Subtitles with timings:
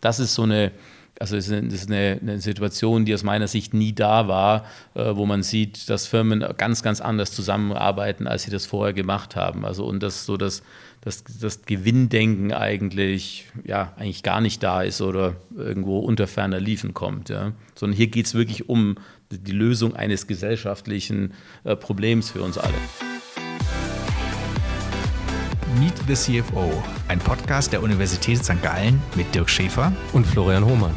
[0.00, 0.72] Das ist so eine,
[1.18, 5.26] also das ist eine, eine, Situation, die aus meiner Sicht nie da war, äh, wo
[5.26, 9.64] man sieht, dass Firmen ganz, ganz anders zusammenarbeiten, als sie das vorher gemacht haben.
[9.64, 10.62] Also und das so das,
[11.00, 16.94] das, das Gewinndenken eigentlich, ja, eigentlich gar nicht da ist oder irgendwo unter ferner Liefen
[16.94, 17.28] kommt.
[17.28, 17.52] Ja.
[17.74, 18.96] Sondern hier geht es wirklich um
[19.30, 21.34] die Lösung eines gesellschaftlichen
[21.64, 22.74] äh, Problems für uns alle.
[25.78, 28.60] Meet the CFO, ein Podcast der Universität St.
[28.62, 30.94] Gallen mit Dirk Schäfer und Florian Hohmann.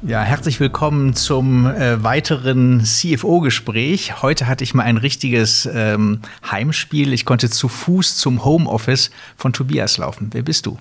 [0.00, 4.22] Ja, herzlich willkommen zum äh, weiteren CFO-Gespräch.
[4.22, 7.12] Heute hatte ich mal ein richtiges ähm, Heimspiel.
[7.12, 10.30] Ich konnte zu Fuß zum Homeoffice von Tobias laufen.
[10.32, 10.78] Wer bist du?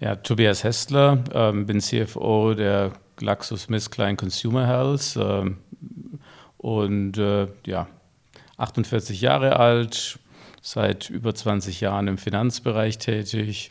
[0.00, 5.56] Ja, Tobias Hestler, ähm, bin CFO der GlaxoSmithKline Consumer Health ähm,
[6.58, 7.86] und äh, ja,
[8.58, 10.18] 48 Jahre alt,
[10.60, 13.70] seit über 20 Jahren im Finanzbereich tätig.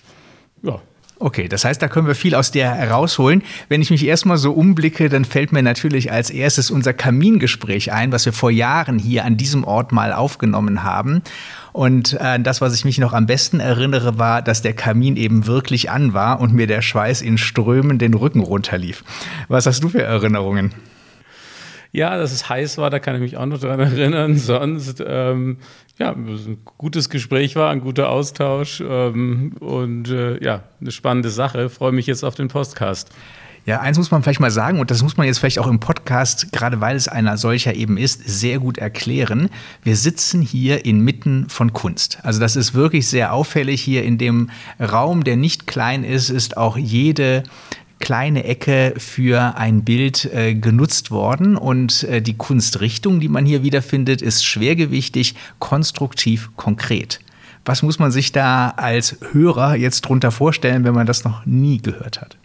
[0.63, 0.81] Ja,
[1.19, 3.41] Okay, das heißt, da können wir viel aus der herausholen.
[3.69, 8.11] Wenn ich mich erstmal so umblicke, dann fällt mir natürlich als erstes unser Kamingespräch ein,
[8.11, 11.23] was wir vor Jahren hier an diesem Ort mal aufgenommen haben.
[11.73, 15.47] Und äh, das, was ich mich noch am besten erinnere, war, dass der Kamin eben
[15.47, 19.03] wirklich an war und mir der Schweiß in Strömen den Rücken runterlief.
[19.47, 20.71] Was hast du für Erinnerungen?
[21.91, 24.37] Ja, dass es heiß war, da kann ich mich auch noch dran erinnern.
[24.37, 25.57] Sonst, ähm,
[25.97, 31.69] ja, ein gutes Gespräch war, ein guter Austausch ähm, und äh, ja, eine spannende Sache.
[31.69, 33.11] Freue mich jetzt auf den Podcast.
[33.67, 35.81] Ja, eins muss man vielleicht mal sagen, und das muss man jetzt vielleicht auch im
[35.81, 39.49] Podcast, gerade weil es einer solcher eben ist, sehr gut erklären.
[39.83, 42.19] Wir sitzen hier inmitten von Kunst.
[42.23, 46.55] Also das ist wirklich sehr auffällig hier in dem Raum, der nicht klein ist, ist
[46.55, 47.43] auch jede
[47.99, 51.57] kleine Ecke für ein Bild äh, genutzt worden.
[51.57, 57.19] Und äh, die Kunstrichtung, die man hier wiederfindet, ist schwergewichtig, konstruktiv, konkret.
[57.65, 61.79] Was muss man sich da als Hörer jetzt drunter vorstellen, wenn man das noch nie
[61.81, 62.37] gehört hat?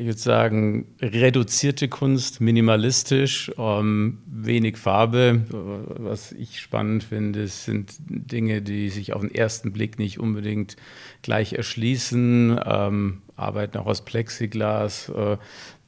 [0.00, 5.42] Ich würde sagen, reduzierte Kunst, minimalistisch, ähm, wenig Farbe.
[5.50, 10.76] Was ich spannend finde, sind Dinge, die sich auf den ersten Blick nicht unbedingt
[11.20, 12.58] gleich erschließen.
[12.64, 15.36] Ähm, arbeiten auch aus Plexiglas, äh,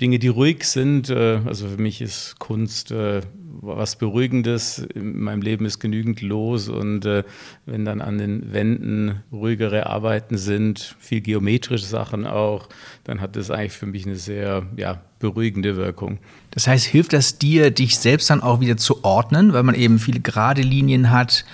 [0.00, 1.10] Dinge, die ruhig sind.
[1.10, 3.20] Äh, also für mich ist Kunst äh,
[3.60, 4.78] was Beruhigendes.
[4.78, 10.96] In meinem Leben ist genügend los und wenn dann an den Wänden ruhigere Arbeiten sind,
[10.98, 12.68] viel geometrische Sachen auch,
[13.04, 16.18] dann hat das eigentlich für mich eine sehr ja, beruhigende Wirkung.
[16.50, 19.98] Das heißt, hilft das dir, dich selbst dann auch wieder zu ordnen, weil man eben
[19.98, 21.44] viele gerade Linien hat,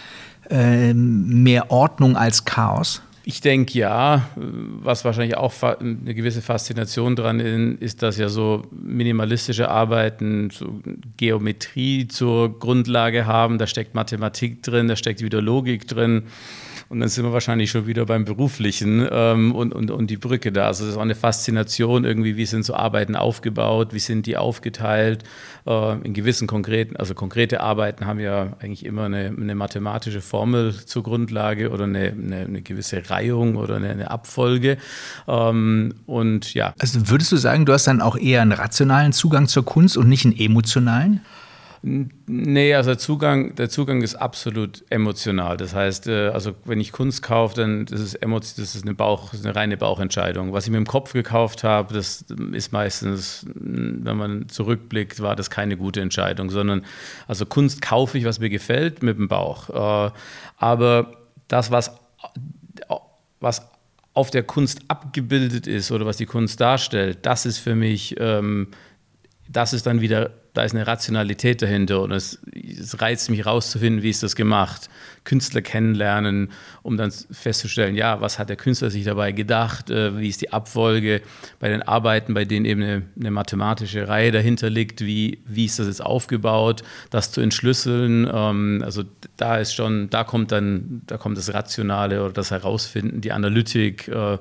[0.51, 3.03] ähm, mehr Ordnung als Chaos?
[3.31, 8.63] Ich denke ja, was wahrscheinlich auch eine gewisse Faszination dran ist, ist, dass ja so
[8.71, 10.81] minimalistische Arbeiten so
[11.19, 13.59] Geometrie zur Grundlage haben.
[13.59, 16.23] Da steckt Mathematik drin, da steckt wieder Logik drin.
[16.89, 20.53] Und dann sind wir wahrscheinlich schon wieder beim Beruflichen ähm, und, und, und die Brücke
[20.53, 20.69] da.
[20.69, 24.39] Also es ist auch eine Faszination irgendwie, wie sind so Arbeiten aufgebaut, wie sind die
[24.39, 25.23] aufgeteilt.
[25.67, 30.75] Äh, in gewissen konkreten, also konkrete Arbeiten haben ja eigentlich immer eine, eine mathematische Formel
[30.75, 34.79] zur Grundlage oder eine, eine, eine gewisse Reihung oder eine, eine Abfolge.
[35.27, 36.73] Ähm, und ja.
[36.79, 40.09] Also würdest du sagen, du hast dann auch eher einen rationalen Zugang zur Kunst und
[40.09, 41.21] nicht einen emotionalen?
[41.83, 45.57] Nee, also der Zugang, der Zugang ist absolut emotional.
[45.57, 49.33] Das heißt, äh, also wenn ich Kunst kaufe, dann das ist das ist eine Bauch,
[49.33, 50.53] eine reine Bauchentscheidung.
[50.53, 55.51] Was ich mit dem Kopf gekauft habe, das ist meistens, wenn man zurückblickt, war das
[55.51, 56.85] keine gute Entscheidung, sondern
[57.29, 59.71] also Kunst kaufe ich, was mir gefällt, mit dem Bauch.
[60.09, 60.13] Äh,
[60.57, 61.13] aber
[61.47, 61.93] das, was,
[63.39, 63.63] was
[64.15, 68.67] auf der Kunst abgebildet ist oder was die Kunst darstellt, das ist für mich, ähm,
[69.49, 74.03] das ist dann wieder da ist eine Rationalität dahinter und es, es, reizt mich rauszufinden,
[74.03, 74.91] wie ist das gemacht.
[75.23, 76.51] Künstler kennenlernen,
[76.83, 80.53] um dann festzustellen, ja, was hat der Künstler sich dabei gedacht, äh, wie ist die
[80.53, 81.23] Abfolge
[81.61, 85.79] bei den Arbeiten, bei denen eben eine, eine, mathematische Reihe dahinter liegt, wie, wie ist
[85.79, 88.29] das jetzt aufgebaut, das zu entschlüsseln.
[88.29, 89.05] Ähm, also
[89.37, 94.09] da ist schon, da kommt dann, da kommt das Rationale oder das Herausfinden, die Analytik,
[94.09, 94.39] äh,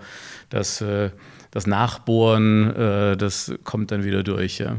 [0.50, 1.12] das äh,
[1.52, 4.60] das Nachbohren, äh, das kommt dann wieder durch.
[4.60, 4.78] Ja.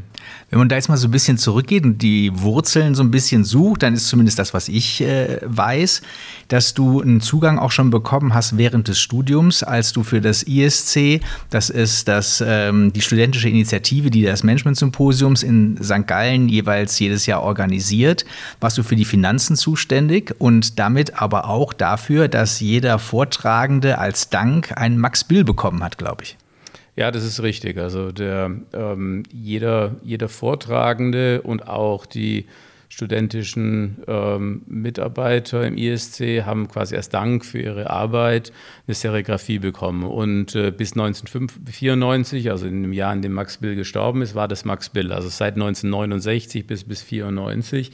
[0.50, 3.44] Wenn man da jetzt mal so ein bisschen zurückgeht und die Wurzeln so ein bisschen
[3.44, 6.02] sucht, dann ist zumindest das, was ich äh, weiß,
[6.48, 10.42] dass du einen Zugang auch schon bekommen hast während des Studiums, als du für das
[10.42, 11.20] ISC,
[11.50, 16.06] das ist das, ähm, die studentische Initiative, die das Management-Symposiums in St.
[16.06, 18.24] Gallen jeweils jedes Jahr organisiert,
[18.60, 24.30] warst du für die Finanzen zuständig und damit aber auch dafür, dass jeder Vortragende als
[24.30, 26.36] Dank einen Max Bill bekommen hat, glaube ich.
[26.98, 27.78] Ja, das ist richtig.
[27.78, 32.46] Also der, ähm, jeder, jeder Vortragende und auch die
[32.88, 38.52] studentischen ähm, Mitarbeiter im ISC haben quasi als Dank für ihre Arbeit
[38.88, 40.02] eine Serigraphie bekommen.
[40.02, 44.48] Und äh, bis 1994, also in dem Jahr, in dem Max Bill gestorben ist, war
[44.48, 45.12] das Max Bill.
[45.12, 47.92] Also seit 1969 bis bis 94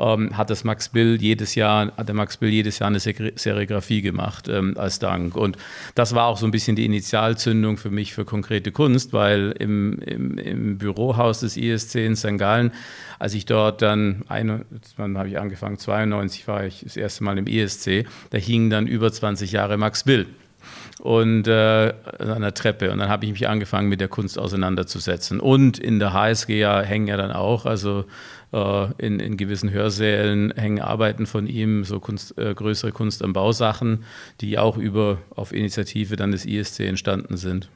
[0.00, 4.02] ähm, hat das Max Bill jedes Jahr, hat der Max Bill jedes Jahr eine Serigraphie
[4.02, 5.36] gemacht ähm, als Dank.
[5.36, 5.56] Und
[5.94, 9.98] das war auch so ein bisschen die Initialzündung für mich für konkrete Kunst, weil im,
[10.00, 12.38] im, im Bürohaus des ISC in St.
[12.38, 12.72] Gallen,
[13.18, 17.46] als ich dort dann, wann habe ich angefangen, 92 war ich das erste Mal im
[17.46, 20.26] ISC, da hingen dann über 20 Jahre Max Bill
[21.00, 22.90] und äh, an der Treppe.
[22.90, 25.40] Und dann habe ich mich angefangen, mit der Kunst auseinanderzusetzen.
[25.40, 28.04] Und in der HSG ja hängen ja dann auch, also
[28.52, 33.32] äh, in, in gewissen Hörsälen hängen Arbeiten von ihm, so Kunst, äh, größere Kunst am
[33.32, 34.04] Bausachen,
[34.40, 37.68] die auch über auf Initiative dann des ISC entstanden sind.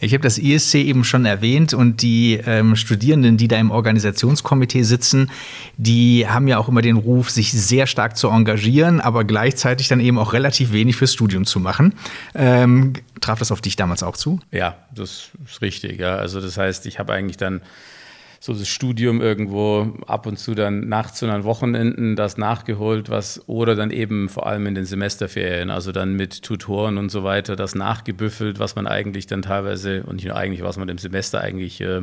[0.00, 3.70] Ja, ich habe das ISC eben schon erwähnt und die ähm, Studierenden, die da im
[3.70, 5.30] Organisationskomitee sitzen,
[5.76, 10.00] die haben ja auch immer den Ruf, sich sehr stark zu engagieren, aber gleichzeitig dann
[10.00, 11.94] eben auch relativ wenig fürs Studium zu machen.
[12.34, 14.40] Ähm, traf das auf dich damals auch zu?
[14.50, 16.00] Ja, das ist richtig.
[16.00, 16.16] Ja.
[16.16, 17.62] Also das heißt, ich habe eigentlich dann
[18.44, 23.40] so das Studium irgendwo ab und zu dann nachts und an Wochenenden das nachgeholt, was
[23.46, 27.54] oder dann eben vor allem in den Semesterferien, also dann mit Tutoren und so weiter,
[27.54, 31.40] das nachgebüffelt, was man eigentlich dann teilweise und nicht nur eigentlich, was man im Semester
[31.40, 32.02] eigentlich äh,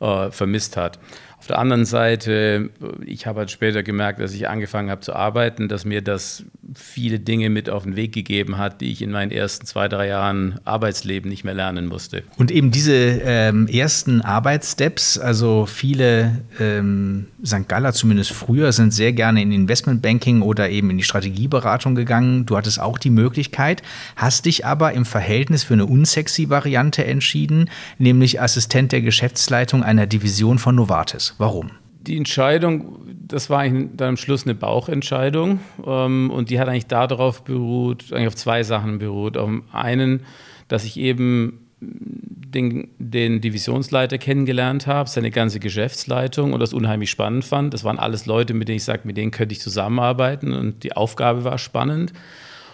[0.00, 0.98] äh, vermisst hat.
[1.38, 2.70] Auf der anderen Seite,
[3.06, 6.42] ich habe halt später gemerkt, dass ich angefangen habe zu arbeiten, dass mir das
[6.74, 10.08] viele Dinge mit auf den Weg gegeben hat, die ich in meinen ersten zwei, drei
[10.08, 12.24] Jahren Arbeitsleben nicht mehr lernen musste.
[12.36, 17.68] Und eben diese ähm, ersten Arbeitssteps, also viele ähm, St.
[17.68, 22.46] Galler, zumindest früher, sind sehr gerne in Investmentbanking oder eben in die Strategieberatung gegangen.
[22.46, 23.82] Du hattest auch die Möglichkeit,
[24.16, 30.06] hast dich aber im Verhältnis für eine unsexy Variante entschieden, nämlich Assistent der Geschäftsleitung einer
[30.06, 31.27] Division von Novartis.
[31.38, 31.70] Warum?
[32.00, 37.44] Die Entscheidung, das war dann am Schluss eine Bauchentscheidung ähm, und die hat eigentlich darauf
[37.44, 39.36] beruht, eigentlich auf zwei Sachen beruht.
[39.36, 40.20] Auf einen,
[40.68, 47.44] dass ich eben den, den, Divisionsleiter kennengelernt habe, seine ganze Geschäftsleitung und das unheimlich spannend
[47.44, 47.74] fand.
[47.74, 50.94] Das waren alles Leute, mit denen ich sage, mit denen könnte ich zusammenarbeiten und die
[50.94, 52.12] Aufgabe war spannend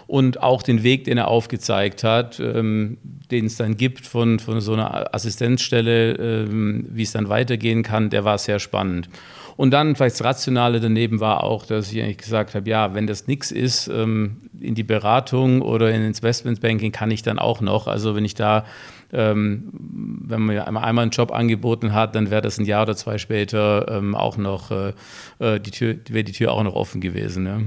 [0.07, 2.99] und auch den Weg, den er aufgezeigt hat, ähm,
[3.31, 8.11] den es dann gibt von, von so einer Assistenzstelle, ähm, wie es dann weitergehen kann,
[8.11, 9.09] der war sehr spannend.
[9.57, 13.07] Und dann vielleicht das Rationale daneben war auch, dass ich eigentlich gesagt habe, ja, wenn
[13.07, 17.87] das nichts ist, ähm, in die Beratung oder in Investmentbanking kann ich dann auch noch.
[17.87, 18.65] Also wenn ich da,
[19.13, 23.19] ähm, wenn man einmal einen Job angeboten hat, dann wäre das ein Jahr oder zwei
[23.19, 24.93] später ähm, auch noch, äh,
[25.39, 27.47] äh die Tür, wäre die Tür auch noch offen gewesen.
[27.47, 27.61] Ja.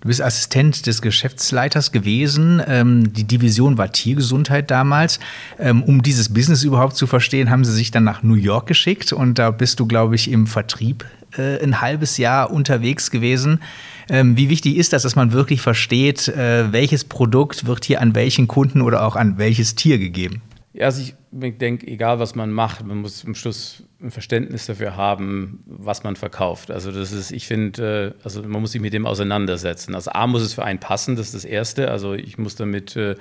[0.00, 2.62] Du bist Assistent des Geschäftsleiters gewesen.
[2.66, 5.18] Ähm, die Division war Tiergesundheit damals.
[5.58, 9.12] Ähm, um dieses Business überhaupt zu verstehen, haben sie sich dann nach New York geschickt
[9.12, 11.04] und da bist du, glaube ich, im Vertrieb
[11.36, 13.60] äh, ein halbes Jahr unterwegs gewesen.
[14.08, 18.14] Ähm, wie wichtig ist das, dass man wirklich versteht, äh, welches Produkt wird hier an
[18.14, 20.42] welchen Kunden oder auch an welches Tier gegeben?
[20.80, 25.64] Also ich, denke, egal was man macht, man muss am Schluss ein Verständnis dafür haben,
[25.66, 26.70] was man verkauft.
[26.70, 29.94] Also das ist, ich finde, äh, also man muss sich mit dem auseinandersetzen.
[29.94, 31.90] Also A muss es für einen passen, das ist das Erste.
[31.90, 33.16] Also ich muss damit äh,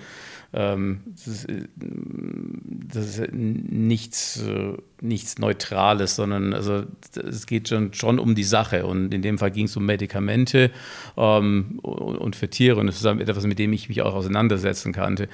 [0.54, 6.84] ähm, das, ist, das ist nichts, äh, nichts Neutrales, sondern also
[7.16, 8.86] es geht schon, schon um die Sache.
[8.86, 10.72] Und in dem Fall ging es um Medikamente
[11.18, 12.80] ähm, und für Tiere.
[12.80, 15.28] Und das ist etwas, mit dem ich mich auch auseinandersetzen kannte.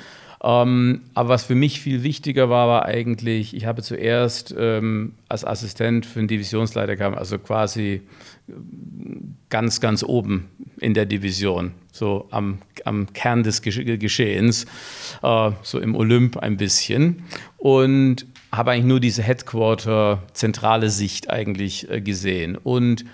[0.44, 5.46] Ähm, aber was für mich viel wichtiger war, war eigentlich, ich habe zuerst ähm, als
[5.46, 8.02] Assistent für einen Divisionsleiter kam, also quasi
[8.50, 8.52] äh,
[9.50, 14.66] ganz, ganz oben in der Division, so am, am Kern des Geschehens,
[15.22, 17.24] äh, so im Olymp ein bisschen.
[17.58, 22.58] Und habe eigentlich nur diese Headquarter-zentrale Sicht eigentlich äh, gesehen.
[22.58, 23.06] Und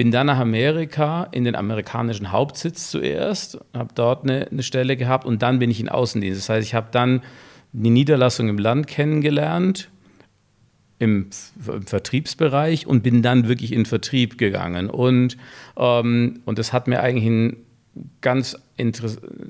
[0.00, 5.26] bin dann nach Amerika, in den amerikanischen Hauptsitz zuerst, habe dort eine, eine, Stelle gehabt
[5.26, 6.40] und dann bin ich in Außendienst.
[6.40, 7.20] Das heißt, ich habe dann
[7.72, 9.90] die Niederlassung im Land kennengelernt,
[10.98, 11.28] im,
[11.66, 14.88] im, Vertriebsbereich und bin dann wirklich in Vertrieb gegangen.
[14.88, 15.36] Und,
[15.76, 17.56] ähm, und das hat mir eigentlich ein
[18.22, 18.56] ganz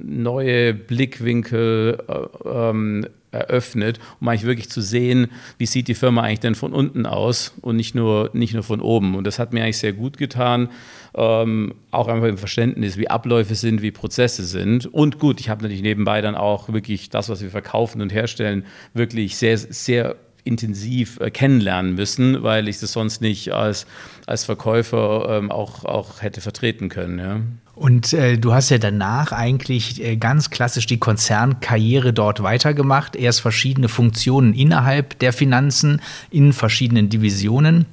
[0.02, 6.41] neue Blickwinkel äh, ähm, eröffnet, um eigentlich wirklich zu sehen, wie sieht die Firma eigentlich
[6.41, 9.15] denn von unten aus und nicht nur, nicht nur von oben.
[9.15, 10.69] Und das hat mir eigentlich sehr gut getan,
[11.15, 14.87] ähm, auch einfach im Verständnis, wie Abläufe sind, wie Prozesse sind.
[14.87, 18.65] Und gut, ich habe natürlich nebenbei dann auch wirklich das, was wir verkaufen und herstellen,
[18.95, 20.17] wirklich sehr, sehr
[20.50, 23.87] intensiv äh, kennenlernen müssen, weil ich das sonst nicht als,
[24.26, 27.19] als Verkäufer ähm, auch, auch hätte vertreten können.
[27.19, 27.40] Ja.
[27.75, 33.16] Und äh, du hast ja danach eigentlich äh, ganz klassisch die Konzernkarriere dort weitergemacht.
[33.16, 37.87] Erst verschiedene Funktionen innerhalb der Finanzen in verschiedenen Divisionen.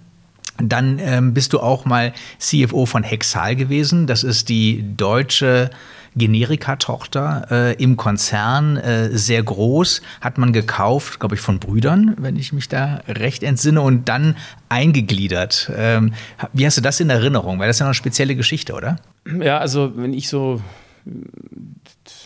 [0.61, 4.07] Dann ähm, bist du auch mal CFO von Hexal gewesen.
[4.07, 5.69] Das ist die deutsche
[6.17, 12.35] Generika-Tochter äh, im Konzern, äh, sehr groß, hat man gekauft, glaube ich, von Brüdern, wenn
[12.35, 14.35] ich mich da recht entsinne, und dann
[14.69, 15.71] eingegliedert.
[15.75, 16.13] Ähm,
[16.53, 17.59] wie hast du das in Erinnerung?
[17.59, 18.97] Weil das ist ja noch eine spezielle Geschichte, oder?
[19.41, 20.61] Ja, also wenn ich so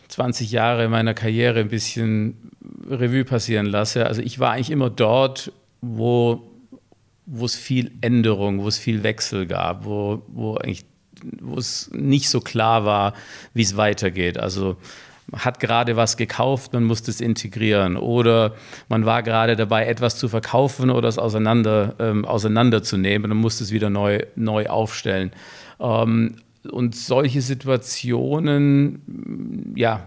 [0.08, 2.52] 20 Jahre meiner Karriere ein bisschen
[2.90, 6.48] Revue passieren lasse, also ich war eigentlich immer dort, wo
[7.34, 10.84] wo es viel Änderung, wo es viel Wechsel gab, wo, wo, eigentlich,
[11.42, 13.14] wo es nicht so klar war,
[13.54, 14.38] wie es weitergeht.
[14.38, 14.78] Also
[15.34, 18.54] hat gerade was gekauft, man musste es integrieren oder
[18.90, 23.72] man war gerade dabei, etwas zu verkaufen oder es auseinander, ähm, auseinanderzunehmen und musste es
[23.72, 25.32] wieder neu, neu aufstellen.
[25.80, 26.36] Ähm,
[26.70, 30.06] und solche Situationen, ja,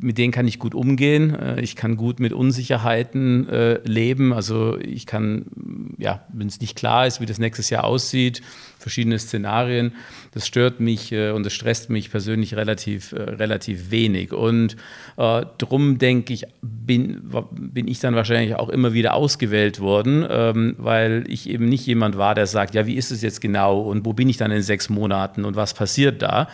[0.00, 1.34] mit denen kann ich gut umgehen.
[1.34, 4.32] Äh, ich kann gut mit Unsicherheiten äh, leben.
[4.32, 8.42] Also ich kann, ja, wenn es nicht klar ist, wie das nächstes Jahr aussieht,
[8.78, 9.92] verschiedene Szenarien,
[10.32, 14.32] das stört mich äh, und das stresst mich persönlich relativ, relativ wenig.
[14.32, 14.76] Und
[15.16, 21.24] drum denke ich, bin, bin ich dann wahrscheinlich auch immer wieder ausgewählt worden, ähm, weil
[21.28, 24.12] ich eben nicht jemand war, der sagt, ja, wie ist es jetzt genau und wo
[24.12, 25.83] bin ich dann in sechs Monaten und was passiert
[26.22, 26.48] da,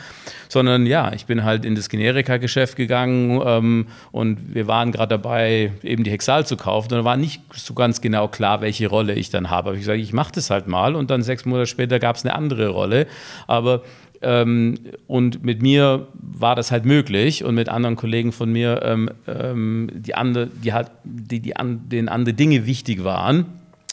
[0.48, 5.72] sondern ja, ich bin halt in das Generika-Geschäft gegangen ähm, und wir waren gerade dabei,
[5.82, 9.14] eben die Hexal zu kaufen und da war nicht so ganz genau klar, welche Rolle
[9.14, 9.70] ich dann habe.
[9.70, 12.24] Aber ich sage, ich mache das halt mal und dann sechs Monate später gab es
[12.24, 13.06] eine andere Rolle.
[13.46, 13.82] Aber
[14.22, 19.10] ähm, und mit mir war das halt möglich und mit anderen Kollegen von mir, ähm,
[19.26, 23.46] ähm, die, andere, die, halt, die, die an, denen andere Dinge wichtig waren,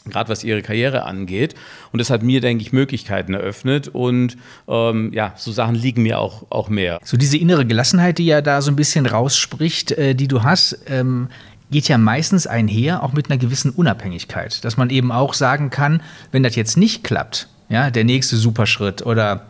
[0.04, 1.54] gerade was ihre Karriere angeht.
[1.92, 3.88] Und das hat mir, denke ich, Möglichkeiten eröffnet.
[3.88, 4.36] Und
[4.68, 6.98] ähm, ja, so Sachen liegen mir auch, auch mehr.
[7.04, 10.78] So diese innere Gelassenheit, die ja da so ein bisschen rausspricht, äh, die du hast,
[10.86, 11.28] ähm,
[11.70, 14.64] geht ja meistens einher auch mit einer gewissen Unabhängigkeit.
[14.64, 16.02] Dass man eben auch sagen kann,
[16.32, 19.46] wenn das jetzt nicht klappt, ja, der nächste Superschritt oder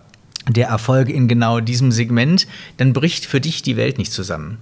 [0.49, 4.59] der Erfolg in genau diesem Segment, dann bricht für dich die Welt nicht zusammen.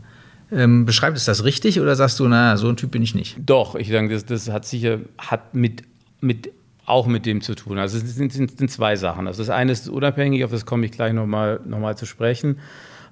[0.52, 3.36] Ähm, beschreibt es das richtig oder sagst du, na, so ein Typ bin ich nicht?
[3.44, 5.82] Doch, ich denke, das, das hat sicher hat mit,
[6.20, 6.52] mit
[6.84, 7.78] auch mit dem zu tun.
[7.78, 9.26] Also es sind, sind, sind zwei Sachen.
[9.26, 12.60] Also das eine ist unabhängig, auf das komme ich gleich nochmal noch mal zu sprechen.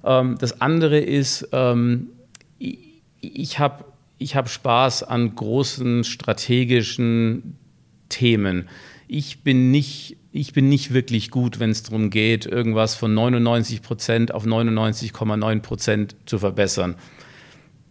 [0.05, 2.07] Ähm, das andere ist, ähm,
[2.57, 2.79] ich,
[3.19, 3.83] ich habe
[4.17, 7.57] ich hab Spaß an großen strategischen
[8.07, 8.69] Themen.
[9.09, 13.81] Ich bin nicht ich bin nicht wirklich gut, wenn es darum geht, irgendwas von 99
[13.81, 16.95] Prozent auf 99,9 Prozent zu verbessern.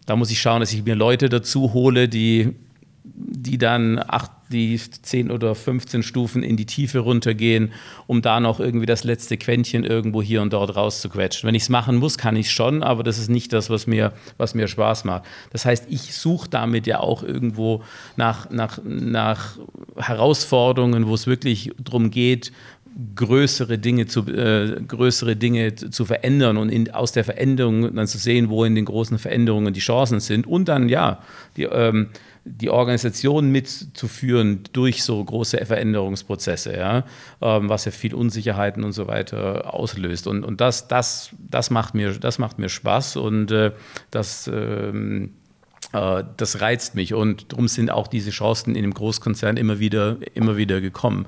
[0.05, 2.53] Da muss ich schauen, dass ich mir Leute dazu hole, die,
[3.03, 7.73] die dann acht, die 10 oder 15 Stufen in die Tiefe runtergehen,
[8.05, 11.47] um da noch irgendwie das letzte Quäntchen irgendwo hier und dort rauszuquetschen.
[11.47, 13.87] Wenn ich es machen muss, kann ich es schon, aber das ist nicht das, was
[13.87, 15.23] mir, was mir Spaß macht.
[15.51, 17.83] Das heißt, ich suche damit ja auch irgendwo
[18.15, 19.57] nach, nach, nach
[19.97, 22.51] Herausforderungen, wo es wirklich darum geht,
[23.15, 28.17] größere Dinge zu, äh, größere Dinge zu verändern und in, aus der Veränderung dann zu
[28.17, 31.19] sehen, wo in den großen Veränderungen die Chancen sind und dann ja,
[31.57, 32.09] die, ähm,
[32.45, 37.03] die Organisation mitzuführen durch so große Veränderungsprozesse, ja,
[37.41, 40.27] ähm, was ja viel Unsicherheiten und so weiter auslöst.
[40.27, 43.71] Und, und das, das, das, macht mir, das macht mir Spaß und äh,
[44.11, 45.33] das, ähm,
[45.91, 47.13] äh, das reizt mich.
[47.13, 51.25] Und darum sind auch diese Chancen in dem Großkonzern immer wieder, immer wieder gekommen.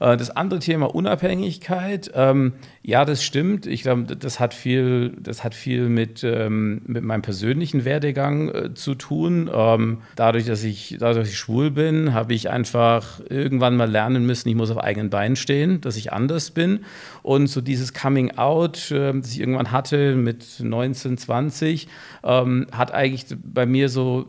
[0.00, 2.54] Äh, das andere Thema Unabhängigkeit, ähm,
[2.88, 3.66] ja, das stimmt.
[3.66, 8.74] Ich glaube, das hat viel, das hat viel mit, ähm, mit meinem persönlichen Werdegang äh,
[8.74, 9.50] zu tun.
[9.52, 14.24] Ähm, dadurch, dass ich, dadurch, dass ich schwul bin, habe ich einfach irgendwann mal lernen
[14.24, 16.84] müssen, ich muss auf eigenen Beinen stehen, dass ich anders bin.
[17.24, 21.88] Und so dieses Coming Out, äh, das ich irgendwann hatte mit 19, 20,
[22.22, 24.26] ähm, hat eigentlich bei mir so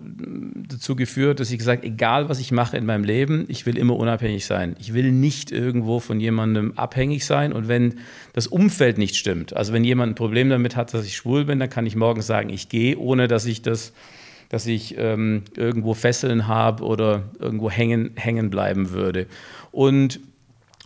[0.68, 3.98] dazu geführt, dass ich gesagt, egal was ich mache in meinem Leben, ich will immer
[3.98, 4.76] unabhängig sein.
[4.80, 7.54] Ich will nicht irgendwo von jemandem abhängig sein.
[7.54, 8.00] Und wenn
[8.34, 9.56] das Umfeld nicht stimmt.
[9.56, 12.22] Also wenn jemand ein Problem damit hat, dass ich schwul bin, dann kann ich morgen
[12.22, 13.94] sagen, ich gehe, ohne dass ich das
[14.50, 19.28] dass ich ähm, irgendwo Fesseln habe oder irgendwo hängen, hängen bleiben würde.
[19.72, 20.20] Und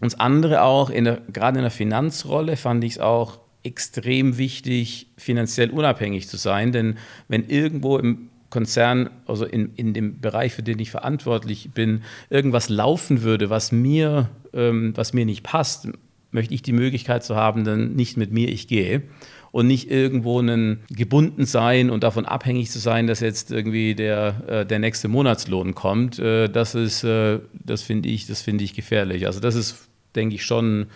[0.02, 5.08] uns andere auch, in der, gerade in der Finanzrolle fand ich es auch extrem wichtig,
[5.18, 6.72] finanziell unabhängig zu sein.
[6.72, 12.02] Denn wenn irgendwo im Konzern, also in, in dem Bereich, für den ich verantwortlich bin,
[12.30, 15.88] irgendwas laufen würde, was mir, ähm, was mir nicht passt,
[16.32, 19.04] möchte ich die Möglichkeit zu haben, dann nicht mit mir ich gehe
[19.52, 24.44] und nicht irgendwo einen gebunden sein und davon abhängig zu sein, dass jetzt irgendwie der,
[24.48, 26.20] äh, der nächste Monatslohn kommt.
[26.20, 29.28] Äh, das ist, äh, das finde ich, das finde ich gefährlich.
[29.28, 30.88] Also das ist, denke ich, schon,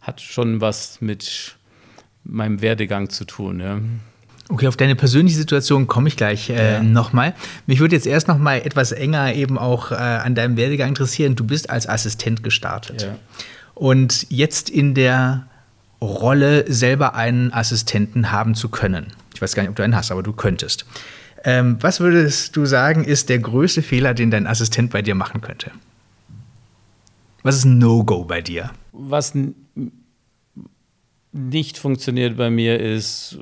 [0.00, 1.56] hat schon was mit
[2.24, 3.60] meinem Werdegang zu tun.
[3.60, 3.80] Ja.
[4.48, 6.82] Okay, auf deine persönliche Situation komme ich gleich äh, ja.
[6.82, 7.34] nochmal.
[7.66, 11.36] Mich würde jetzt erst nochmal etwas enger eben auch äh, an deinem Werdegang interessieren.
[11.36, 13.02] Du bist als Assistent gestartet.
[13.02, 13.16] Ja.
[13.80, 15.46] Und jetzt in der
[16.02, 19.06] Rolle, selber einen Assistenten haben zu können.
[19.34, 20.84] Ich weiß gar nicht, ob du einen hast, aber du könntest.
[21.44, 25.40] Ähm, was würdest du sagen, ist der größte Fehler, den dein Assistent bei dir machen
[25.40, 25.70] könnte?
[27.42, 28.70] Was ist ein No-Go bei dir?
[28.92, 29.32] Was
[31.32, 33.38] nicht funktioniert bei mir ist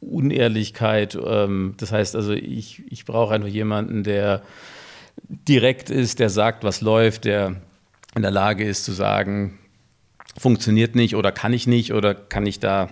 [0.00, 1.18] Unehrlichkeit.
[1.22, 4.40] Ähm, das heißt also, ich, ich brauche einfach jemanden, der
[5.28, 7.56] direkt ist, der sagt, was läuft, der
[8.14, 9.58] in der Lage ist zu sagen,
[10.38, 12.88] funktioniert nicht oder kann ich nicht oder kann ich da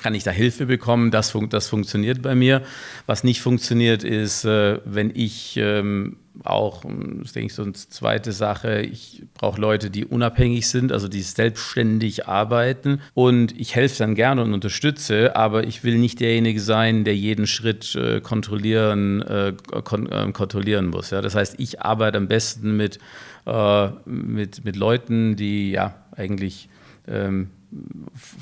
[0.00, 1.10] kann ich da Hilfe bekommen?
[1.10, 2.62] Das, fun das funktioniert bei mir.
[3.06, 6.84] Was nicht funktioniert, ist, äh, wenn ich ähm, auch,
[7.22, 11.22] das denke ich, so eine zweite Sache, ich brauche Leute, die unabhängig sind, also die
[11.22, 13.00] selbstständig arbeiten.
[13.14, 17.48] Und ich helfe dann gerne und unterstütze, aber ich will nicht derjenige sein, der jeden
[17.48, 21.10] Schritt äh, kontrollieren, äh, kon äh, kontrollieren muss.
[21.10, 21.20] Ja?
[21.20, 23.00] Das heißt, ich arbeite am besten mit,
[23.46, 26.68] äh, mit, mit Leuten, die ja eigentlich
[27.08, 27.48] ähm,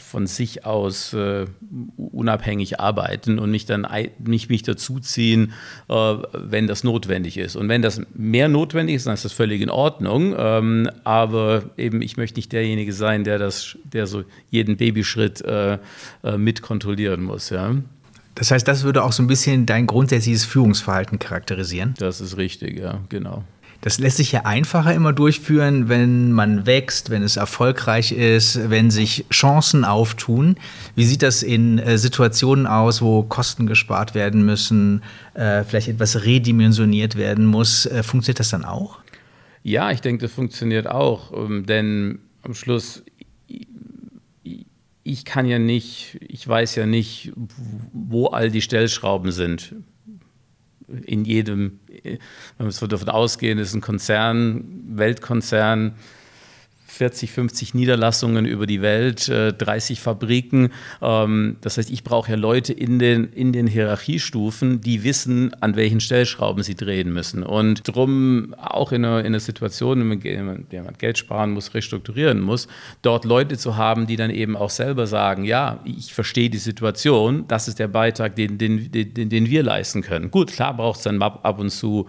[0.09, 1.45] von sich aus äh,
[1.97, 3.87] unabhängig arbeiten und mich dann
[4.19, 5.53] nicht mich dazuziehen,
[5.89, 7.55] äh, wenn das notwendig ist.
[7.55, 10.35] Und wenn das mehr notwendig ist, dann ist das völlig in Ordnung.
[10.37, 15.79] Ähm, aber eben, ich möchte nicht derjenige sein, der das, der so jeden Babyschritt äh,
[16.23, 17.51] äh mit kontrollieren muss.
[17.51, 17.77] Ja.
[18.35, 21.95] Das heißt, das würde auch so ein bisschen dein grundsätzliches Führungsverhalten charakterisieren?
[21.99, 23.45] Das ist richtig, ja, genau.
[23.81, 28.91] Das lässt sich ja einfacher immer durchführen, wenn man wächst, wenn es erfolgreich ist, wenn
[28.91, 30.57] sich Chancen auftun.
[30.97, 35.03] Wie sieht das in äh, Situationen aus, wo Kosten gespart werden müssen,
[35.35, 37.87] äh, vielleicht etwas redimensioniert werden muss?
[37.87, 38.99] Äh, funktioniert das dann auch?
[39.63, 43.05] Ja, ich denke, das funktioniert auch, ähm, denn am Schluss
[45.09, 47.33] ich kann ja nicht, ich weiß ja nicht,
[47.93, 49.75] wo all die Stellschrauben sind
[51.05, 51.81] in jedem,
[52.59, 54.65] wenn wir davon ausgehen, ist ein Konzern,
[54.97, 55.95] Weltkonzern,
[56.99, 60.71] 40, 50 Niederlassungen über die Welt, 30 äh, Fabriken.
[61.01, 65.77] Ähm, das heißt, ich brauche ja Leute in den, in den Hierarchiestufen, die wissen, an
[65.77, 67.45] welchen Stellschrauben sie drehen müssen.
[67.45, 72.41] Und darum auch in einer, in einer Situation, in der man Geld sparen muss, restrukturieren
[72.41, 72.67] muss,
[73.03, 77.45] dort Leute zu haben, die dann eben auch selber sagen, ja, ich verstehe die Situation,
[77.47, 80.33] das ist der Beitrag, den, den, den, den wir leisten können.
[80.33, 82.09] Gut, klar braucht es dann ab und zu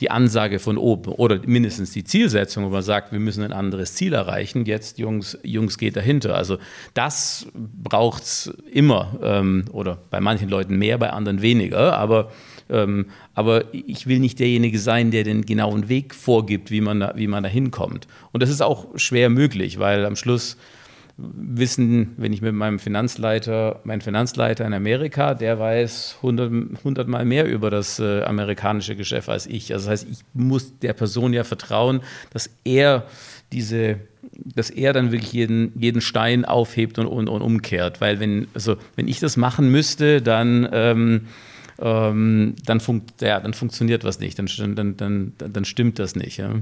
[0.00, 3.94] die Ansage von oben oder mindestens die Zielsetzung, wo man sagt, wir müssen ein anderes
[3.94, 4.64] Ziel erreichen.
[4.64, 6.36] Jetzt, Jungs, Jungs geht dahinter.
[6.36, 6.58] Also
[6.94, 11.98] das braucht es immer ähm, oder bei manchen Leuten mehr, bei anderen weniger.
[11.98, 12.30] Aber,
[12.70, 17.12] ähm, aber ich will nicht derjenige sein, der den genauen Weg vorgibt, wie man da,
[17.16, 18.06] wie man da hinkommt.
[18.32, 20.56] Und das ist auch schwer möglich, weil am Schluss
[21.18, 27.70] wissen, wenn ich mit meinem Finanzleiter, mein Finanzleiter in Amerika, der weiß hundertmal mehr über
[27.70, 29.72] das äh, amerikanische Geschäft als ich.
[29.72, 32.02] Also das heißt, ich muss der Person ja vertrauen,
[32.32, 33.04] dass er
[33.50, 33.96] diese,
[34.32, 38.00] dass er dann wirklich jeden, jeden Stein aufhebt und, und, und umkehrt.
[38.00, 41.26] Weil wenn, also wenn ich das machen müsste, dann ähm,
[41.80, 46.36] ähm, dann, funkt, ja, dann funktioniert was nicht, dann, dann, dann, dann stimmt das nicht.
[46.36, 46.54] Ja.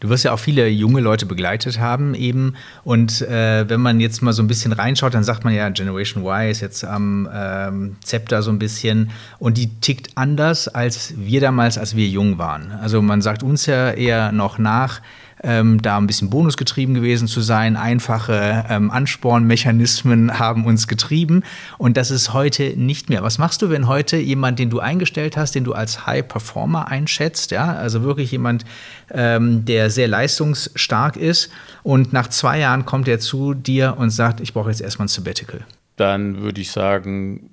[0.00, 2.54] Du wirst ja auch viele junge Leute begleitet haben eben.
[2.84, 6.24] Und äh, wenn man jetzt mal so ein bisschen reinschaut, dann sagt man ja, Generation
[6.24, 9.10] Y ist jetzt am ähm, Zepter so ein bisschen.
[9.38, 12.70] Und die tickt anders als wir damals, als wir jung waren.
[12.70, 15.00] Also man sagt uns ja eher noch nach,
[15.42, 17.76] ähm, da ein bisschen bonusgetrieben gewesen zu sein.
[17.76, 21.42] Einfache ähm, Anspornmechanismen haben uns getrieben
[21.78, 23.22] und das ist heute nicht mehr.
[23.22, 26.88] Was machst du, wenn heute jemand, den du eingestellt hast, den du als High Performer
[26.88, 28.64] einschätzt, ja, also wirklich jemand,
[29.10, 31.50] ähm, der sehr leistungsstark ist
[31.82, 35.08] und nach zwei Jahren kommt er zu dir und sagt, ich brauche jetzt erstmal ein
[35.08, 35.64] Sabbatical?
[35.96, 37.50] Dann würde ich sagen,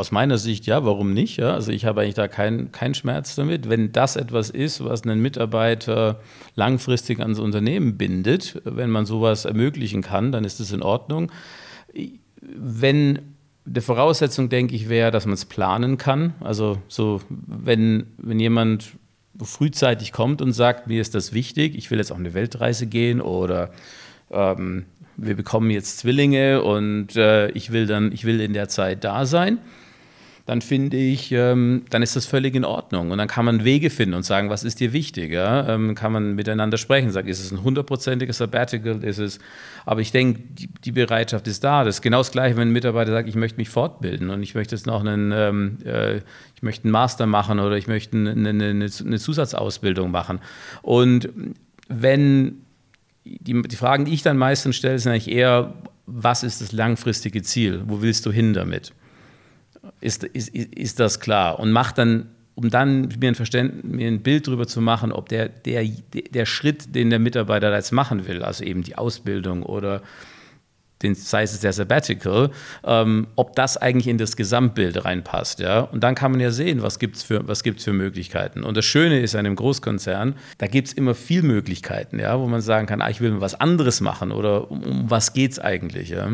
[0.00, 1.36] aus meiner Sicht, ja, warum nicht?
[1.36, 1.52] Ja?
[1.52, 3.68] Also ich habe eigentlich da keinen kein Schmerz damit.
[3.68, 6.20] Wenn das etwas ist, was einen Mitarbeiter
[6.56, 11.30] langfristig ans Unternehmen bindet, wenn man sowas ermöglichen kann, dann ist das in Ordnung.
[12.40, 13.18] Wenn
[13.66, 16.32] die Voraussetzung, denke ich, wäre, dass man es planen kann.
[16.40, 18.92] Also so, wenn, wenn jemand
[19.40, 23.20] frühzeitig kommt und sagt, mir ist das wichtig, ich will jetzt auf eine Weltreise gehen
[23.20, 23.70] oder
[24.30, 24.86] ähm,
[25.18, 29.26] wir bekommen jetzt Zwillinge und äh, ich will dann, ich will in der Zeit da
[29.26, 29.58] sein
[30.50, 33.12] dann finde ich, ähm, dann ist das völlig in Ordnung.
[33.12, 35.30] Und dann kann man Wege finden und sagen, was ist dir wichtig?
[35.30, 35.68] Ja?
[35.68, 39.04] Ähm, kann man miteinander sprechen, sagen, ist es ein hundertprozentiges Sabbatical?
[39.04, 39.38] Ist es,
[39.86, 41.84] aber ich denke, die, die, Bereitschaft ist da.
[41.84, 44.56] Das ist genau das Gleiche, wenn ein Mitarbeiter sagt, ich möchte mich fortbilden und ich
[44.56, 48.48] möchte jetzt noch einen, ähm, äh, ich möchte einen Master machen oder ich möchte eine,
[48.48, 50.40] eine, eine Zusatzausbildung machen.
[50.82, 51.28] Und
[51.86, 52.62] wenn
[53.24, 55.74] die, die Fragen, die ich dann meistens stelle, sind eigentlich eher,
[56.06, 57.82] was ist das langfristige Ziel?
[57.86, 58.92] Wo willst du hin damit?
[60.00, 61.58] Ist, ist, ist das klar.
[61.58, 65.28] Und macht dann, um dann mir ein, Verständnis, mir ein Bild darüber zu machen, ob
[65.28, 70.02] der, der, der Schritt, den der Mitarbeiter jetzt machen will, also eben die Ausbildung oder
[71.02, 72.50] den, sei es der Sabbatical,
[72.84, 75.60] ähm, ob das eigentlich in das Gesamtbild reinpasst.
[75.60, 75.80] Ja?
[75.80, 78.62] Und dann kann man ja sehen, was gibt es für, für Möglichkeiten.
[78.62, 82.38] Und das Schöne ist an einem Großkonzern, da gibt es immer viel Möglichkeiten, ja?
[82.38, 85.52] wo man sagen kann, ah, ich will was anderes machen oder um, um was geht
[85.52, 86.10] es eigentlich.
[86.10, 86.28] Ja?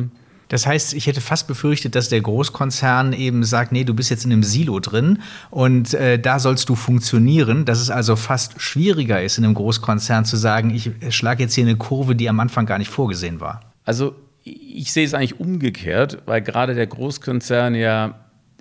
[0.49, 4.25] Das heißt, ich hätte fast befürchtet, dass der Großkonzern eben sagt, nee, du bist jetzt
[4.25, 9.23] in einem Silo drin und äh, da sollst du funktionieren, dass es also fast schwieriger
[9.23, 12.67] ist, in einem Großkonzern zu sagen, ich schlage jetzt hier eine Kurve, die am Anfang
[12.67, 13.61] gar nicht vorgesehen war.
[13.85, 18.15] Also ich sehe es eigentlich umgekehrt, weil gerade der Großkonzern ja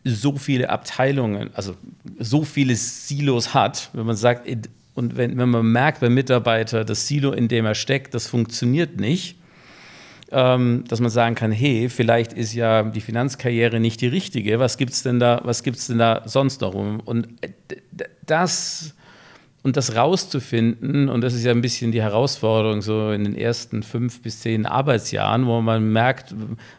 [0.04, 1.76] so viele Abteilungen, also
[2.19, 4.48] so viele Silos hat, wenn man sagt,
[4.95, 9.00] und wenn, wenn man merkt beim Mitarbeiter, das Silo, in dem er steckt, das funktioniert
[9.00, 9.38] nicht,
[10.29, 14.93] dass man sagen kann, hey, vielleicht ist ja die Finanzkarriere nicht die richtige, was gibt
[14.93, 16.73] es denn, da, denn da sonst noch?
[16.73, 17.27] Und
[18.25, 18.95] das
[19.65, 23.81] und das rauszufinden, und das ist ja ein bisschen die Herausforderung so in den ersten
[23.81, 26.35] fünf bis zehn Arbeitsjahren, wo man merkt,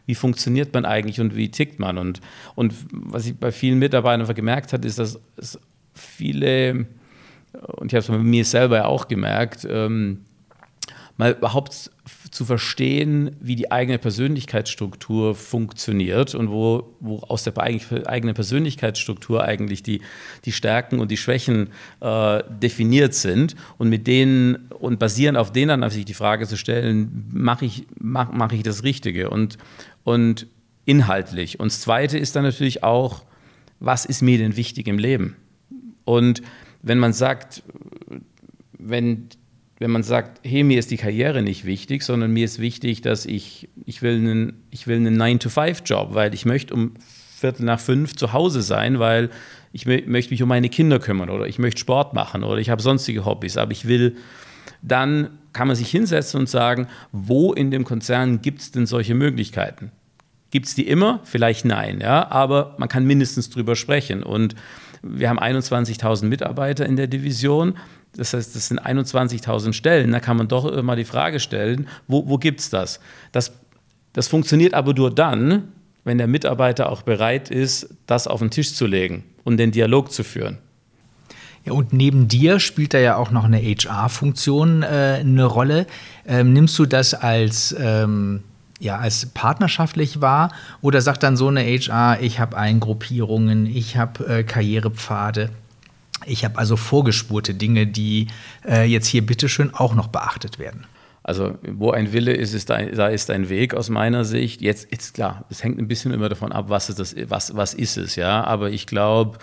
[0.07, 1.99] wie funktioniert man eigentlich und wie tickt man.
[1.99, 2.21] Und,
[2.55, 5.59] und was ich bei vielen Mitarbeitern gemerkt habe, ist, dass es
[5.95, 6.87] viele,
[7.77, 10.21] und ich habe es bei mir selber auch gemerkt, ähm,
[11.17, 11.91] mal überhaupt
[12.37, 19.83] zu verstehen, wie die eigene Persönlichkeitsstruktur funktioniert und wo, wo aus der eigenen Persönlichkeitsstruktur eigentlich
[19.83, 20.03] die,
[20.45, 21.71] die Stärken und die Schwächen
[22.01, 26.59] äh, definiert sind und mit denen und basierend auf denen dann sich die Frage zu
[26.59, 29.57] stellen, mache ich, mach, mach ich das Richtige und,
[30.05, 30.47] und
[30.85, 31.59] inhaltlich.
[31.59, 33.25] Und das Zweite ist dann natürlich auch,
[33.81, 35.37] was ist mir denn wichtig im Leben?
[36.05, 36.43] Und
[36.83, 37.63] wenn man sagt,
[38.79, 39.31] wenn
[39.79, 43.27] wenn man sagt, hey, mir ist die Karriere nicht wichtig, sondern mir ist wichtig, dass
[43.27, 46.95] ich, ich will einen, ich will einen 9-to-5-Job, weil ich möchte um
[47.37, 49.29] Viertel nach fünf zu Hause sein, weil
[49.73, 52.81] ich möchte mich um meine Kinder kümmern oder ich möchte Sport machen oder ich habe
[52.81, 54.17] sonstige Hobbys, aber ich will,
[54.81, 59.15] dann kann man sich hinsetzen und sagen, wo in dem Konzern gibt es denn solche
[59.15, 59.93] Möglichkeiten?
[60.51, 61.21] Gibt es die immer?
[61.25, 64.23] Vielleicht nein, ja, aber man kann mindestens drüber sprechen.
[64.23, 64.55] Und
[65.09, 67.77] wir haben 21.000 Mitarbeiter in der Division.
[68.17, 70.13] Das heißt, das sind 21.000 Stellen.
[70.13, 73.01] Da kann man doch immer die Frage stellen, wo, wo gibt es das?
[73.33, 73.53] das?
[74.13, 75.73] Das funktioniert aber nur dann,
[76.05, 80.13] wenn der Mitarbeiter auch bereit ist, das auf den Tisch zu legen und den Dialog
[80.13, 80.59] zu führen.
[81.67, 85.87] Ja, und neben dir spielt da ja auch noch eine HR-Funktion äh, eine Rolle.
[86.25, 88.45] Ähm, nimmst du das als, ähm,
[88.79, 94.27] ja, als partnerschaftlich wahr oder sagt dann so eine HR, ich habe Eingruppierungen, ich habe
[94.27, 95.51] äh, Karrierepfade?
[96.25, 98.29] Ich habe also vorgespurte Dinge, die
[98.67, 100.87] äh, jetzt hier bitteschön auch noch beachtet werden.
[101.23, 104.63] Also wo ein Wille ist, ist ein, da ist ein Weg aus meiner Sicht.
[104.63, 107.75] Jetzt ist klar, es hängt ein bisschen immer davon ab, was ist, das, was, was
[107.75, 108.45] ist es, ja.
[108.45, 109.39] Aber ich glaube,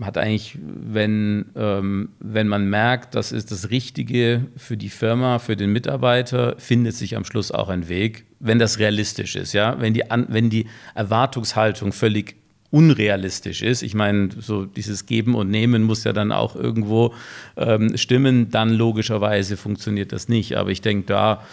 [0.00, 5.56] hat eigentlich, wenn, ähm, wenn man merkt, das ist das Richtige für die Firma, für
[5.56, 9.80] den Mitarbeiter, findet sich am Schluss auch ein Weg, wenn das realistisch ist, ja.
[9.80, 12.36] Wenn die, wenn die Erwartungshaltung völlig
[12.74, 13.82] unrealistisch ist.
[13.82, 17.14] Ich meine, so dieses Geben und Nehmen muss ja dann auch irgendwo
[17.56, 18.50] ähm, stimmen.
[18.50, 20.56] Dann logischerweise funktioniert das nicht.
[20.56, 21.44] Aber ich denke, da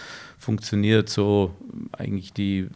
[0.42, 1.56] funktioniert so
[1.96, 2.68] eigentlich die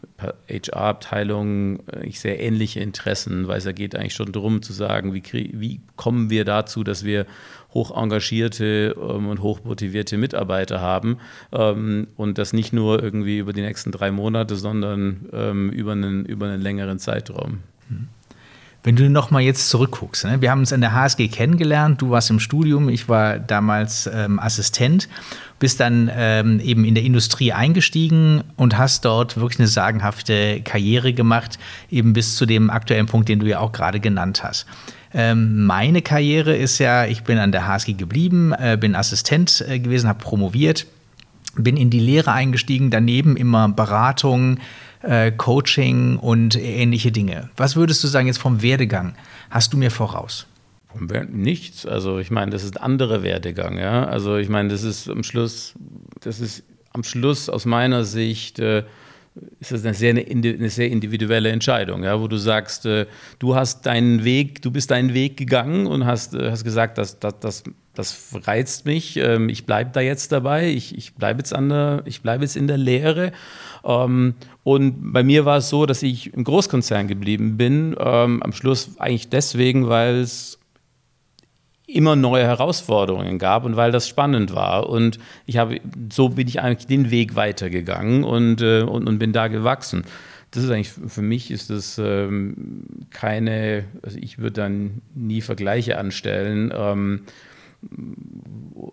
[0.48, 5.24] HR-Abteilung eigentlich sehr ähnliche Interessen, weil es ja geht eigentlich schon darum zu sagen, wie,
[5.32, 7.26] wie kommen wir dazu, dass wir
[7.74, 11.18] hoch engagierte ähm, und hoch motivierte Mitarbeiter haben
[11.52, 16.24] ähm, und das nicht nur irgendwie über die nächsten drei Monate, sondern ähm, über, einen,
[16.24, 17.64] über einen längeren Zeitraum.
[17.90, 18.10] Mhm.
[18.86, 20.42] Wenn du noch mal jetzt zurückguckst, ne?
[20.42, 24.40] wir haben uns an der HSG kennengelernt, du warst im Studium, ich war damals ähm,
[24.40, 25.10] Assistent,
[25.58, 31.14] bist dann ähm, eben in der Industrie eingestiegen und hast dort wirklich eine sagenhafte Karriere
[31.14, 31.58] gemacht,
[31.90, 34.68] eben bis zu dem aktuellen Punkt, den du ja auch gerade genannt hast.
[35.16, 39.80] Ähm, meine Karriere ist ja, ich bin an der HSG geblieben, äh, bin Assistent äh,
[39.80, 40.86] gewesen, habe promoviert,
[41.56, 44.60] bin in die Lehre eingestiegen, daneben immer Beratung,
[45.06, 47.50] äh, Coaching und ähnliche Dinge.
[47.58, 49.16] Was würdest du sagen jetzt vom Werdegang?
[49.50, 50.48] Hast du mir voraus?
[51.30, 51.86] Nichts.
[51.86, 53.78] Also ich meine, das ist ein anderer Werdegang.
[53.78, 54.06] Ja?
[54.06, 55.74] Also ich meine, das ist am Schluss,
[56.22, 56.64] das ist
[56.94, 58.84] am Schluss aus meiner Sicht äh,
[59.60, 63.06] ist das eine sehr, eine sehr individuelle Entscheidung, ja, wo du sagst, äh,
[63.40, 67.20] du hast deinen Weg, du bist deinen Weg gegangen und hast, äh, hast gesagt, dass,
[67.20, 67.64] dass, dass
[67.96, 71.54] das reizt mich, ähm, ich bleibe da jetzt dabei, ich, ich bleibe jetzt,
[72.24, 73.32] bleib jetzt in der Lehre.
[73.84, 74.36] Ähm,
[74.66, 78.90] und bei mir war es so, dass ich im Großkonzern geblieben bin, ähm, am Schluss
[78.98, 80.58] eigentlich deswegen, weil es
[81.86, 84.90] immer neue Herausforderungen gab und weil das spannend war.
[84.90, 85.80] Und ich habe,
[86.12, 90.04] so bin ich eigentlich den Weg weitergegangen und, äh, und, und bin da gewachsen.
[90.50, 96.00] das ist eigentlich für mich ist das ähm, keine, also ich würde dann nie Vergleiche
[96.00, 96.74] anstellen.
[96.76, 97.22] Ähm,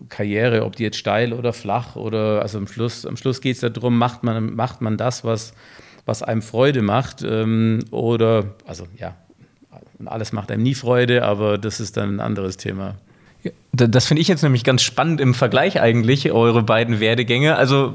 [0.08, 3.72] Karriere, ob die jetzt steil oder flach oder also am Schluss, am Schluss geht es
[3.72, 5.54] darum, macht man, macht man das, was,
[6.04, 9.16] was einem Freude macht ähm, oder, also ja,
[10.04, 12.96] alles macht einem nie Freude, aber das ist dann ein anderes Thema.
[13.74, 17.56] Das finde ich jetzt nämlich ganz spannend im Vergleich eigentlich, eure beiden Werdegänge.
[17.56, 17.94] Also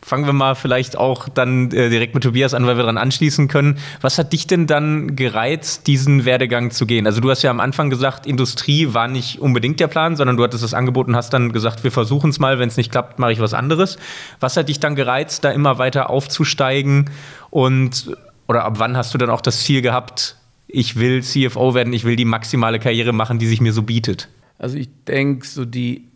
[0.00, 3.46] fangen wir mal vielleicht auch dann äh, direkt mit Tobias an, weil wir daran anschließen
[3.46, 3.78] können.
[4.00, 7.06] Was hat dich denn dann gereizt, diesen Werdegang zu gehen?
[7.06, 10.44] Also du hast ja am Anfang gesagt, Industrie war nicht unbedingt der Plan, sondern du
[10.44, 13.18] hattest das Angebot und hast dann gesagt, wir versuchen es mal, wenn es nicht klappt,
[13.18, 13.98] mache ich was anderes.
[14.40, 17.10] Was hat dich dann gereizt, da immer weiter aufzusteigen?
[17.50, 18.16] Und
[18.48, 20.36] oder ab wann hast du dann auch das Ziel gehabt,
[20.68, 24.28] ich will CFO werden, ich will die maximale Karriere machen, die sich mir so bietet?
[24.62, 26.06] Also ich denke, so die,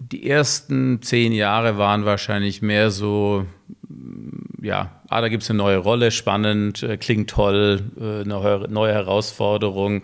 [0.00, 3.46] die ersten zehn Jahre waren wahrscheinlich mehr so,
[3.88, 8.66] mm, ja, ah, da gibt es eine neue Rolle, spannend, äh, klingt toll, äh, eine
[8.68, 10.02] neue Herausforderung.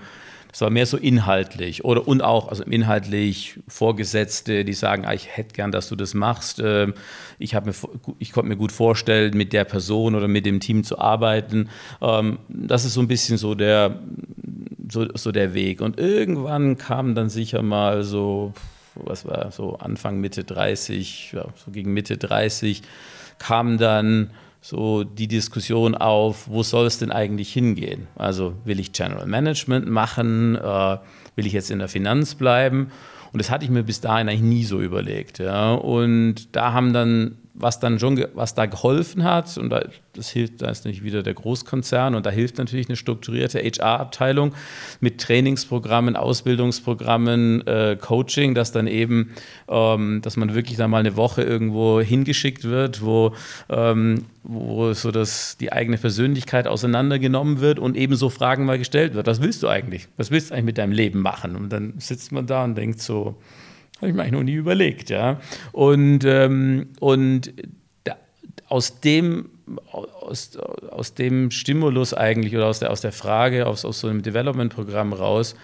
[0.51, 5.37] Das war mehr so inhaltlich oder und auch also inhaltlich Vorgesetzte, die sagen, ah, ich
[5.37, 6.61] hätte gern, dass du das machst.
[6.65, 6.95] Ähm,
[7.39, 7.75] ich, mir,
[8.19, 11.69] ich konnte mir gut vorstellen, mit der Person oder mit dem Team zu arbeiten.
[12.01, 13.99] Ähm, das ist so ein bisschen so der,
[14.91, 15.81] so, so der Weg.
[15.81, 18.55] Und irgendwann kam dann sicher mal so,
[18.95, 22.83] was war so Anfang, Mitte 30, ja, so gegen Mitte 30,
[23.39, 28.09] kam dann so die Diskussion auf, wo soll es denn eigentlich hingehen?
[28.17, 30.57] Also will ich General Management machen?
[30.57, 30.99] Äh,
[31.37, 32.91] will ich jetzt in der Finanz bleiben?
[33.33, 35.39] Und das hatte ich mir bis dahin eigentlich nie so überlegt.
[35.39, 35.75] Ja.
[35.75, 39.83] Und da haben dann was dann schon, was da geholfen hat, und da,
[40.15, 44.55] das hilft, da ist natürlich wieder der Großkonzern und da hilft natürlich eine strukturierte HR-Abteilung
[45.01, 49.33] mit Trainingsprogrammen, Ausbildungsprogrammen, äh, Coaching, dass dann eben,
[49.69, 53.35] ähm, dass man wirklich dann mal eine Woche irgendwo hingeschickt wird, wo,
[53.69, 59.15] ähm, wo so das, die eigene Persönlichkeit auseinandergenommen wird und eben so Fragen mal gestellt
[59.15, 59.27] wird.
[59.27, 60.09] Was willst du eigentlich?
[60.17, 61.57] Was willst du eigentlich mit deinem Leben machen?
[61.57, 63.37] Und dann sitzt man da und denkt so,
[63.99, 65.41] habe ich mir eigentlich noch nie überlegt, ja.
[65.73, 67.53] Und, ähm, und
[68.05, 68.17] da,
[68.69, 69.51] aus dem
[69.91, 70.57] aus,
[70.91, 75.13] aus dem Stimulus eigentlich oder aus der, aus der Frage, aus, aus so einem Development-Programm
[75.13, 75.55] raus,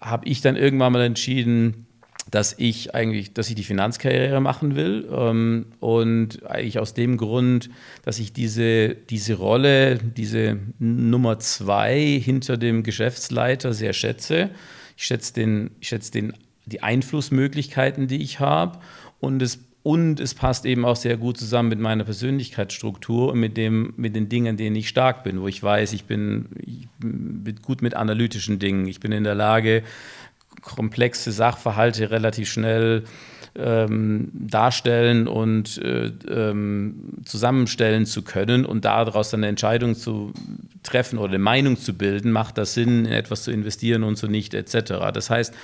[0.00, 1.86] habe ich dann irgendwann mal entschieden,
[2.30, 7.70] dass ich eigentlich, dass ich die Finanzkarriere machen will ähm, und eigentlich aus dem Grund,
[8.04, 14.50] dass ich diese, diese Rolle, diese Nummer zwei hinter dem Geschäftsleiter sehr schätze.
[14.96, 16.34] Ich schätze den, ich schätze den
[16.66, 18.78] die Einflussmöglichkeiten, die ich habe
[19.20, 23.56] und es und es passt eben auch sehr gut zusammen mit meiner Persönlichkeitsstruktur und mit,
[23.56, 27.56] dem, mit den Dingen, denen ich stark bin, wo ich weiß, ich bin, ich bin
[27.62, 28.86] gut mit analytischen Dingen.
[28.86, 29.82] Ich bin in der Lage,
[30.60, 33.04] komplexe Sachverhalte relativ schnell
[33.56, 40.32] ähm, darstellen und äh, ähm, zusammenstellen zu können und daraus dann eine Entscheidung zu
[40.82, 44.26] treffen oder eine Meinung zu bilden, macht das Sinn, in etwas zu investieren und so
[44.26, 45.12] nicht, etc.
[45.12, 45.54] Das heißt,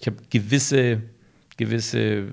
[0.00, 1.02] ich habe gewisse
[1.56, 2.24] gewisse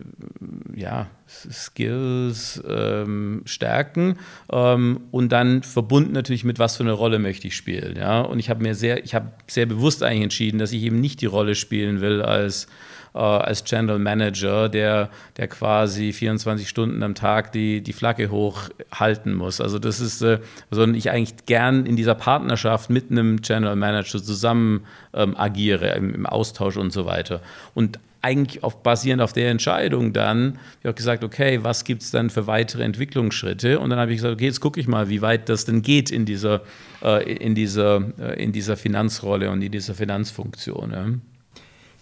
[0.76, 4.18] ja, Skills, ähm, Stärken
[4.52, 7.98] ähm, und dann verbunden natürlich mit was für eine Rolle möchte ich spielen.
[7.98, 8.22] Ja?
[8.22, 11.22] Und ich habe mir sehr, ich habe sehr bewusst eigentlich entschieden, dass ich eben nicht
[11.22, 12.68] die Rolle spielen will als
[13.14, 19.34] äh, als General Manager, der, der quasi 24 Stunden am Tag die, die Flagge hochhalten
[19.34, 19.62] muss.
[19.62, 20.40] Also das ist, äh,
[20.72, 26.14] sondern ich eigentlich gern in dieser Partnerschaft mit einem General Manager zusammen ähm, agiere, im,
[26.14, 27.42] im Austausch und so weiter.
[27.74, 32.12] Und eigentlich auf, basierend auf der Entscheidung dann, ich habe gesagt, okay, was gibt es
[32.12, 33.80] dann für weitere Entwicklungsschritte?
[33.80, 36.12] Und dann habe ich gesagt, okay, jetzt gucke ich mal, wie weit das denn geht
[36.12, 36.62] in dieser,
[37.02, 40.92] äh, in dieser, äh, in dieser Finanzrolle und in dieser Finanzfunktion.
[40.92, 41.06] Ja.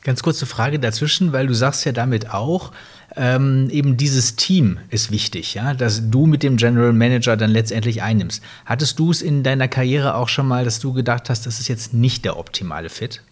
[0.03, 2.71] Ganz kurze Frage dazwischen, weil du sagst ja damit auch,
[3.15, 8.01] ähm, eben dieses Team ist wichtig, ja, dass du mit dem General Manager dann letztendlich
[8.01, 8.43] einnimmst.
[8.65, 11.67] Hattest du es in deiner Karriere auch schon mal, dass du gedacht hast, das ist
[11.67, 13.23] jetzt nicht der optimale Fit?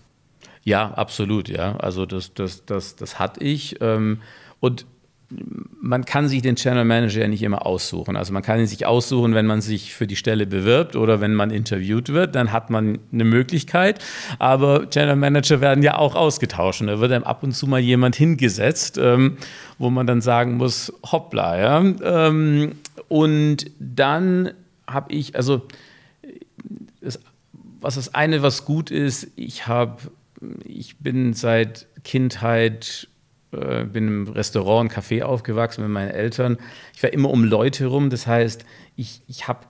[0.64, 1.78] Ja, absolut, ja.
[1.78, 3.78] Also das, das, das, das hatte ich.
[3.82, 4.22] Ähm,
[4.60, 4.86] und
[5.30, 8.16] man kann sich den Channel Manager ja nicht immer aussuchen.
[8.16, 11.34] Also man kann ihn sich aussuchen, wenn man sich für die Stelle bewirbt oder wenn
[11.34, 14.04] man interviewt wird, dann hat man eine Möglichkeit.
[14.40, 16.82] Aber Channel Manager werden ja auch ausgetauscht.
[16.82, 19.38] Und da wird dann ab und zu mal jemand hingesetzt, ähm,
[19.78, 21.84] wo man dann sagen muss, hoppla, ja.
[22.04, 22.74] Ähm,
[23.08, 24.52] und dann
[24.88, 25.62] habe ich, also
[27.02, 27.20] das,
[27.82, 29.98] was das eine, was gut ist, ich habe,
[30.64, 33.08] ich bin seit Kindheit
[33.56, 36.58] äh, bin im Restaurant, im Café aufgewachsen mit meinen Eltern.
[36.96, 38.10] Ich war immer um Leute rum.
[38.10, 38.66] Das heißt,
[38.96, 39.66] ich, ich habe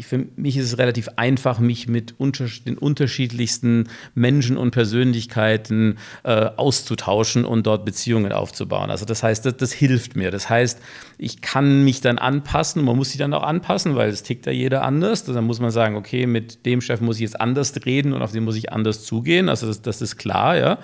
[0.00, 6.50] für mich ist es relativ einfach, mich mit unter, den unterschiedlichsten Menschen und Persönlichkeiten äh,
[6.56, 8.90] auszutauschen und dort Beziehungen aufzubauen.
[8.90, 10.30] Also das heißt, das, das, hilft mir.
[10.30, 10.80] Das heißt,
[11.18, 14.52] ich kann mich dann anpassen, man muss sich dann auch anpassen, weil es tickt ja
[14.52, 15.24] jeder anders.
[15.24, 18.32] Dann muss man sagen, okay, mit dem Chef muss ich jetzt anders reden und auf
[18.32, 19.48] den muss ich anders zugehen.
[19.48, 20.78] Also das, das ist klar, ja.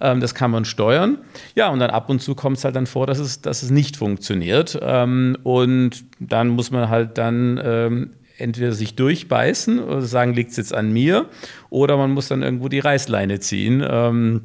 [0.00, 1.18] Ähm, das kann man steuern.
[1.54, 3.70] Ja, und dann ab und zu kommt es halt dann vor, dass es, dass es
[3.70, 4.78] nicht funktioniert.
[4.80, 10.56] Ähm, und dann muss man halt dann ähm, entweder sich durchbeißen oder sagen, liegt es
[10.56, 11.26] jetzt an mir,
[11.70, 13.84] oder man muss dann irgendwo die Reißleine ziehen.
[13.86, 14.42] Ähm,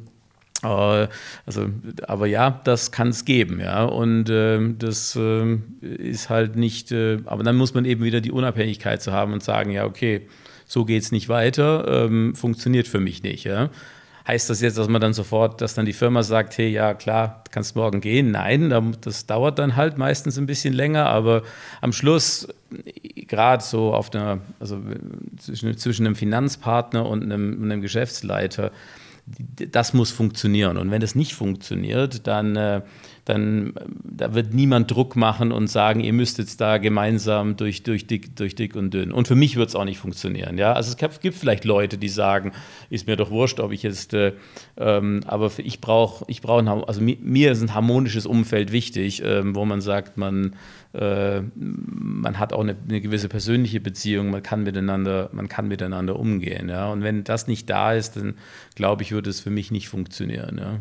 [0.62, 1.08] äh,
[1.46, 1.68] also,
[2.06, 3.84] aber ja, das kann es geben, ja.
[3.84, 8.32] Und äh, das äh, ist halt nicht, äh, aber dann muss man eben wieder die
[8.32, 10.22] Unabhängigkeit zu haben und sagen, ja, okay,
[10.66, 13.70] so geht es nicht weiter, ähm, funktioniert für mich nicht, ja.
[14.26, 17.44] Heißt das jetzt, dass man dann sofort, dass dann die Firma sagt, hey, ja klar,
[17.50, 18.30] kannst morgen gehen?
[18.30, 21.42] Nein, das dauert dann halt meistens ein bisschen länger, aber
[21.82, 22.48] am Schluss,
[23.14, 24.80] gerade so auf einer, also
[25.38, 28.72] zwischen, zwischen einem Finanzpartner und einem, einem Geschäftsleiter,
[29.26, 30.78] das muss funktionieren.
[30.78, 32.82] Und wenn das nicht funktioniert, dann, äh,
[33.24, 33.72] dann
[34.04, 38.36] da wird niemand Druck machen und sagen, ihr müsst jetzt da gemeinsam durch, durch, dick,
[38.36, 39.12] durch dick und dünn.
[39.12, 40.58] Und für mich wird es auch nicht funktionieren.
[40.58, 40.74] Ja?
[40.74, 42.52] Also es gibt vielleicht Leute, die sagen,
[42.90, 44.32] ist mir doch wurscht, ob ich jetzt, äh,
[44.76, 49.64] ähm, aber ich brauche, ich brauch also mir, ist ein harmonisches Umfeld wichtig, äh, wo
[49.64, 50.54] man sagt, man
[50.92, 56.18] äh, man hat auch eine, eine, gewisse persönliche Beziehung, man kann miteinander, man kann miteinander
[56.18, 56.68] umgehen.
[56.68, 56.92] Ja?
[56.92, 58.34] Und wenn das nicht da ist, dann
[58.76, 60.58] glaube ich, würde es für mich nicht funktionieren.
[60.58, 60.80] Ja?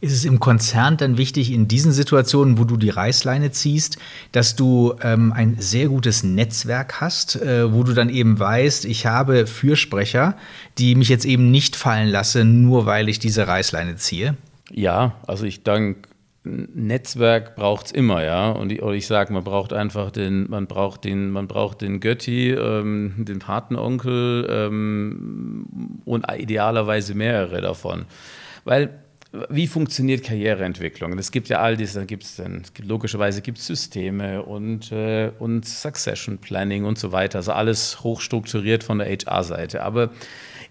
[0.00, 3.98] Ist es im Konzern dann wichtig, in diesen Situationen, wo du die Reißleine ziehst,
[4.32, 9.06] dass du ähm, ein sehr gutes Netzwerk hast, äh, wo du dann eben weißt, ich
[9.06, 10.36] habe Fürsprecher,
[10.78, 14.36] die mich jetzt eben nicht fallen lassen, nur weil ich diese Reißleine ziehe?
[14.70, 16.08] Ja, also ich danke
[16.44, 18.50] Netzwerk braucht es immer, ja.
[18.50, 22.52] Und ich, ich sage, man braucht einfach den, man braucht den, man braucht den Götti,
[22.52, 28.06] ähm, den Patenonkel ähm, und idealerweise mehrere davon.
[28.64, 28.90] Weil
[29.50, 31.18] wie funktioniert Karriereentwicklung?
[31.18, 35.66] Es gibt ja all diese, gibt es dann, logischerweise gibt es Systeme und, äh, und
[35.66, 37.38] Succession Planning und so weiter.
[37.38, 39.82] Also alles hochstrukturiert von der HR-Seite.
[39.82, 40.10] Aber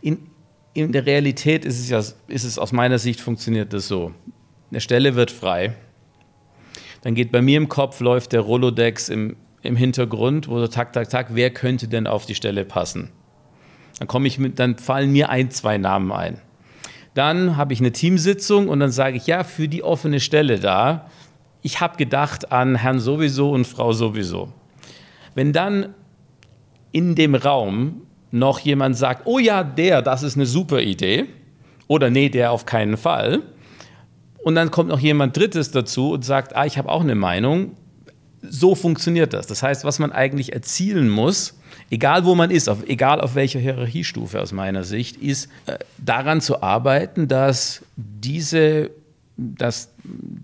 [0.02, 0.28] in,
[0.74, 4.14] in der Realität ist es ja, ist es aus meiner Sicht funktioniert das so
[4.72, 5.76] eine Stelle wird frei.
[7.02, 10.94] Dann geht bei mir im Kopf, läuft der Rolodex im, im Hintergrund, wo so tak,
[10.94, 13.12] tak, tak, wer könnte denn auf die Stelle passen?
[14.00, 16.42] Dann ich mit, dann fallen mir ein, zwei Namen ein.
[17.18, 21.10] Dann habe ich eine Teamsitzung und dann sage ich, ja, für die offene Stelle da,
[21.64, 24.54] ich habe gedacht an Herrn sowieso und Frau sowieso.
[25.34, 25.96] Wenn dann
[26.92, 31.26] in dem Raum noch jemand sagt, oh ja, der, das ist eine super Idee,
[31.88, 33.42] oder nee, der auf keinen Fall,
[34.44, 37.72] und dann kommt noch jemand Drittes dazu und sagt, ah, ich habe auch eine Meinung.
[38.44, 39.48] So funktioniert das.
[39.48, 41.57] Das heißt, was man eigentlich erzielen muss,
[41.90, 46.42] egal wo man ist, auf, egal auf welcher Hierarchiestufe aus meiner Sicht, ist äh, daran
[46.42, 48.92] zu arbeiten, dass diese
[49.38, 49.90] dass,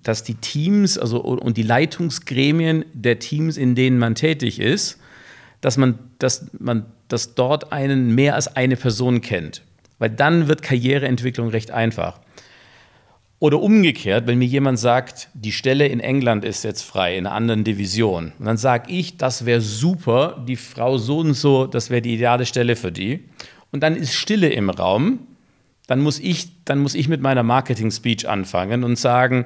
[0.04, 5.00] dass die Teams also, und die Leitungsgremien der Teams, in denen man tätig ist,
[5.62, 9.62] dass man, dass man dass dort einen mehr als eine Person kennt.
[10.00, 12.20] Weil dann wird Karriereentwicklung recht einfach.
[13.44, 17.36] Oder umgekehrt, wenn mir jemand sagt, die Stelle in England ist jetzt frei, in einer
[17.36, 21.90] anderen Division, und dann sage ich, das wäre super, die Frau so und so, das
[21.90, 23.26] wäre die ideale Stelle für die.
[23.74, 25.28] Und dann ist Stille im Raum,
[25.88, 29.46] dann muss ich, dann muss ich mit meiner Marketing-Speech anfangen und sagen,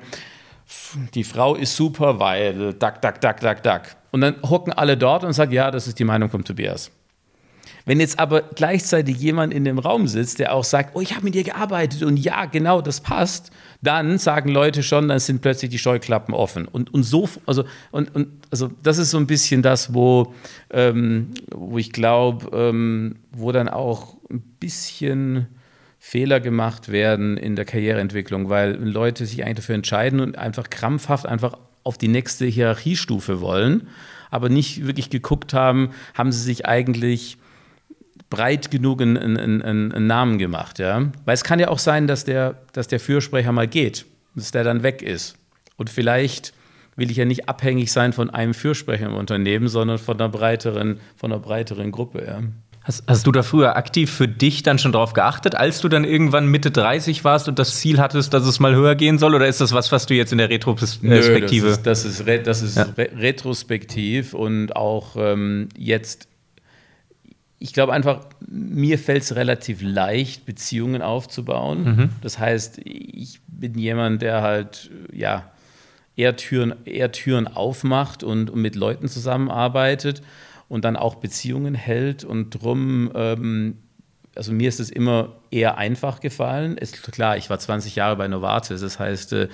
[1.15, 3.97] die Frau ist super, weil, dack, dack, dack, dack, dack.
[4.11, 6.91] Und dann hocken alle dort und sagen, ja, das ist die Meinung von Tobias.
[7.87, 11.23] Wenn jetzt aber gleichzeitig jemand in dem Raum sitzt, der auch sagt, oh, ich habe
[11.23, 13.49] mit dir gearbeitet und ja, genau, das passt,
[13.81, 16.67] dann sagen Leute schon, dann sind plötzlich die Scheuklappen offen.
[16.67, 20.33] Und, und so, also, und, und, also das ist so ein bisschen das, wo,
[20.71, 25.47] ähm, wo ich glaube, ähm, wo dann auch ein bisschen
[25.99, 31.25] Fehler gemacht werden in der Karriereentwicklung, weil Leute sich eigentlich dafür entscheiden und einfach krampfhaft
[31.25, 33.87] einfach auf die nächste Hierarchiestufe wollen,
[34.29, 37.37] aber nicht wirklich geguckt haben, haben sie sich eigentlich
[38.29, 40.79] breit genug einen, einen, einen, Namen gemacht.
[40.79, 41.11] Ja?
[41.25, 44.63] Weil es kann ja auch sein, dass der, dass der Fürsprecher mal geht, dass der
[44.63, 45.35] dann weg ist.
[45.77, 46.53] Und vielleicht
[46.95, 50.99] will ich ja nicht abhängig sein von einem Fürsprecher im Unternehmen, sondern von einer breiteren,
[51.15, 52.25] von einer breiteren Gruppe.
[52.25, 52.41] Ja.
[52.87, 56.05] Hast, hast, du da früher aktiv für dich dann schon darauf geachtet, als du dann
[56.05, 59.35] irgendwann Mitte 30 warst und das Ziel hattest, dass es mal höher gehen soll?
[59.35, 61.67] Oder ist das was, was du jetzt in der Retrospektive?
[61.67, 62.85] Nö, das ist, das ist, das ist ja.
[62.97, 66.26] retrospektiv und auch ähm, jetzt
[67.59, 71.83] ich glaube einfach, mir fällt es relativ leicht, Beziehungen aufzubauen.
[71.83, 72.09] Mhm.
[72.21, 75.51] Das heißt, ich bin jemand, der halt, ja,
[76.15, 80.21] eher Türen, eher Türen aufmacht und, und mit Leuten zusammenarbeitet.
[80.69, 83.77] und dann auch Beziehungen hält und drum ähm,
[84.37, 86.77] also mir ist es immer eher einfach gefallen.
[86.77, 89.47] Ist klar, ich war 20 Jahre bei Novartis, das heißt, äh,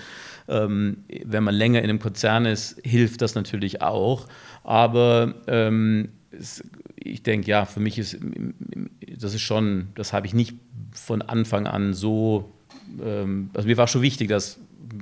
[0.47, 4.27] ähm, wenn man länger in einem Konzern ist, hilft das natürlich auch.
[4.63, 6.63] Aber ähm, es,
[7.03, 8.17] ich denke, ja, für mich ist
[9.19, 10.55] das ist schon, das habe ich nicht
[10.93, 12.53] von Anfang an so,
[13.01, 14.59] ähm, also mir war schon wichtig, dass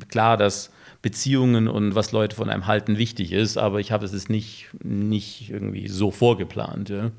[0.10, 0.72] klar, dass
[1.02, 5.50] Beziehungen und was Leute von einem halten wichtig ist, aber ich habe es nicht, nicht
[5.50, 6.90] irgendwie so vorgeplant.
[6.90, 7.12] Ja.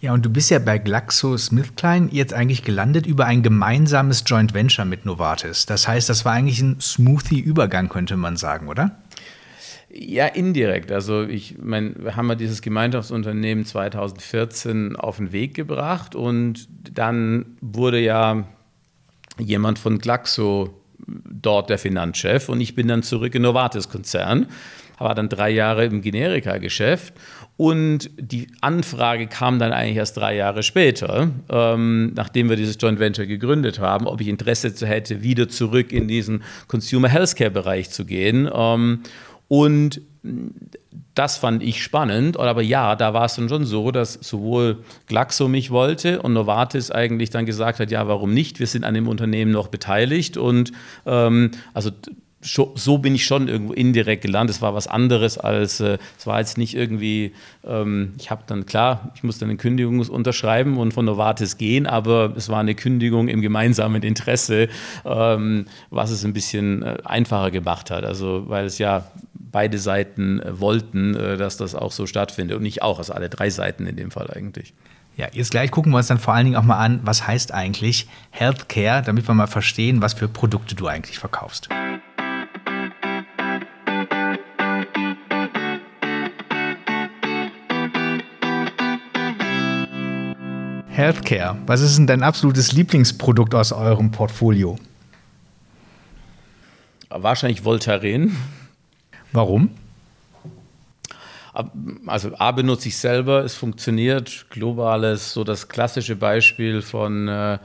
[0.00, 4.86] Ja, und du bist ja bei GlaxoSmithKline jetzt eigentlich gelandet über ein gemeinsames Joint Venture
[4.86, 5.66] mit Novartis.
[5.66, 8.99] Das heißt, das war eigentlich ein smoothie Übergang, könnte man sagen, oder?
[9.92, 10.92] Ja, indirekt.
[10.92, 17.56] Also ich meine, wir haben ja dieses Gemeinschaftsunternehmen 2014 auf den Weg gebracht und dann
[17.60, 18.44] wurde ja
[19.38, 24.46] jemand von Glaxo dort der Finanzchef und ich bin dann zurück in Novartis-Konzern,
[24.98, 27.14] war dann drei Jahre im Generika-Geschäft
[27.56, 33.00] und die Anfrage kam dann eigentlich erst drei Jahre später, ähm, nachdem wir dieses Joint
[33.00, 38.48] Venture gegründet haben, ob ich Interesse hätte, wieder zurück in diesen Consumer Healthcare-Bereich zu gehen.
[38.52, 39.00] Ähm,
[39.50, 40.00] und
[41.16, 42.38] das fand ich spannend.
[42.38, 46.92] Aber ja, da war es dann schon so, dass sowohl Glaxo mich wollte und Novartis
[46.92, 48.60] eigentlich dann gesagt hat, ja, warum nicht?
[48.60, 50.36] Wir sind an dem Unternehmen noch beteiligt.
[50.36, 50.70] Und
[51.04, 51.90] ähm, also
[52.42, 54.56] so bin ich schon irgendwo indirekt gelandet.
[54.56, 57.34] Es war was anderes als, äh, es war jetzt nicht irgendwie,
[57.66, 62.32] ähm, ich habe dann, klar, ich musste eine Kündigung unterschreiben und von Novartis gehen, aber
[62.36, 64.68] es war eine Kündigung im gemeinsamen Interesse,
[65.04, 68.04] ähm, was es ein bisschen äh, einfacher gemacht hat.
[68.04, 69.04] Also, weil es ja
[69.52, 73.28] beide Seiten äh, wollten, äh, dass das auch so stattfindet und nicht auch, also alle
[73.28, 74.74] drei Seiten in dem Fall eigentlich.
[75.16, 77.52] Ja, jetzt gleich gucken wir uns dann vor allen Dingen auch mal an, was heißt
[77.52, 81.68] eigentlich Healthcare, damit wir mal verstehen, was für Produkte du eigentlich verkaufst.
[90.88, 91.56] Healthcare.
[91.66, 94.76] Was ist denn dein absolutes Lieblingsprodukt aus eurem Portfolio?
[97.08, 98.36] Wahrscheinlich Voltaren.
[99.32, 99.70] Warum?
[102.06, 104.46] Also A benutze ich selber, es funktioniert.
[104.50, 107.58] Globales, so das klassische Beispiel von äh, äh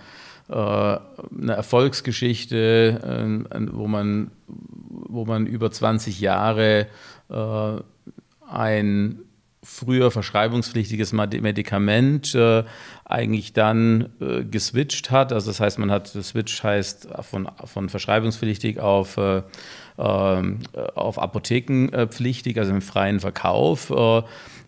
[0.50, 6.88] einer Erfolgsgeschichte, äh, wo, man, wo man über 20 Jahre
[7.30, 7.82] äh,
[8.50, 9.20] ein
[9.66, 12.64] früher verschreibungspflichtiges Medikament äh,
[13.04, 15.34] eigentlich dann äh, geswitcht hat.
[15.34, 19.42] Also das heißt, man hat, Switch heißt von, von verschreibungspflichtig auf, äh,
[19.98, 23.92] auf apothekenpflichtig, also im freien Verkauf.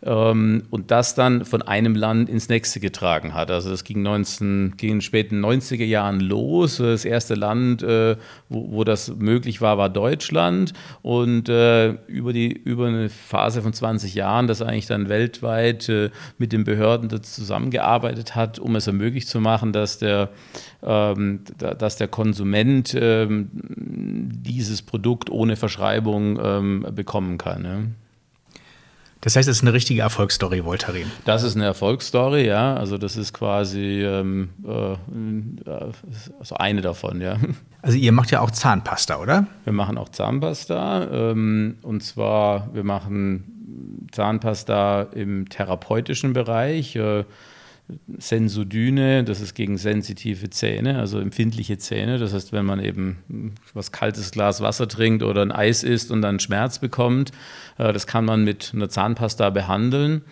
[0.02, 3.52] Äh, ähm, und das dann von einem Land ins nächste getragen hat.
[3.52, 6.78] Also das ging, 19, ging in den späten 90er Jahren los.
[6.78, 8.16] Das erste Land, äh,
[8.50, 10.74] wo, wo, das möglich war, war Deutschland.
[11.02, 16.10] Und äh, über, die, über eine Phase von 20 Jahren, das eigentlich dann weltweit äh,
[16.38, 20.30] mit den Behörden zusammengearbeitet hat, um es ermöglicht zu machen, dass der,
[20.84, 27.64] ähm, dass der Konsument ähm, dieses Produkt ohne Verschreibung ähm, bekommen kann.
[27.66, 28.07] Ja.
[29.28, 31.12] Das heißt, es ist eine richtige Erfolgsstory, Voltaren.
[31.26, 32.76] Das ist eine Erfolgsstory, ja.
[32.76, 34.96] Also das ist quasi ähm, äh,
[36.40, 37.36] also eine davon, ja.
[37.82, 39.46] Also ihr macht ja auch Zahnpasta, oder?
[39.66, 41.10] Wir machen auch Zahnpasta.
[41.12, 46.96] Ähm, und zwar, wir machen Zahnpasta im therapeutischen Bereich.
[46.96, 47.26] Äh,
[48.18, 52.18] Sensodyne, das ist gegen sensitive Zähne, also empfindliche Zähne.
[52.18, 56.22] Das heißt, wenn man eben was kaltes Glas Wasser trinkt oder ein Eis isst und
[56.22, 57.32] dann Schmerz bekommt,
[57.78, 60.24] äh, das kann man mit einer Zahnpasta behandeln.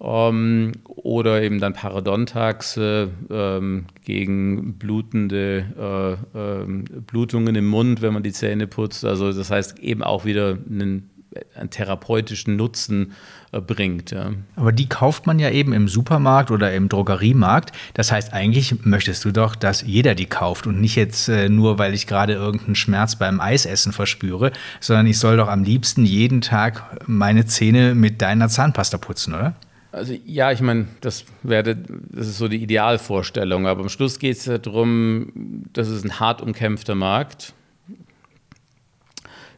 [0.00, 8.14] Ähm, oder eben dann Parodontax äh, ähm, gegen blutende äh, ähm, Blutungen im Mund, wenn
[8.14, 9.04] man die Zähne putzt.
[9.04, 11.10] Also das heißt eben auch wieder einen
[11.54, 13.12] einen therapeutischen Nutzen
[13.60, 14.10] bringt.
[14.10, 14.32] Ja.
[14.56, 17.72] Aber die kauft man ja eben im Supermarkt oder im Drogeriemarkt.
[17.94, 21.78] Das heißt, eigentlich möchtest du doch, dass jeder die kauft und nicht jetzt äh, nur,
[21.78, 26.40] weil ich gerade irgendeinen Schmerz beim Eisessen verspüre, sondern ich soll doch am liebsten jeden
[26.40, 29.54] Tag meine Zähne mit deiner Zahnpasta putzen, oder?
[29.92, 34.38] Also ja, ich meine, das wäre, das ist so die Idealvorstellung, aber am Schluss geht
[34.38, 37.52] es ja darum, das ist ein hart umkämpfter Markt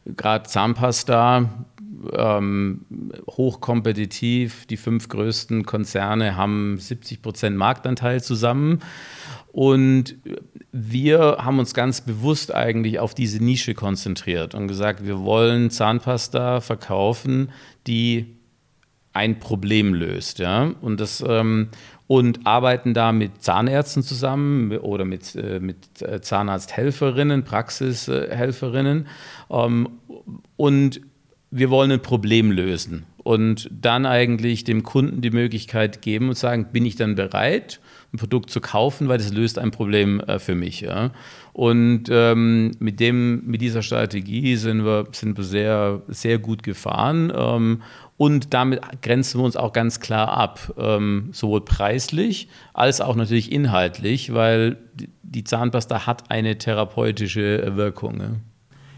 [0.06, 1.48] gerade Zahnpasta,
[2.12, 2.86] ähm,
[3.28, 4.66] hochkompetitiv.
[4.66, 8.80] Die fünf größten Konzerne haben 70 Prozent Marktanteil zusammen.
[9.52, 10.16] Und
[10.72, 16.60] wir haben uns ganz bewusst eigentlich auf diese Nische konzentriert und gesagt, wir wollen Zahnpasta
[16.60, 17.50] verkaufen,
[17.86, 18.36] die
[19.12, 20.40] ein Problem löst.
[20.40, 20.72] Ja?
[20.80, 21.68] Und, das, ähm,
[22.08, 29.06] und arbeiten da mit Zahnärzten zusammen oder mit, äh, mit äh, Zahnarzthelferinnen, Praxishelferinnen.
[29.50, 29.88] Ähm,
[30.56, 31.00] und
[31.54, 33.06] wir wollen ein Problem lösen.
[33.24, 37.80] und dann eigentlich dem Kunden die Möglichkeit geben und sagen, bin ich dann bereit,
[38.12, 40.82] ein Produkt zu kaufen, weil das löst ein Problem äh, für mich.
[40.82, 41.10] Ja?
[41.54, 47.32] Und ähm, mit, dem, mit dieser Strategie sind wir, sind wir sehr, sehr gut gefahren.
[47.34, 47.82] Ähm,
[48.18, 53.50] und damit grenzen wir uns auch ganz klar ab, ähm, sowohl preislich als auch natürlich
[53.50, 54.76] inhaltlich, weil
[55.22, 58.20] die Zahnpasta hat eine therapeutische Wirkung.
[58.20, 58.30] Ja.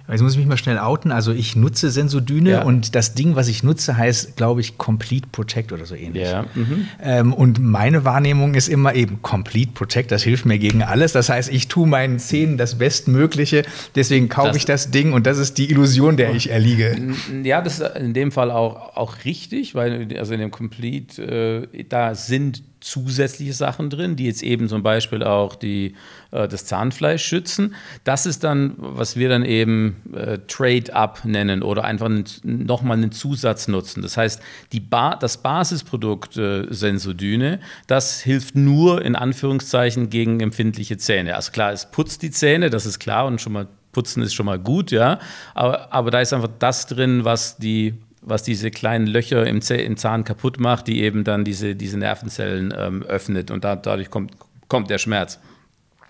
[0.09, 1.11] Jetzt muss ich mich mal schnell outen.
[1.11, 2.63] Also ich nutze Sensodyne ja.
[2.63, 6.29] und das Ding, was ich nutze, heißt, glaube ich, Complete Protect oder so ähnlich.
[6.29, 6.45] Ja.
[6.55, 6.89] Mhm.
[7.03, 11.13] Ähm, und meine Wahrnehmung ist immer eben Complete Protect, das hilft mir gegen alles.
[11.13, 15.39] Das heißt, ich tue meinen Zähnen das Bestmögliche, deswegen kaufe ich das Ding und das
[15.39, 16.97] ist die Illusion, der ich erliege.
[17.43, 21.85] Ja, das ist in dem Fall auch, auch richtig, weil also in dem Complete, äh,
[21.89, 25.97] da sind zusätzliche Sachen drin, die jetzt eben zum Beispiel auch die,
[26.31, 27.75] äh, das Zahnfleisch schützen.
[28.05, 32.09] Das ist dann, was wir dann eben äh, Trade-up nennen oder einfach
[32.45, 34.03] nochmal einen Zusatz nutzen.
[34.03, 34.41] Das heißt,
[34.73, 37.59] die ba das Basisprodukt äh, Sensodyne,
[37.89, 41.35] das hilft nur in Anführungszeichen gegen empfindliche Zähne.
[41.35, 44.47] Also klar, es putzt die Zähne, das ist klar und schon mal putzen ist schon
[44.47, 45.19] mal gut, ja.
[45.55, 47.95] Aber, aber da ist einfach das drin, was die
[48.27, 52.75] was diese kleinen Löcher im, im, Zahn kaputt macht, die eben dann diese, diese Nervenzellen
[52.77, 54.33] ähm, öffnet und da, dadurch kommt,
[54.69, 55.39] kommt der Schmerz.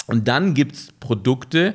[0.06, 1.74] Und dann gibt es Produkte,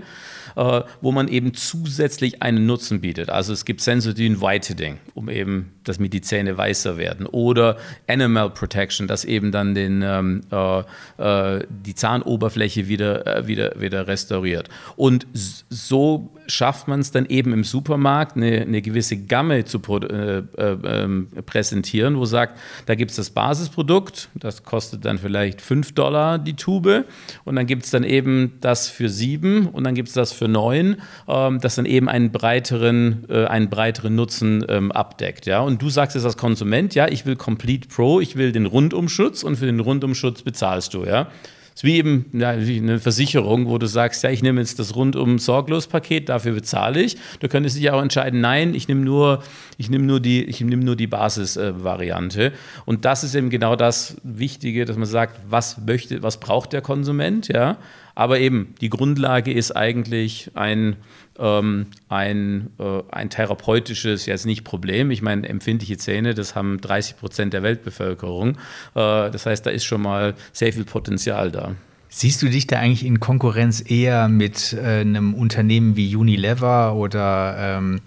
[0.55, 3.29] äh, wo man eben zusätzlich einen Nutzen bietet.
[3.29, 7.25] Also es gibt Sensodyne Whitening, um eben, dass mir die Zähne weißer werden.
[7.25, 7.77] Oder
[8.07, 10.79] Animal Protection, dass eben dann den, ähm, äh,
[11.17, 14.69] äh, die Zahnoberfläche wieder, äh, wieder, wieder restauriert.
[14.95, 20.39] Und so schafft man es dann eben im Supermarkt, eine, eine gewisse Gamme zu äh,
[20.39, 25.93] äh, ähm, präsentieren, wo sagt, da gibt es das Basisprodukt, das kostet dann vielleicht 5
[25.93, 27.05] Dollar die Tube
[27.45, 30.47] und dann gibt es dann eben das für 7 und dann gibt es das für
[30.47, 30.95] 9,
[31.27, 35.45] ähm, das dann eben einen breiteren, äh, einen breiteren Nutzen ähm, abdeckt.
[35.45, 35.59] Ja?
[35.59, 39.43] Und du sagst jetzt als Konsument, ja, ich will Complete Pro, ich will den Rundumschutz
[39.43, 41.05] und für den Rundumschutz bezahlst du.
[41.05, 41.27] Ja?
[41.75, 44.95] ist wie eben ja, wie eine Versicherung, wo du sagst, ja, ich nehme jetzt das
[44.95, 47.17] rundum sorglos Paket, dafür bezahle ich.
[47.39, 49.43] Du könntest dich auch entscheiden, nein, ich nehme nur,
[49.77, 52.45] ich nehme nur die, ich nehme nur die Basisvariante.
[52.45, 52.51] Äh,
[52.85, 56.81] und das ist eben genau das Wichtige, dass man sagt, was möchte, was braucht der
[56.81, 57.77] Konsument, ja.
[58.15, 60.97] Aber eben die Grundlage ist eigentlich ein
[61.39, 65.11] ähm, ein, äh, ein therapeutisches, jetzt nicht Problem.
[65.11, 68.51] Ich meine, empfindliche Zähne, das haben 30 Prozent der Weltbevölkerung.
[68.95, 71.75] Äh, das heißt, da ist schon mal sehr viel Potenzial da.
[72.09, 77.77] Siehst du dich da eigentlich in Konkurrenz eher mit äh, einem Unternehmen wie Unilever oder
[77.77, 78.01] ähm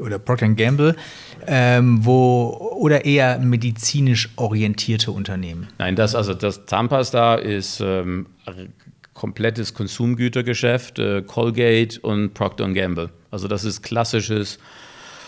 [0.00, 0.96] oder Procter Gamble,
[1.46, 5.68] ähm, wo oder eher medizinisch orientierte Unternehmen?
[5.78, 8.26] Nein, das also das Zahnpasta ist ähm,
[9.14, 13.10] komplettes Konsumgütergeschäft, äh, Colgate und Procter Gamble.
[13.30, 14.58] Also das ist klassisches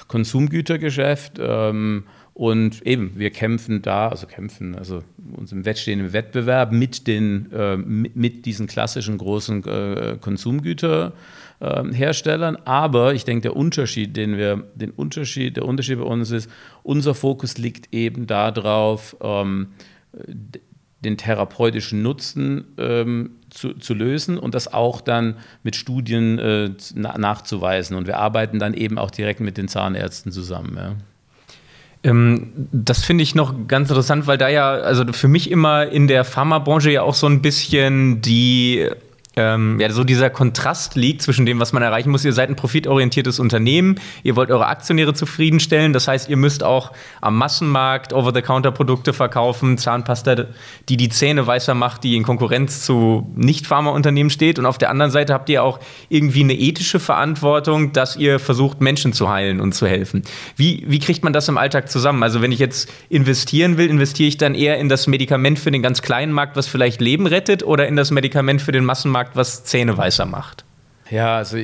[0.09, 1.39] Konsumgütergeschäft.
[1.39, 2.05] Ähm,
[2.37, 5.03] und eben, wir kämpfen da, also kämpfen, also
[5.39, 10.19] uns im Wettstehen Wettbewerb mit, den, äh, mit, mit, diesen klassischen großen äh,
[11.61, 12.57] Konsumgüterherstellern.
[12.65, 16.51] Aber ich denke, der Unterschied, den wir, den Unterschied, der Unterschied bei uns ist,
[16.83, 19.69] unser Fokus liegt eben darauf, ähm,
[21.01, 27.97] den therapeutischen Nutzen ähm, zu, zu, lösen und das auch dann mit Studien äh, nachzuweisen.
[27.97, 30.77] Und wir arbeiten dann eben auch direkt mit den Zahnärzten zusammen.
[30.77, 30.93] Ja.
[32.11, 36.09] Ähm, das finde ich noch ganz interessant, weil da ja, also für mich immer in
[36.09, 38.89] der Pharmabranche ja auch so ein bisschen die
[39.37, 42.25] ähm, ja, so dieser Kontrast liegt zwischen dem, was man erreichen muss.
[42.25, 45.93] Ihr seid ein profitorientiertes Unternehmen, ihr wollt eure Aktionäre zufriedenstellen.
[45.93, 50.47] Das heißt, ihr müsst auch am Massenmarkt Over-the-Counter-Produkte verkaufen, Zahnpasta,
[50.89, 54.59] die die Zähne weißer macht, die in Konkurrenz zu Nicht-Pharmaunternehmen steht.
[54.59, 58.81] Und auf der anderen Seite habt ihr auch irgendwie eine ethische Verantwortung, dass ihr versucht,
[58.81, 60.23] Menschen zu heilen und zu helfen.
[60.57, 62.23] Wie, wie kriegt man das im Alltag zusammen?
[62.23, 65.83] Also, wenn ich jetzt investieren will, investiere ich dann eher in das Medikament für den
[65.83, 69.26] ganz kleinen Markt, was vielleicht Leben rettet, oder in das Medikament für den Massenmarkt?
[69.27, 70.65] Sagt, was Zähne weißer macht?
[71.11, 71.59] Ja, also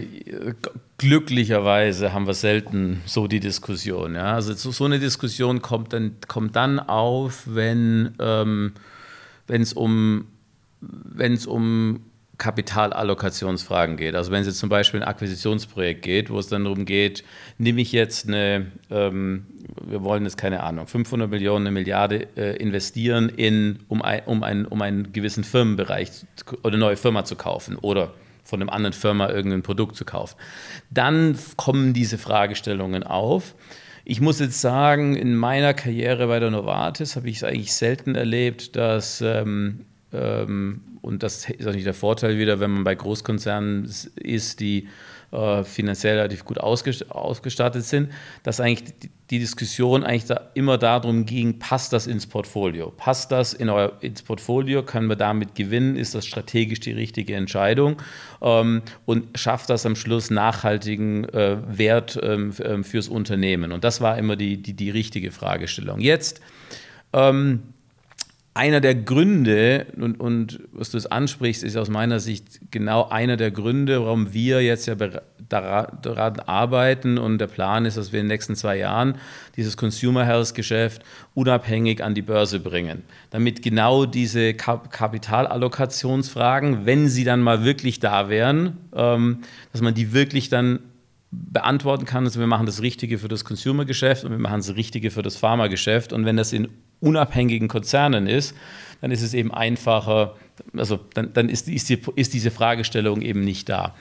[0.98, 4.14] glücklicherweise haben wir selten so die Diskussion.
[4.14, 4.34] Ja?
[4.34, 8.72] Also so, eine Diskussion kommt dann, kommt dann auf, wenn ähm,
[9.48, 10.26] es um,
[10.80, 12.04] wenn's um
[12.38, 14.14] Kapitalallokationsfragen geht.
[14.14, 17.24] Also wenn es jetzt zum Beispiel ein Akquisitionsprojekt geht, wo es dann darum geht,
[17.58, 19.46] nehme ich jetzt eine, ähm,
[19.86, 24.42] wir wollen jetzt keine Ahnung, 500 Millionen, eine Milliarde äh, investieren, in, um, ein, um,
[24.42, 26.10] ein, um einen gewissen Firmenbereich
[26.62, 28.14] oder eine neue Firma zu kaufen oder
[28.44, 30.36] von einem anderen Firma irgendein Produkt zu kaufen.
[30.90, 33.54] Dann kommen diese Fragestellungen auf.
[34.04, 38.16] Ich muss jetzt sagen, in meiner Karriere bei der Novartis habe ich es eigentlich selten
[38.16, 44.60] erlebt, dass ähm, und das ist auch der Vorteil wieder, wenn man bei Großkonzernen ist,
[44.60, 44.88] die
[45.32, 48.10] äh, finanziell relativ gut ausgestattet sind,
[48.42, 48.94] dass eigentlich
[49.30, 52.92] die Diskussion eigentlich da immer darum ging, passt das ins Portfolio?
[52.94, 54.82] Passt das in euer, ins Portfolio?
[54.82, 55.96] Können wir damit gewinnen?
[55.96, 57.96] Ist das strategisch die richtige Entscheidung?
[58.42, 63.72] Ähm, und schafft das am Schluss nachhaltigen äh, Wert ähm, ähm fürs Unternehmen?
[63.72, 66.00] Und das war immer die, die, die richtige Fragestellung.
[66.00, 66.42] Jetzt
[67.14, 67.62] ähm,
[68.54, 73.38] einer der Gründe, und, und was du es ansprichst, ist aus meiner Sicht genau einer
[73.38, 74.94] der Gründe, warum wir jetzt ja
[75.48, 79.16] daran arbeiten und der Plan ist, dass wir in den nächsten zwei Jahren
[79.56, 81.02] dieses Consumer Health Geschäft
[81.34, 83.02] unabhängig an die Börse bringen.
[83.30, 89.38] Damit genau diese Kap Kapitalallokationsfragen, wenn sie dann mal wirklich da wären, ähm,
[89.72, 90.80] dass man die wirklich dann
[91.30, 92.24] beantworten kann.
[92.24, 95.36] Also wir machen das Richtige für das Consumer-Geschäft und wir machen das Richtige für das
[95.36, 96.12] Pharma-Geschäft.
[96.12, 96.68] Und wenn das in
[97.02, 98.54] unabhängigen Konzernen ist,
[99.00, 100.36] dann ist es eben einfacher,
[100.76, 103.94] also dann, dann ist, ist, die, ist diese Fragestellung eben nicht da.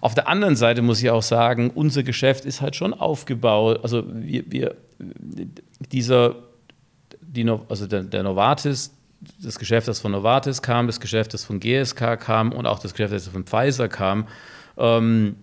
[0.00, 4.04] Auf der anderen Seite muss ich auch sagen, unser Geschäft ist halt schon aufgebaut, also
[4.08, 4.76] wir, wir
[5.92, 6.36] dieser,
[7.20, 8.92] die, also der, der Novartis,
[9.42, 12.92] das Geschäft, das von Novartis kam, das Geschäft, das von GSK kam und auch das
[12.92, 14.26] Geschäft, das von Pfizer kam,
[14.78, 15.36] ähm,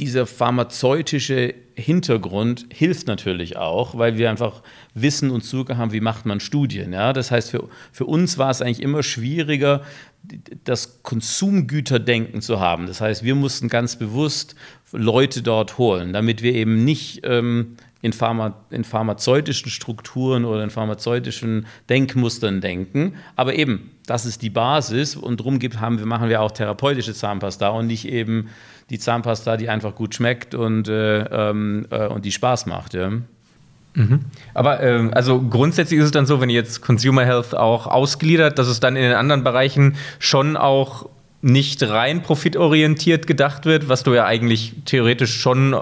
[0.00, 4.62] dieser pharmazeutische Hintergrund hilft natürlich auch, weil wir einfach
[4.94, 6.94] Wissen und Zugang haben, wie macht man Studien.
[6.94, 7.12] Ja?
[7.12, 9.82] Das heißt, für, für uns war es eigentlich immer schwieriger,
[10.64, 12.86] das Konsumgüterdenken zu haben.
[12.86, 14.54] Das heißt, wir mussten ganz bewusst
[14.92, 20.70] Leute dort holen, damit wir eben nicht ähm, in, Pharma, in pharmazeutischen Strukturen oder in
[20.70, 23.14] pharmazeutischen Denkmustern denken.
[23.36, 27.14] Aber eben, das ist die Basis und darum gibt, haben wir, machen wir auch therapeutische
[27.14, 28.48] Zahnpasta und nicht eben
[28.88, 32.94] die Zahnpasta, die einfach gut schmeckt und, äh, ähm, äh, und die Spaß macht.
[32.94, 33.10] Ja.
[33.94, 34.20] Mhm.
[34.54, 38.58] Aber ähm, also grundsätzlich ist es dann so, wenn ihr jetzt Consumer Health auch ausgliedert,
[38.58, 41.08] dass es dann in den anderen Bereichen schon auch
[41.42, 45.74] nicht rein profitorientiert gedacht wird, was du ja eigentlich theoretisch schon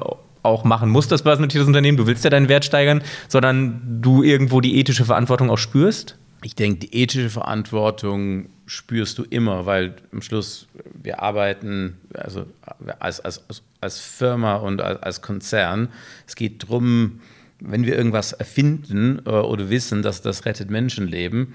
[0.43, 1.99] auch machen musst als börsennotiertes Unternehmen.
[1.99, 6.17] Du willst ja deinen Wert steigern, sondern du irgendwo die ethische Verantwortung auch spürst?
[6.43, 10.69] Ich denke, die ethische Verantwortung spürst du immer, weil am Schluss
[11.03, 12.47] wir arbeiten also
[13.01, 13.43] als, als,
[13.81, 15.89] als Firma und als, als Konzern.
[16.27, 17.21] Es geht darum,
[17.61, 21.55] wenn wir irgendwas erfinden äh, oder wissen, dass das rettet Menschenleben,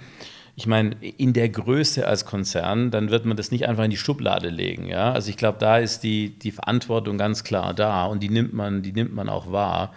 [0.55, 3.97] ich meine, in der Größe als Konzern, dann wird man das nicht einfach in die
[3.97, 4.85] Schublade legen.
[4.85, 5.11] Ja?
[5.11, 8.83] Also ich glaube, da ist die, die Verantwortung ganz klar da und die nimmt man,
[8.83, 9.93] die nimmt man auch wahr.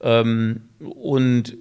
[0.00, 1.56] Ähm, und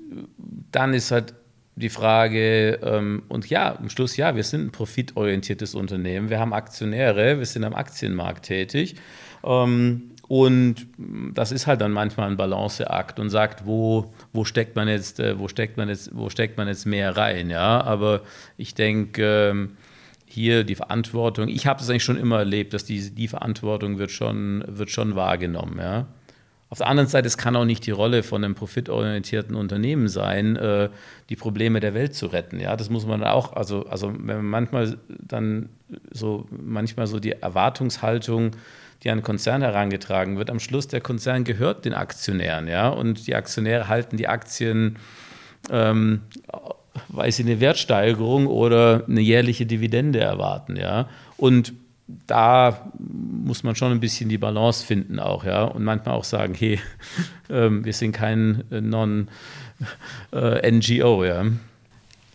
[0.72, 1.36] dann ist halt
[1.76, 6.54] die Frage, ähm, und ja, am Schluss, ja, wir sind ein profitorientiertes Unternehmen, wir haben
[6.54, 8.96] Aktionäre, wir sind am Aktienmarkt tätig.
[9.44, 10.86] Ähm, und
[11.34, 15.40] das ist halt dann manchmal ein Balanceakt und sagt, wo, wo steckt man jetzt, äh,
[15.40, 17.82] wo steckt man jetzt, wo steckt man jetzt mehr rein, ja.
[17.82, 18.22] Aber
[18.56, 19.72] ich denke, ähm,
[20.28, 24.12] hier die Verantwortung, ich habe es eigentlich schon immer erlebt, dass die, die Verantwortung wird
[24.12, 26.06] schon, wird schon wahrgenommen, ja.
[26.70, 30.58] Auf der anderen Seite, es kann auch nicht die Rolle von einem profitorientierten Unternehmen sein,
[30.58, 30.90] äh,
[31.30, 32.60] die Probleme der Welt zu retten.
[32.60, 35.70] Ja, das muss man auch, also, also wenn man manchmal dann
[36.12, 38.52] so, manchmal so die Erwartungshaltung
[39.04, 40.50] die an den Konzern herangetragen wird.
[40.50, 44.98] Am Schluss, der Konzern gehört den Aktionären, ja, und die Aktionäre halten die Aktien,
[45.70, 46.22] ähm,
[47.08, 51.08] weil sie eine Wertsteigerung oder eine jährliche Dividende erwarten, ja.
[51.38, 51.74] Und
[52.26, 56.56] da muss man schon ein bisschen die Balance finden auch, ja, und manchmal auch sagen,
[56.56, 56.80] hey,
[57.50, 59.34] äh, wir sind kein äh, Non-NGO,
[61.24, 61.46] äh, ja.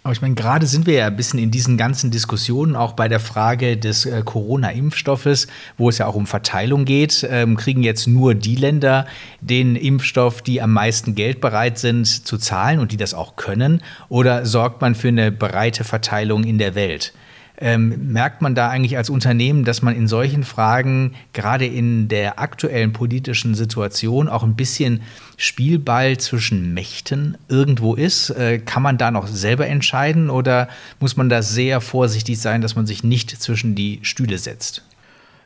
[0.05, 3.09] Aber ich meine, gerade sind wir ja ein bisschen in diesen ganzen Diskussionen, auch bei
[3.09, 5.47] der Frage des äh, Corona-Impfstoffes,
[5.79, 7.27] wo es ja auch um Verteilung geht.
[7.31, 9.07] Ähm, kriegen jetzt nur die Länder
[9.41, 13.83] den Impfstoff, die am meisten Geld bereit sind zu zahlen und die das auch können?
[14.11, 17.15] Oder sorgt man für eine breite Verteilung in der Welt?
[17.57, 22.41] Ähm, merkt man da eigentlich als Unternehmen, dass man in solchen Fragen, gerade in der
[22.41, 25.03] aktuellen politischen Situation, auch ein bisschen
[25.37, 28.31] Spielball zwischen Mächten irgendwo ist?
[28.31, 32.75] Äh, kann man da noch selber entscheiden oder muss man da sehr vorsichtig sein, dass
[32.75, 34.83] man sich nicht zwischen die Stühle setzt?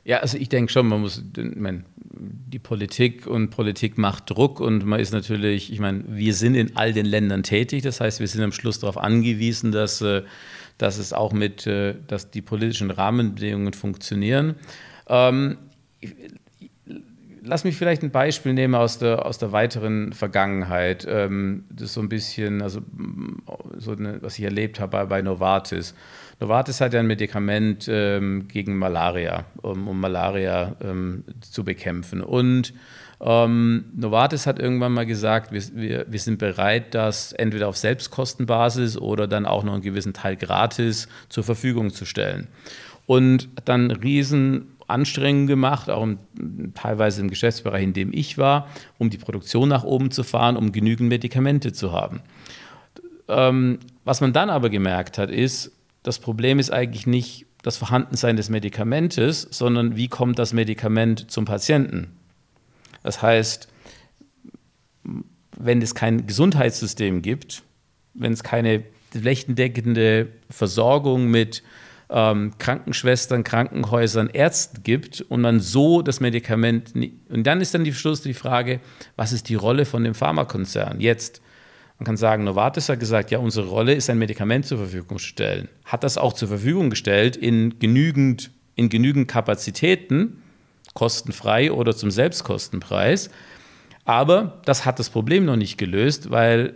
[0.08, 4.86] Ja, also ich denke schon, man muss, man, die Politik und Politik macht Druck und
[4.86, 8.26] man ist natürlich, ich meine, wir sind in all den Ländern tätig, das heißt, wir
[8.26, 10.22] sind am Schluss darauf angewiesen, dass äh,
[10.78, 14.54] dass es auch mit, äh, dass die politischen Rahmenbedingungen funktionieren.
[15.08, 15.58] Ähm,
[17.42, 21.06] lass mich vielleicht ein Beispiel nehmen aus der, aus der weiteren Vergangenheit.
[21.08, 22.80] Ähm, das ist so ein bisschen, also
[23.76, 25.94] so eine, was ich erlebt habe bei, bei Novartis.
[26.40, 32.22] Novartis hat ja ein Medikament ähm, gegen Malaria, um, um Malaria ähm, zu bekämpfen.
[32.22, 32.72] Und
[33.20, 38.96] ähm, Novartis hat irgendwann mal gesagt, wir, wir, wir, sind bereit, das entweder auf Selbstkostenbasis
[38.96, 42.46] oder dann auch noch einen gewissen Teil gratis zur Verfügung zu stellen.
[43.06, 46.18] Und dann riesen Anstrengungen gemacht, auch im,
[46.74, 50.70] teilweise im Geschäftsbereich, in dem ich war, um die Produktion nach oben zu fahren, um
[50.70, 52.20] genügend Medikamente zu haben.
[53.26, 55.72] Ähm, was man dann aber gemerkt hat, ist,
[56.04, 61.44] das Problem ist eigentlich nicht das Vorhandensein des Medikamentes, sondern wie kommt das Medikament zum
[61.44, 62.17] Patienten?
[63.08, 63.68] Das heißt,
[65.56, 67.62] wenn es kein Gesundheitssystem gibt,
[68.12, 71.62] wenn es keine flächendeckende Versorgung mit
[72.10, 76.92] ähm, Krankenschwestern, Krankenhäusern, Ärzten gibt und man so das Medikament.
[77.30, 78.78] Und dann ist dann die Schluss die Frage,
[79.16, 81.40] was ist die Rolle von dem Pharmakonzern jetzt?
[81.98, 85.24] Man kann sagen, Novartis hat gesagt, ja, unsere Rolle ist ein Medikament zur Verfügung zu
[85.24, 85.70] stellen.
[85.86, 90.42] Hat das auch zur Verfügung gestellt in genügend, in genügend Kapazitäten,
[90.98, 93.30] kostenfrei oder zum Selbstkostenpreis.
[94.04, 96.74] Aber das hat das Problem noch nicht gelöst, weil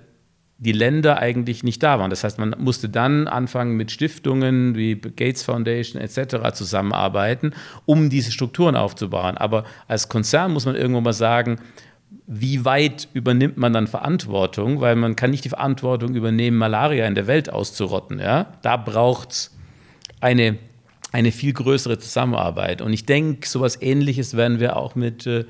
[0.58, 2.08] die Länder eigentlich nicht da waren.
[2.08, 6.54] Das heißt, man musste dann anfangen mit Stiftungen wie Gates Foundation etc.
[6.54, 7.52] zusammenarbeiten,
[7.84, 9.36] um diese Strukturen aufzubauen.
[9.36, 11.56] Aber als Konzern muss man irgendwo mal sagen,
[12.28, 14.80] wie weit übernimmt man dann Verantwortung?
[14.80, 18.20] Weil man kann nicht die Verantwortung übernehmen, Malaria in der Welt auszurotten.
[18.20, 18.52] Ja?
[18.62, 19.58] Da braucht es
[20.20, 20.58] eine,
[21.12, 22.82] eine viel größere Zusammenarbeit.
[22.82, 25.44] Und ich denke, so etwas Ähnliches werden wir auch mit äh,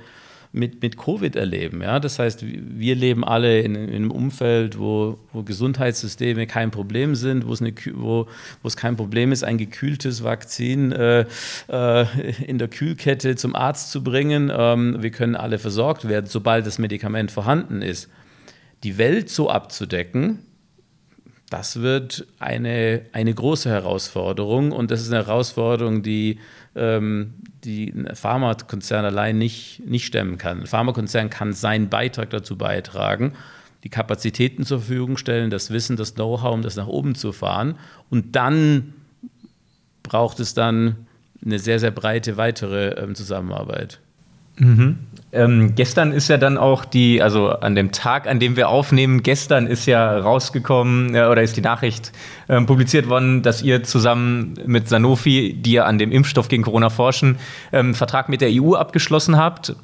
[0.53, 1.83] mit, mit Covid erleben.
[1.83, 1.99] Ja?
[1.99, 7.47] Das heißt, wir leben alle in, in einem Umfeld, wo, wo Gesundheitssysteme kein Problem sind,
[7.47, 8.29] wo es, eine, wo,
[8.63, 11.25] wo es kein Problem ist, ein gekühltes Vakzin äh,
[11.69, 12.07] äh,
[12.47, 14.53] in der Kühlkette zum Arzt zu bringen.
[14.55, 18.11] Ähm, wir können alle versorgt werden, sobald das Medikament vorhanden ist.
[18.85, 20.41] Die Welt so abzudecken,
[21.53, 26.39] das wird eine, eine große Herausforderung und das ist eine Herausforderung, die,
[26.75, 30.61] ähm, die ein Pharmakonzern allein nicht, nicht stemmen kann.
[30.61, 33.35] Ein Pharmakonzern kann seinen Beitrag dazu beitragen,
[33.85, 37.79] die Kapazitäten zur Verfügung stellen, das Wissen, das Know-how, um das nach oben zu fahren.
[38.09, 38.95] Und dann
[40.03, 41.07] braucht es dann
[41.45, 44.01] eine sehr, sehr breite weitere ähm, Zusammenarbeit.
[44.57, 44.99] Mhm.
[45.35, 49.23] Ähm, gestern ist ja dann auch die, also an dem Tag, an dem wir aufnehmen,
[49.23, 52.13] gestern ist ja rausgekommen äh, oder ist die Nachricht
[52.49, 56.91] äh, publiziert worden, dass ihr zusammen mit Sanofi, die ja an dem Impfstoff gegen Corona
[56.91, 57.39] forschen,
[57.73, 59.75] ähm, Vertrag mit der EU abgeschlossen habt.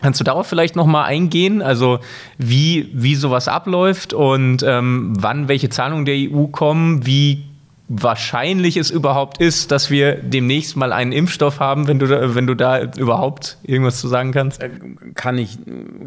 [0.00, 1.60] Kannst du darauf vielleicht noch mal eingehen?
[1.60, 2.00] Also
[2.38, 7.04] wie, wie sowas abläuft und ähm, wann welche Zahlungen der EU kommen?
[7.04, 7.44] Wie
[7.88, 12.46] wahrscheinlich es überhaupt ist, dass wir demnächst mal einen Impfstoff haben, wenn du da, wenn
[12.46, 14.62] du da überhaupt irgendwas zu sagen kannst?
[14.62, 14.70] Äh,
[15.14, 15.58] kann ich,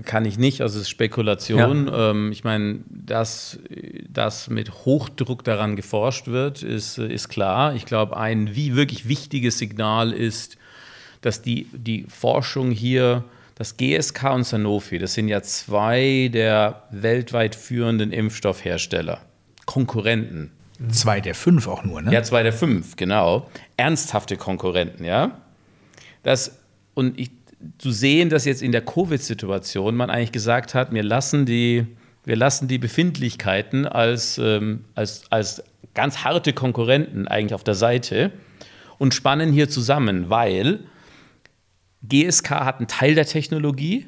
[0.03, 1.87] kann ich nicht, also es ist Spekulation.
[1.87, 2.11] Ja.
[2.11, 3.59] Ähm, ich meine, dass,
[4.09, 7.75] dass mit Hochdruck daran geforscht wird, ist, ist klar.
[7.75, 10.57] Ich glaube, ein wie wirklich wichtiges Signal ist,
[11.21, 13.23] dass die, die Forschung hier
[13.53, 19.19] das GSK und Sanofi, das sind ja zwei der weltweit führenden Impfstoffhersteller,
[19.65, 20.51] Konkurrenten.
[20.89, 22.13] Zwei der fünf auch nur, ne?
[22.13, 23.49] Ja, zwei der fünf, genau.
[23.77, 25.41] Ernsthafte Konkurrenten, ja.
[26.23, 26.59] Das,
[26.93, 27.31] und ich,
[27.77, 31.87] zu sehen, dass jetzt in der Covid-Situation man eigentlich gesagt hat, wir lassen die,
[32.23, 35.63] wir lassen die Befindlichkeiten als, ähm, als, als
[35.93, 38.31] ganz harte Konkurrenten eigentlich auf der Seite
[38.99, 40.81] und spannen hier zusammen, weil
[42.07, 44.05] GSK hat einen Teil der Technologie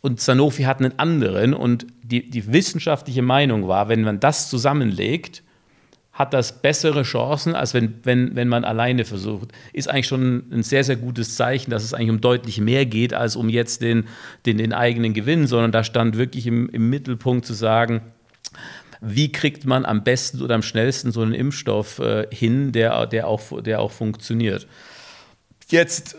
[0.00, 5.42] und Sanofi hat einen anderen und die, die wissenschaftliche Meinung war, wenn man das zusammenlegt,
[6.16, 9.52] hat das bessere Chancen, als wenn, wenn, wenn man alleine versucht.
[9.74, 13.12] Ist eigentlich schon ein sehr, sehr gutes Zeichen, dass es eigentlich um deutlich mehr geht,
[13.12, 14.06] als um jetzt den,
[14.46, 18.00] den, den eigenen Gewinn, sondern da stand wirklich im, im Mittelpunkt zu sagen,
[19.02, 23.28] wie kriegt man am besten oder am schnellsten so einen Impfstoff äh, hin, der, der,
[23.28, 24.66] auch, der auch funktioniert.
[25.68, 26.16] Jetzt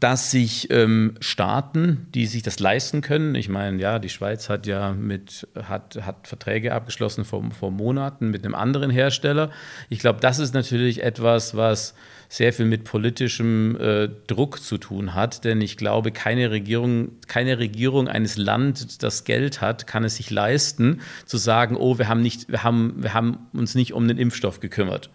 [0.00, 4.66] dass sich ähm, Staaten, die sich das leisten können, ich meine, ja, die Schweiz hat
[4.66, 9.50] ja mit, hat, hat Verträge abgeschlossen vor, vor Monaten mit einem anderen Hersteller.
[9.90, 11.94] Ich glaube, das ist natürlich etwas, was
[12.28, 17.58] sehr viel mit politischem äh, Druck zu tun hat, denn ich glaube, keine Regierung, keine
[17.58, 22.22] Regierung eines Landes, das Geld hat, kann es sich leisten, zu sagen, oh, wir haben,
[22.22, 25.10] nicht, wir haben, wir haben uns nicht um den Impfstoff gekümmert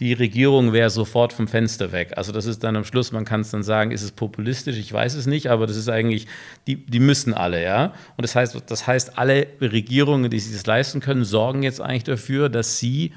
[0.00, 2.12] die Regierung wäre sofort vom Fenster weg.
[2.16, 4.92] Also das ist dann am Schluss, man kann es dann sagen, ist es populistisch, ich
[4.92, 6.26] weiß es nicht, aber das ist eigentlich,
[6.66, 7.92] die, die müssen alle, ja.
[8.16, 12.04] Und das heißt, das heißt, alle Regierungen, die sich das leisten können, sorgen jetzt eigentlich
[12.04, 13.12] dafür, dass sie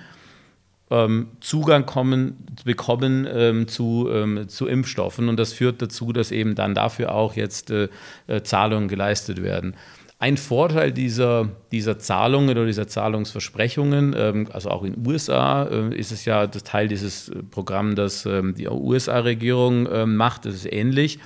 [0.91, 5.29] ähm, Zugang kommen, bekommen ähm, zu, ähm, zu Impfstoffen.
[5.29, 7.89] Und das führt dazu, dass eben dann dafür auch jetzt äh,
[8.27, 9.75] äh, Zahlungen geleistet werden.
[10.19, 15.95] Ein Vorteil dieser, dieser Zahlungen oder dieser Zahlungsversprechungen, ähm, also auch in den USA, äh,
[15.95, 20.73] ist es ja das Teil dieses Programms, das ähm, die USA-Regierung ähm, macht, das ist
[20.73, 21.19] ähnlich.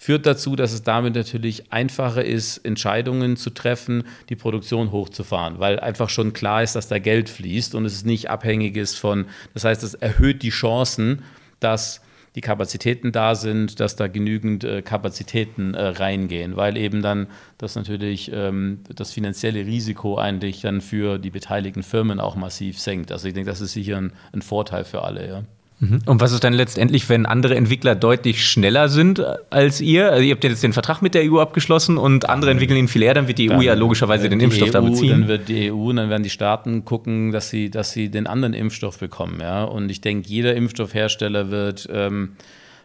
[0.00, 5.80] Führt dazu, dass es damit natürlich einfacher ist, Entscheidungen zu treffen, die Produktion hochzufahren, weil
[5.80, 9.64] einfach schon klar ist, dass da Geld fließt und es nicht abhängig ist von, das
[9.64, 11.24] heißt, es erhöht die Chancen,
[11.58, 12.00] dass
[12.34, 17.26] die Kapazitäten da sind, dass da genügend äh, Kapazitäten äh, reingehen, weil eben dann
[17.58, 23.12] das natürlich ähm, das finanzielle Risiko eigentlich dann für die beteiligten Firmen auch massiv senkt.
[23.12, 25.28] Also ich denke, das ist sicher ein, ein Vorteil für alle.
[25.28, 25.44] Ja.
[25.80, 26.00] Mhm.
[26.06, 30.10] Und was ist dann letztendlich, wenn andere Entwickler deutlich schneller sind als ihr?
[30.10, 33.02] Also ihr habt jetzt den Vertrag mit der EU abgeschlossen und andere entwickeln ihn viel
[33.02, 35.10] eher, dann wird die EU ja logischerweise den Impfstoff EU, da beziehen.
[35.10, 38.54] Dann wird die EU, dann werden die Staaten gucken, dass sie, dass sie den anderen
[38.54, 39.38] Impfstoff bekommen.
[39.40, 39.64] Ja?
[39.64, 42.30] Und ich denke, jeder Impfstoffhersteller wird, ähm,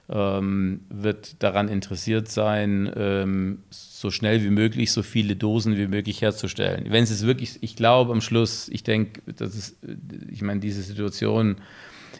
[0.09, 6.21] ähm, wird daran interessiert sein, ähm, so schnell wie möglich so viele Dosen wie möglich
[6.21, 6.85] herzustellen.
[6.89, 9.77] Wenn es wirklich, ich glaube am Schluss, ich denke, das ist,
[10.29, 11.55] ich meine, diese Situation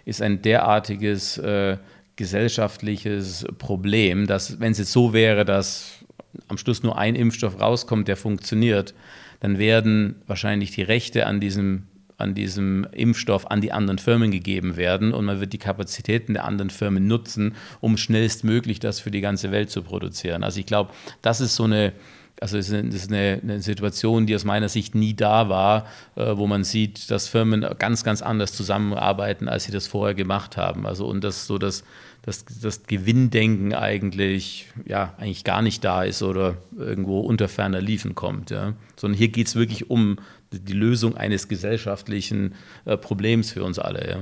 [0.05, 1.77] ist ein derartiges äh,
[2.15, 6.03] gesellschaftliches Problem, dass wenn es jetzt so wäre, dass
[6.47, 8.93] am Schluss nur ein Impfstoff rauskommt, der funktioniert,
[9.39, 11.83] dann werden wahrscheinlich die Rechte an diesem,
[12.17, 16.45] an diesem Impfstoff an die anderen Firmen gegeben werden und man wird die Kapazitäten der
[16.45, 20.43] anderen Firmen nutzen, um schnellstmöglich das für die ganze Welt zu produzieren.
[20.43, 20.91] Also ich glaube,
[21.21, 21.93] das ist so eine
[22.43, 26.45] also es ist eine, eine, Situation, die aus meiner Sicht nie da war, äh, wo
[26.45, 30.85] man sieht, dass Firmen ganz, ganz anders zusammenarbeiten, als sie das vorher gemacht haben.
[30.85, 31.85] Also und dass so das,
[32.21, 38.13] das, das Gewinndenken eigentlich, ja, eigentlich gar nicht da ist oder irgendwo unter ferner Liefen
[38.13, 38.49] kommt.
[38.49, 38.73] Ja.
[38.97, 40.17] Sondern hier geht es wirklich um
[40.51, 44.09] die Lösung eines gesellschaftlichen äh, Problems für uns alle.
[44.09, 44.19] Ja.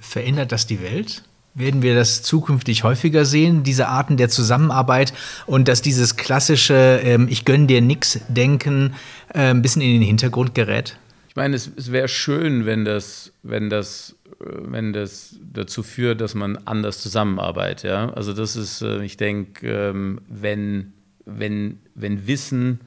[0.00, 1.24] Verändert das die Welt?
[1.58, 5.12] Werden wir das zukünftig häufiger sehen, diese Arten der Zusammenarbeit
[5.46, 8.94] und dass dieses klassische ähm, Ich gönn dir nix Denken
[9.34, 10.96] äh, ein bisschen in den Hintergrund gerät?
[11.28, 16.20] Ich meine, es, es wäre schön, wenn das, wenn das äh, wenn das dazu führt,
[16.20, 17.90] dass man anders zusammenarbeitet.
[17.90, 18.10] Ja?
[18.10, 20.92] Also das ist, äh, ich denke, ähm, wenn,
[21.24, 22.80] wenn, wenn Wissen,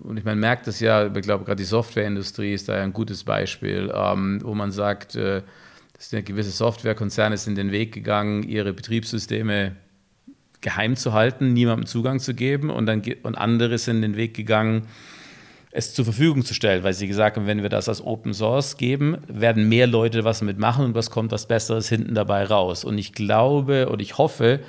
[0.00, 3.22] und ich meine, merkt das ja, ich glaube, gerade die Softwareindustrie ist da ein gutes
[3.22, 5.42] Beispiel, ähm, wo man sagt, äh,
[6.10, 9.76] gewisse Softwarekonzerne sind den Weg gegangen, ihre Betriebssysteme
[10.60, 14.86] geheim zu halten, niemandem Zugang zu geben und, dann, und andere sind den Weg gegangen,
[15.72, 18.76] es zur Verfügung zu stellen, weil sie gesagt haben, wenn wir das als Open Source
[18.76, 22.84] geben, werden mehr Leute was damit machen und was kommt was Besseres hinten dabei raus.
[22.84, 24.60] Und ich glaube und ich hoffe,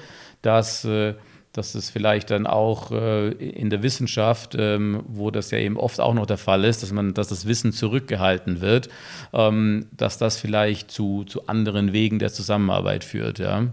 [0.42, 1.16] dass äh,
[1.54, 6.00] dass es vielleicht dann auch äh, in der Wissenschaft, ähm, wo das ja eben oft
[6.00, 8.90] auch noch der Fall ist, dass man, dass das Wissen zurückgehalten wird,
[9.34, 13.68] ähm, dass das vielleicht zu, zu anderen Wegen der Zusammenarbeit führt, ja.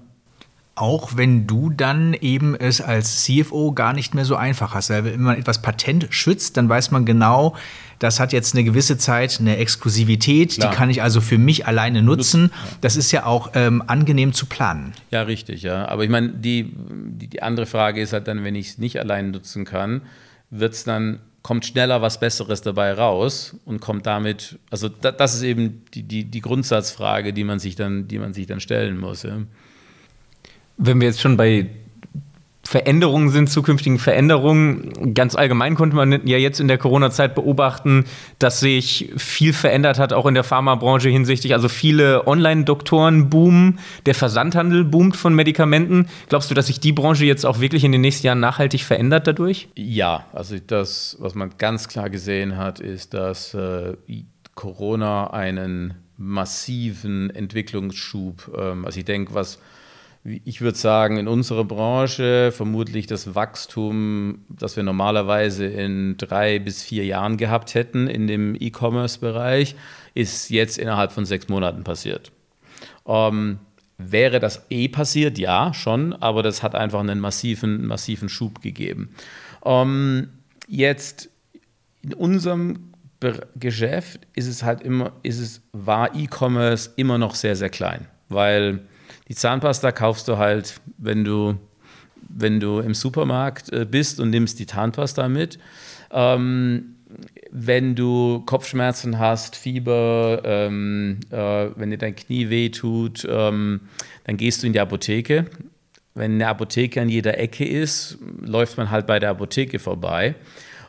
[0.74, 4.88] Auch wenn du dann eben es als CFO gar nicht mehr so einfach hast.
[4.88, 7.54] Weil wenn man etwas Patent schützt, dann weiß man genau,
[8.00, 10.70] das hat jetzt eine gewisse Zeit eine Exklusivität, Klar.
[10.70, 12.50] die kann ich also für mich alleine nutzen.
[12.80, 14.94] Das ist ja auch ähm, angenehm zu planen.
[15.10, 15.86] Ja, richtig, ja.
[15.86, 18.98] Aber ich meine, die, die, die andere Frage ist halt dann, wenn ich es nicht
[18.98, 20.00] alleine nutzen kann,
[20.50, 25.34] wird es dann kommt schneller was Besseres dabei raus und kommt damit, also da, das
[25.34, 28.98] ist eben die, die, die Grundsatzfrage, die man sich dann, die man sich dann stellen
[28.98, 29.22] muss.
[29.22, 29.38] Ja.
[30.76, 31.66] Wenn wir jetzt schon bei
[32.70, 35.12] Veränderungen sind, zukünftigen Veränderungen.
[35.12, 38.04] Ganz allgemein konnte man ja jetzt in der Corona-Zeit beobachten,
[38.38, 41.52] dass sich viel verändert hat, auch in der Pharmabranche hinsichtlich.
[41.52, 46.06] Also viele Online-Doktoren boomen, der Versandhandel boomt von Medikamenten.
[46.28, 49.26] Glaubst du, dass sich die Branche jetzt auch wirklich in den nächsten Jahren nachhaltig verändert
[49.26, 49.66] dadurch?
[49.74, 53.94] Ja, also das, was man ganz klar gesehen hat, ist, dass äh,
[54.54, 59.58] Corona einen massiven Entwicklungsschub, ähm, also ich denke, was
[60.22, 66.82] ich würde sagen, in unserer Branche vermutlich das Wachstum, das wir normalerweise in drei bis
[66.82, 69.76] vier Jahren gehabt hätten in dem E-Commerce-Bereich,
[70.14, 72.32] ist jetzt innerhalb von sechs Monaten passiert.
[73.06, 73.60] Ähm,
[73.96, 75.38] wäre das eh passiert?
[75.38, 79.14] Ja, schon, aber das hat einfach einen massiven, massiven Schub gegeben.
[79.64, 80.28] Ähm,
[80.68, 81.30] jetzt
[82.02, 82.90] in unserem
[83.56, 88.80] Geschäft ist es halt immer, ist es, war E-Commerce immer noch sehr, sehr klein, weil
[89.30, 91.54] die Zahnpasta kaufst du halt, wenn du,
[92.28, 95.60] wenn du im Supermarkt äh, bist und nimmst die Zahnpasta mit.
[96.10, 96.96] Ähm,
[97.52, 103.82] wenn du Kopfschmerzen hast, Fieber, ähm, äh, wenn dir dein Knie wehtut, ähm,
[104.24, 105.46] dann gehst du in die Apotheke.
[106.14, 110.34] Wenn eine Apotheke an jeder Ecke ist, läuft man halt bei der Apotheke vorbei.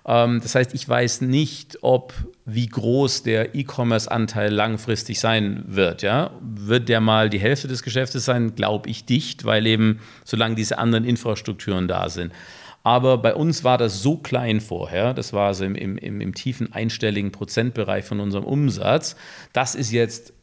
[0.04, 2.14] Ähm, das heißt, ich weiß nicht, ob
[2.54, 6.02] wie groß der E-Commerce-Anteil langfristig sein wird.
[6.02, 6.32] Ja?
[6.42, 8.56] Wird der mal die Hälfte des Geschäftes sein?
[8.56, 12.34] Glaube ich dicht, weil eben solange diese anderen Infrastrukturen da sind.
[12.84, 16.34] Aber bei uns war das so klein vorher, das war so im, im, im, im
[16.34, 19.16] tiefen einstelligen Prozentbereich von unserem Umsatz.
[19.54, 20.34] Das ist jetzt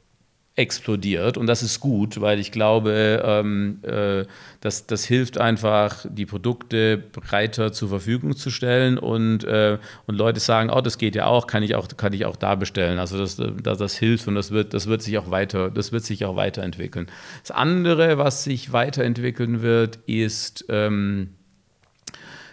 [0.58, 4.24] explodiert und das ist gut, weil ich glaube, ähm, äh,
[4.60, 10.40] das, das hilft einfach, die Produkte breiter zur Verfügung zu stellen und, äh, und Leute
[10.40, 12.98] sagen, oh, das geht ja auch, kann ich auch, kann ich auch da bestellen.
[12.98, 16.04] Also das, das, das hilft und das wird, das wird sich auch weiter, das wird
[16.04, 17.06] sich auch weiterentwickeln.
[17.42, 21.28] Das andere, was sich weiterentwickeln wird, ist ähm,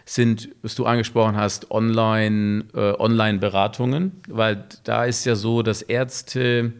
[0.05, 6.73] sind, was du angesprochen hast, Online, äh, Online-Beratungen, weil da ist ja so, dass Ärzte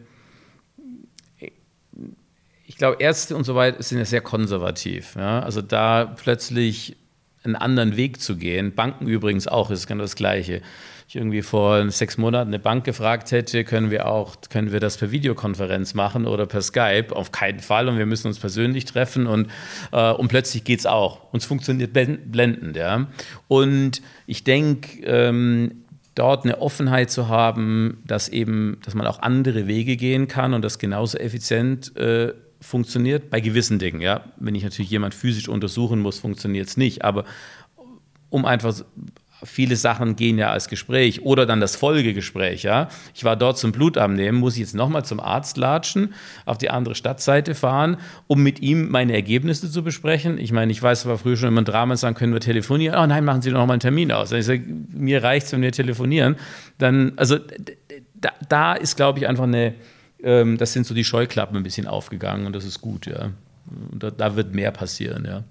[2.66, 5.14] ich glaube, Ärzte und so weiter sind ja sehr konservativ.
[5.16, 5.40] Ja?
[5.40, 6.96] Also da plötzlich
[7.44, 10.62] einen anderen Weg zu gehen, Banken übrigens auch, ist genau das Gleiche.
[11.08, 14.96] Ich irgendwie vor sechs Monaten eine Bank gefragt hätte, können wir auch, können wir das
[14.96, 17.14] per Videokonferenz machen oder per Skype?
[17.14, 19.48] Auf keinen Fall und wir müssen uns persönlich treffen und,
[19.92, 21.32] äh, und plötzlich geht es auch.
[21.32, 22.74] Und es funktioniert blendend.
[22.74, 23.06] Ja?
[23.46, 25.84] Und ich denke, ähm,
[26.16, 30.62] dort eine Offenheit zu haben, dass eben, dass man auch andere Wege gehen kann und
[30.62, 32.32] das genauso effizient äh,
[32.66, 34.00] funktioniert bei gewissen Dingen.
[34.00, 34.24] Ja?
[34.38, 37.04] Wenn ich natürlich jemand physisch untersuchen muss, funktioniert es nicht.
[37.04, 37.24] Aber
[38.28, 38.74] um einfach
[39.44, 42.64] viele Sachen gehen ja als Gespräch oder dann das Folgegespräch.
[42.64, 42.88] Ja?
[43.14, 46.14] Ich war dort zum Blutabnehmen, muss ich jetzt nochmal zum Arzt latschen,
[46.44, 50.36] auf die andere Stadtseite fahren, um mit ihm meine Ergebnisse zu besprechen.
[50.38, 52.98] Ich meine, ich weiß, war früher schon immer ein Drama, sagen, können wir telefonieren?
[52.98, 54.32] Oh nein, machen Sie doch noch mal einen Termin aus.
[54.32, 56.34] ich sage, mir reicht es, wenn wir telefonieren.
[56.78, 57.38] Dann, also
[58.14, 59.74] da, da ist, glaube ich, einfach eine
[60.22, 63.30] ähm, das sind so die Scheuklappen ein bisschen aufgegangen und das ist gut, ja.
[63.92, 65.44] Und da, da wird mehr passieren, ja.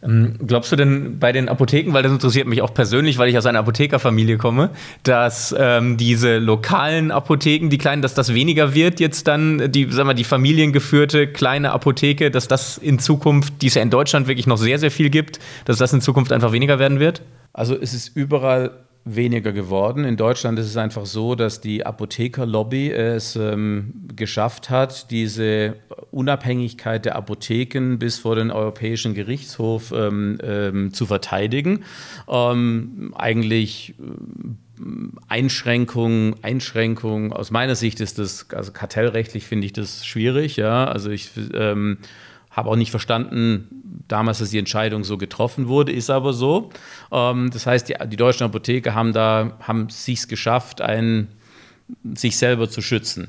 [0.00, 3.36] Ähm, glaubst du denn bei den Apotheken, weil das interessiert mich auch persönlich, weil ich
[3.36, 4.70] aus einer Apothekerfamilie komme,
[5.02, 10.06] dass ähm, diese lokalen Apotheken, die kleinen, dass das weniger wird jetzt dann, die, sag
[10.06, 14.46] mal, die familiengeführte kleine Apotheke, dass das in Zukunft, die es ja in Deutschland wirklich
[14.46, 17.22] noch sehr, sehr viel gibt, dass das in Zukunft einfach weniger werden wird?
[17.52, 18.70] Also es ist überall
[19.04, 20.04] weniger geworden.
[20.04, 25.76] In Deutschland ist es einfach so, dass die Apothekerlobby es ähm, geschafft hat, diese
[26.10, 31.84] Unabhängigkeit der Apotheken bis vor den Europäischen Gerichtshof ähm, ähm, zu verteidigen.
[32.28, 34.82] Ähm, eigentlich äh,
[35.28, 40.84] Einschränkungen, Einschränkungen, aus meiner Sicht ist das, also kartellrechtlich finde ich das schwierig, ja.
[40.86, 41.98] Also ich ähm,
[42.58, 46.70] habe auch nicht verstanden damals, dass die Entscheidung so getroffen wurde, ist aber so.
[47.12, 51.28] Ähm, das heißt, die, die, deutschen Apotheker haben da haben sich geschafft, einen,
[52.14, 53.28] sich selber zu schützen.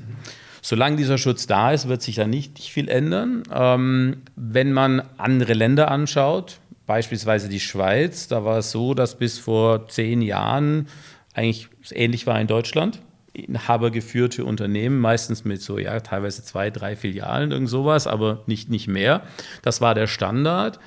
[0.62, 3.44] Solange dieser Schutz da ist, wird sich da nicht viel ändern.
[3.52, 9.38] Ähm, wenn man andere Länder anschaut, beispielsweise die Schweiz, da war es so, dass bis
[9.38, 10.88] vor zehn Jahren
[11.34, 13.00] eigentlich ähnlich war in Deutschland
[13.40, 18.88] inhabergeführte Unternehmen, meistens mit so, ja, teilweise zwei, drei Filialen, irgend sowas, aber nicht, nicht
[18.88, 19.22] mehr.
[19.62, 20.78] Das war der Standard.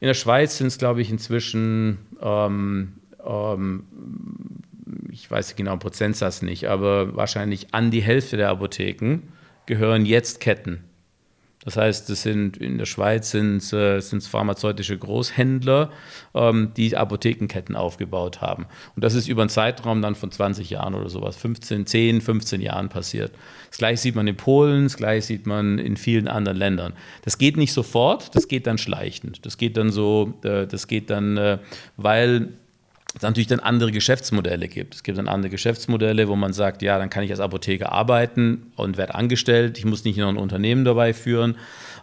[0.00, 2.94] In der Schweiz sind es, glaube ich, inzwischen, ähm,
[3.24, 3.84] ähm,
[5.10, 9.20] ich weiß den Prozentsatz nicht, aber wahrscheinlich an die Hälfte der Apotheken
[9.66, 10.84] gehören jetzt Ketten.
[11.64, 15.90] Das heißt, das sind, in der Schweiz sind äh, es pharmazeutische Großhändler,
[16.34, 18.66] ähm, die Apothekenketten aufgebaut haben.
[18.96, 22.60] Und das ist über einen Zeitraum dann von 20 Jahren oder sowas, 15, 10, 15
[22.60, 23.32] Jahren passiert.
[23.68, 26.94] Das gleiche sieht man in Polen, das gleiche sieht man in vielen anderen Ländern.
[27.22, 29.46] Das geht nicht sofort, das geht dann schleichend.
[29.46, 31.58] Das geht dann so, äh, das geht dann, äh,
[31.96, 32.48] weil
[33.14, 34.94] es natürlich dann andere Geschäftsmodelle gibt.
[34.94, 38.72] Es gibt dann andere Geschäftsmodelle, wo man sagt, ja, dann kann ich als Apotheker arbeiten
[38.76, 39.76] und werde angestellt.
[39.76, 41.56] Ich muss nicht noch ein Unternehmen dabei führen.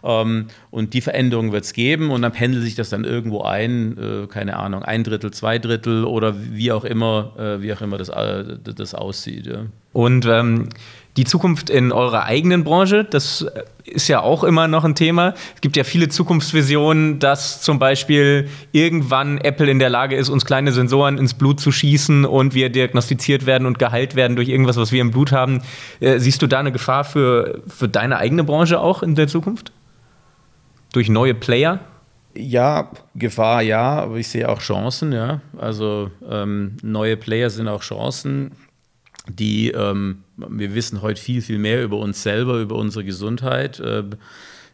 [0.04, 3.98] Ähm, und die Veränderung wird es geben und dann pendelt sich das dann irgendwo ein,
[3.98, 7.98] äh, keine Ahnung, ein Drittel, zwei Drittel oder wie auch immer, äh, wie auch immer
[7.98, 9.50] das, äh, das aussieht.
[9.92, 10.68] Und ähm,
[11.16, 13.46] die Zukunft in eurer eigenen Branche, das
[13.84, 15.34] ist ja auch immer noch ein Thema.
[15.54, 20.44] Es gibt ja viele Zukunftsvisionen, dass zum Beispiel irgendwann Apple in der Lage ist, uns
[20.44, 24.76] kleine Sensoren ins Blut zu schießen und wir diagnostiziert werden und geheilt werden durch irgendwas,
[24.76, 25.62] was wir im Blut haben.
[25.98, 29.72] Äh, siehst du da eine Gefahr für, für deine eigene Branche auch in der Zukunft?
[30.92, 31.80] Durch neue Player?
[32.34, 35.40] Ja, Gefahr ja, aber ich sehe auch Chancen, ja.
[35.58, 38.52] Also ähm, neue Player sind auch Chancen
[39.36, 43.80] die, ähm, wir wissen heute viel, viel mehr über uns selber, über unsere Gesundheit.
[43.80, 44.04] Äh,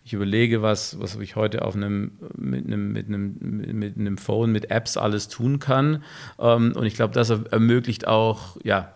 [0.07, 3.35] ich überlege, was, was ich heute auf einem, mit, einem, mit, einem,
[3.77, 6.05] mit einem Phone, mit Apps alles tun kann.
[6.39, 8.95] Ähm, und ich glaube, das ermöglicht auch, ja,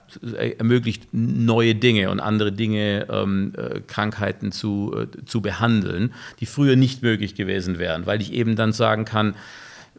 [0.59, 6.77] ermöglicht neue Dinge und andere Dinge, ähm, äh, Krankheiten zu, äh, zu behandeln, die früher
[6.77, 9.35] nicht möglich gewesen wären, weil ich eben dann sagen kann,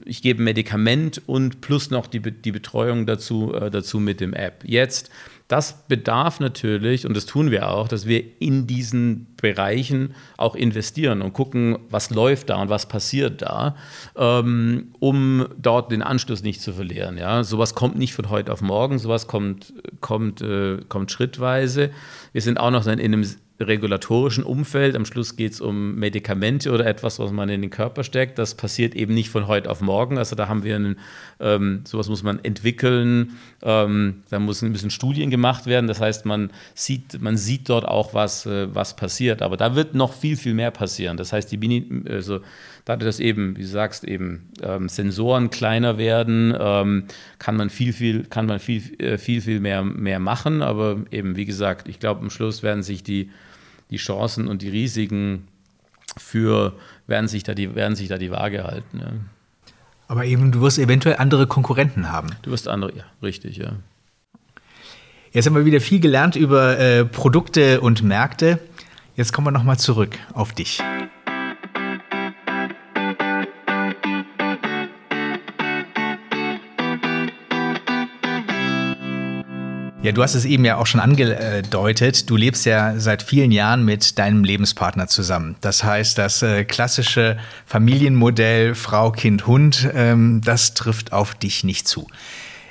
[0.06, 4.34] ich gebe ein Medikament und plus noch die, die Betreuung dazu, äh, dazu mit dem
[4.34, 4.64] App.
[4.64, 5.12] Jetzt
[5.52, 11.22] das bedarf natürlich, und das tun wir auch, dass wir in diesen Bereichen auch investieren
[11.22, 13.76] und gucken, was läuft da und was passiert da,
[14.16, 17.18] ähm, um dort den Anschluss nicht zu verlieren.
[17.18, 17.44] Ja?
[17.44, 21.92] Sowas kommt nicht von heute auf morgen, sowas kommt, kommt, äh, kommt schrittweise.
[22.32, 23.26] Wir sind auch noch in einem
[23.68, 24.96] regulatorischen Umfeld.
[24.96, 28.38] Am Schluss geht es um Medikamente oder etwas, was man in den Körper steckt.
[28.38, 30.18] Das passiert eben nicht von heute auf morgen.
[30.18, 31.00] Also da haben wir einen,
[31.40, 33.38] ähm, sowas muss man entwickeln.
[33.62, 35.88] Ähm, da müssen, müssen Studien gemacht werden.
[35.88, 39.42] Das heißt, man sieht, man sieht dort auch, was, äh, was passiert.
[39.42, 41.18] Aber da wird noch viel, viel mehr passieren.
[41.18, 42.42] Das heißt, die Mini, also
[42.86, 47.06] dadurch, dass eben, wie du sagst, eben ähm, Sensoren kleiner werden, ähm,
[47.40, 50.62] kann man viel, viel, kann man viel, äh, viel, viel mehr, mehr machen.
[50.62, 53.30] Aber eben, wie gesagt, ich glaube, am Schluss werden sich die
[53.92, 55.48] die Chancen und die Risiken
[56.18, 56.74] für,
[57.08, 59.00] werden sich da die, werden sich da die Waage halten.
[59.00, 59.12] Ja.
[60.08, 62.30] Aber eben, du wirst eventuell andere Konkurrenten haben.
[62.42, 63.74] Du wirst andere, ja, richtig, ja.
[65.32, 68.60] Jetzt haben wir wieder viel gelernt über äh, Produkte und Märkte.
[69.16, 70.82] Jetzt kommen wir nochmal zurück auf dich.
[80.04, 82.28] Ja, du hast es eben ja auch schon angedeutet.
[82.28, 85.56] Du lebst ja seit vielen Jahren mit deinem Lebenspartner zusammen.
[85.62, 87.38] Das heißt, das äh, klassische
[87.68, 92.08] Familienmodell Frau, Kind, Hund, ähm, das trifft auf dich nicht zu.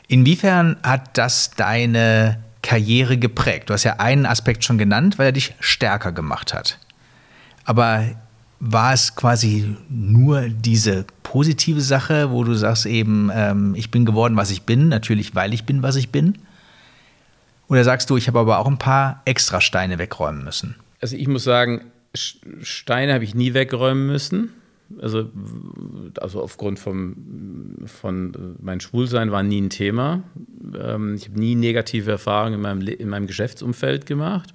[0.08, 3.70] Inwiefern hat das deine Karriere geprägt?
[3.70, 6.80] Du hast ja einen Aspekt schon genannt, weil er dich stärker gemacht hat.
[7.64, 8.06] Aber
[8.58, 14.36] war es quasi nur diese positive Sache, wo du sagst eben, ähm, ich bin geworden,
[14.36, 16.36] was ich bin, natürlich weil ich bin, was ich bin?
[17.70, 20.74] Oder sagst du, ich habe aber auch ein paar extra Steine wegräumen müssen?
[21.00, 24.50] Also ich muss sagen, Steine habe ich nie wegräumen müssen.
[25.00, 25.30] Also,
[26.20, 30.24] also aufgrund vom, von mein Schwulsein war nie ein Thema.
[30.76, 34.52] Ähm, ich habe nie negative Erfahrungen in meinem, in meinem Geschäftsumfeld gemacht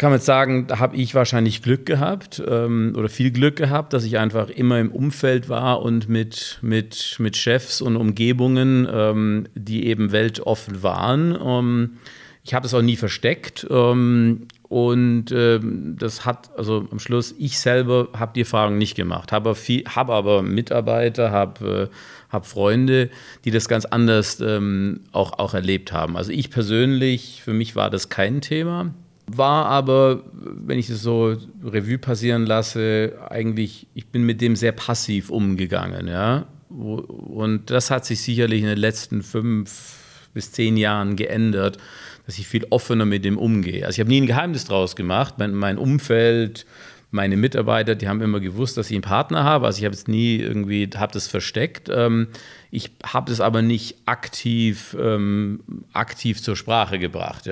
[0.00, 3.92] kann man jetzt sagen, da habe ich wahrscheinlich Glück gehabt ähm, oder viel Glück gehabt,
[3.92, 9.46] dass ich einfach immer im Umfeld war und mit, mit, mit Chefs und Umgebungen, ähm,
[9.54, 11.38] die eben weltoffen waren.
[11.38, 11.98] Ähm,
[12.42, 13.66] ich habe es auch nie versteckt.
[13.68, 19.32] Ähm, und ähm, das hat, also am Schluss, ich selber habe die Erfahrung nicht gemacht,
[19.32, 21.94] habe hab aber Mitarbeiter, habe äh,
[22.32, 23.10] hab Freunde,
[23.44, 26.16] die das ganz anders ähm, auch, auch erlebt haben.
[26.16, 28.94] Also ich persönlich, für mich war das kein Thema.
[29.32, 34.72] War aber, wenn ich das so Revue passieren lasse, eigentlich, ich bin mit dem sehr
[34.72, 36.46] passiv umgegangen, ja.
[36.68, 39.98] Und das hat sich sicherlich in den letzten fünf
[40.34, 41.78] bis zehn Jahren geändert,
[42.26, 43.84] dass ich viel offener mit dem umgehe.
[43.84, 45.34] Also ich habe nie ein Geheimnis draus gemacht.
[45.38, 46.66] Mein, Umfeld,
[47.10, 49.66] meine Mitarbeiter, die haben immer gewusst, dass ich einen Partner habe.
[49.66, 51.88] Also ich habe es nie irgendwie, habe das versteckt.
[51.92, 52.28] Ähm,
[52.70, 55.60] ich habe es aber nicht aktiv, ähm,
[55.92, 57.48] aktiv zur Sprache gebracht.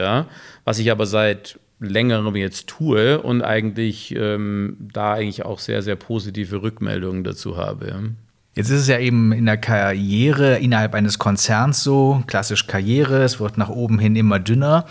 [0.64, 5.96] Was ich aber seit längerem jetzt tue und eigentlich ähm, da eigentlich auch sehr, sehr
[5.96, 8.14] positive Rückmeldungen dazu habe.
[8.54, 13.38] Jetzt ist es ja eben in der Karriere innerhalb eines Konzerns so, klassisch Karriere, es
[13.38, 14.86] wird nach oben hin immer dünner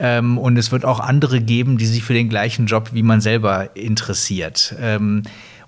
[0.00, 3.20] ähm, und es wird auch andere geben, die sich für den gleichen Job wie man
[3.20, 4.74] selber interessiert.
[4.80, 5.22] Ähm,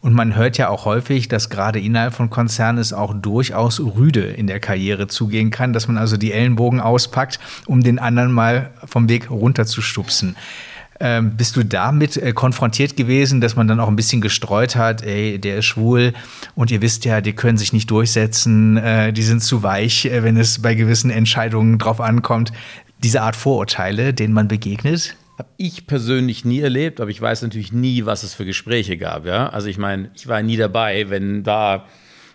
[0.05, 4.21] und man hört ja auch häufig, dass gerade innerhalb von Konzernen es auch durchaus rüde
[4.21, 8.71] in der Karriere zugehen kann, dass man also die Ellenbogen auspackt, um den anderen mal
[8.85, 10.37] vom Weg runterzustupsen.
[11.01, 15.03] Ähm, bist du damit äh, konfrontiert gewesen, dass man dann auch ein bisschen gestreut hat,
[15.03, 16.13] ey, der ist schwul
[16.55, 20.23] und ihr wisst ja, die können sich nicht durchsetzen, äh, die sind zu weich, äh,
[20.23, 22.53] wenn es bei gewissen Entscheidungen drauf ankommt.
[23.03, 25.17] Diese Art Vorurteile, denen man begegnet?
[25.37, 29.27] Habe ich persönlich nie erlebt, aber ich weiß natürlich nie, was es für Gespräche gab.
[29.27, 29.49] Ja?
[29.49, 31.87] Also ich meine, ich war nie dabei, wenn da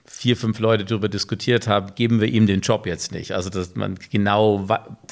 [0.06, 3.32] vier, fünf Leute darüber diskutiert haben, geben wir ihm den Job jetzt nicht.
[3.32, 4.68] Also dass man genau,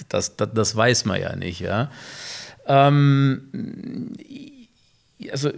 [0.10, 1.62] das, das, das weiß man ja nicht.
[1.62, 1.92] Ja?
[2.66, 4.14] Ähm,
[5.32, 5.52] also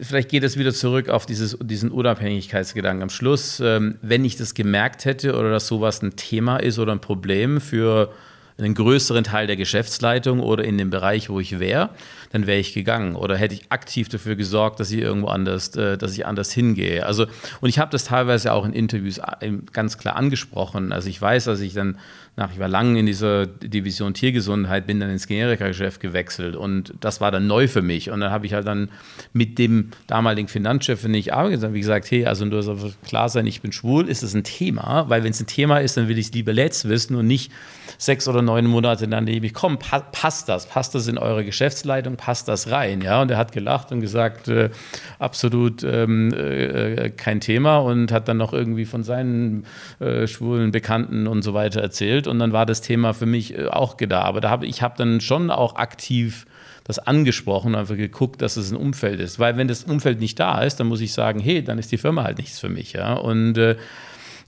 [0.00, 3.02] vielleicht geht es wieder zurück auf dieses, diesen Unabhängigkeitsgedanken.
[3.02, 6.92] Am Schluss, ähm, wenn ich das gemerkt hätte oder dass sowas ein Thema ist oder
[6.92, 8.12] ein Problem für
[8.56, 11.90] einen größeren Teil der Geschäftsleitung oder in dem Bereich, wo ich wäre,
[12.30, 15.98] dann wäre ich gegangen oder hätte ich aktiv dafür gesorgt, dass ich irgendwo anders, äh,
[15.98, 17.04] dass ich anders hingehe.
[17.04, 17.26] Also
[17.60, 20.92] und ich habe das teilweise auch in Interviews äh, ganz klar angesprochen.
[20.92, 21.98] Also ich weiß, dass ich dann
[22.36, 27.20] nach, ich war lange in dieser Division Tiergesundheit, bin dann ins Generika-Geschäft gewechselt und das
[27.20, 28.10] war dann neu für mich.
[28.10, 28.90] Und dann habe ich halt dann
[29.32, 33.46] mit dem damaligen Finanzchef, wenn ich arbeite, wie gesagt, hey, also nur soll klar sein,
[33.46, 36.18] ich bin schwul, ist das ein Thema, weil wenn es ein Thema ist, dann will
[36.18, 37.52] ich es lieber letzt wissen und nicht
[37.98, 42.16] sechs oder neun Monate dann ich komm, pa passt das, passt das in eure Geschäftsleitung,
[42.16, 43.22] passt das rein, ja?
[43.22, 44.70] Und er hat gelacht und gesagt, äh,
[45.18, 49.64] absolut ähm, äh, kein Thema und hat dann noch irgendwie von seinen
[50.00, 53.56] äh, schwulen Bekannten und so weiter erzählt gespielt und dann war das Thema für mich
[53.56, 54.22] äh, auch da.
[54.22, 56.46] Aber da hab, ich habe dann schon auch aktiv
[56.86, 59.38] das angesprochen und einfach geguckt, dass es ein Umfeld ist.
[59.38, 61.96] Weil wenn das Umfeld nicht da ist, dann muss ich sagen, hey, dann ist die
[61.96, 62.92] Firma halt nichts für mich.
[62.92, 63.14] Ja?
[63.14, 63.76] Und äh,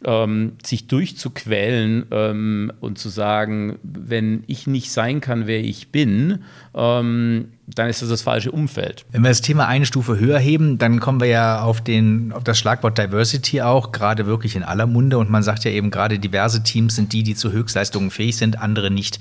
[0.05, 6.45] ähm, sich durchzuquälen ähm, und zu sagen, wenn ich nicht sein kann, wer ich bin,
[6.75, 9.05] ähm, dann ist das das falsche Umfeld.
[9.11, 12.45] Wenn wir das Thema eine Stufe höher heben, dann kommen wir ja auf, den, auf
[12.45, 15.19] das Schlagwort Diversity auch, gerade wirklich in aller Munde.
[15.19, 18.61] Und man sagt ja eben, gerade diverse Teams sind die, die zu Höchstleistungen fähig sind,
[18.61, 19.19] andere nicht.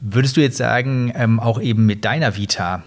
[0.00, 2.82] Würdest du jetzt sagen, ähm, auch eben mit deiner Vita,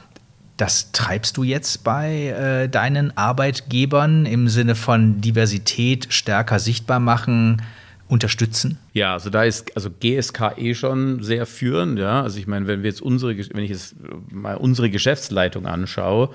[0.58, 7.62] das treibst du jetzt bei äh, deinen Arbeitgebern im Sinne von Diversität stärker sichtbar machen,
[8.08, 8.78] unterstützen?
[8.94, 12.00] Ja, also da ist also GSK eh schon sehr führend.
[12.00, 13.96] Ja, also ich meine, wenn wir jetzt unsere, wenn ich jetzt
[14.32, 16.30] mal unsere Geschäftsleitung anschaue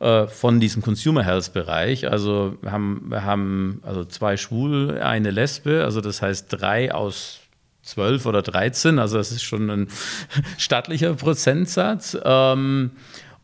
[0.00, 5.30] äh, von diesem Consumer Health Bereich, also wir haben, wir haben also zwei Schwul, eine
[5.30, 7.40] Lesbe, also das heißt drei aus
[7.82, 9.88] 12 oder 13, also das ist schon ein
[10.58, 12.16] stattlicher Prozentsatz.
[12.24, 12.92] Ähm,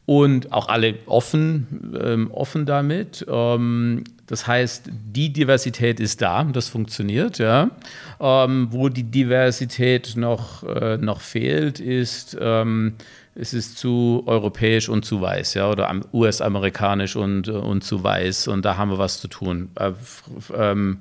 [0.04, 3.24] und auch alle offen, ähm, offen damit.
[3.28, 7.38] Ähm, das heißt, die Diversität ist da, das funktioniert.
[7.38, 7.70] Ja.
[8.20, 12.94] Ähm, wo die Diversität noch, äh, noch fehlt, ist, ähm,
[13.34, 18.48] es ist zu europäisch und zu weiß, ja, oder US-amerikanisch und, und zu weiß.
[18.48, 19.70] Und da haben wir was zu tun.
[19.76, 19.92] Äh,
[20.54, 20.98] ähm,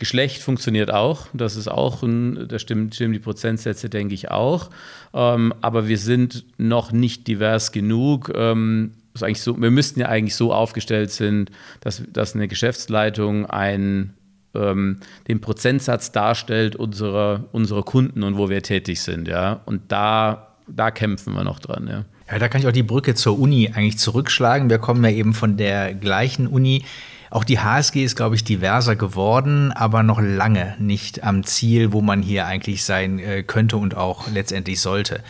[0.00, 4.70] Geschlecht funktioniert auch, das ist auch, ein, da stimmen, stimmen die Prozentsätze, denke ich auch.
[5.12, 8.32] Ähm, aber wir sind noch nicht divers genug.
[8.34, 11.50] Ähm, eigentlich so, wir müssten ja eigentlich so aufgestellt sind,
[11.80, 14.14] dass, dass eine Geschäftsleitung ein,
[14.54, 19.28] ähm, den Prozentsatz darstellt unserer, unserer Kunden und wo wir tätig sind.
[19.28, 19.60] Ja?
[19.66, 21.86] Und da, da kämpfen wir noch dran.
[21.88, 22.04] Ja.
[22.32, 24.70] Ja, da kann ich auch die Brücke zur Uni eigentlich zurückschlagen.
[24.70, 26.84] Wir kommen ja eben von der gleichen Uni.
[27.30, 32.00] Auch die HSG ist, glaube ich, diverser geworden, aber noch lange nicht am Ziel, wo
[32.00, 35.22] man hier eigentlich sein äh, könnte und auch letztendlich sollte.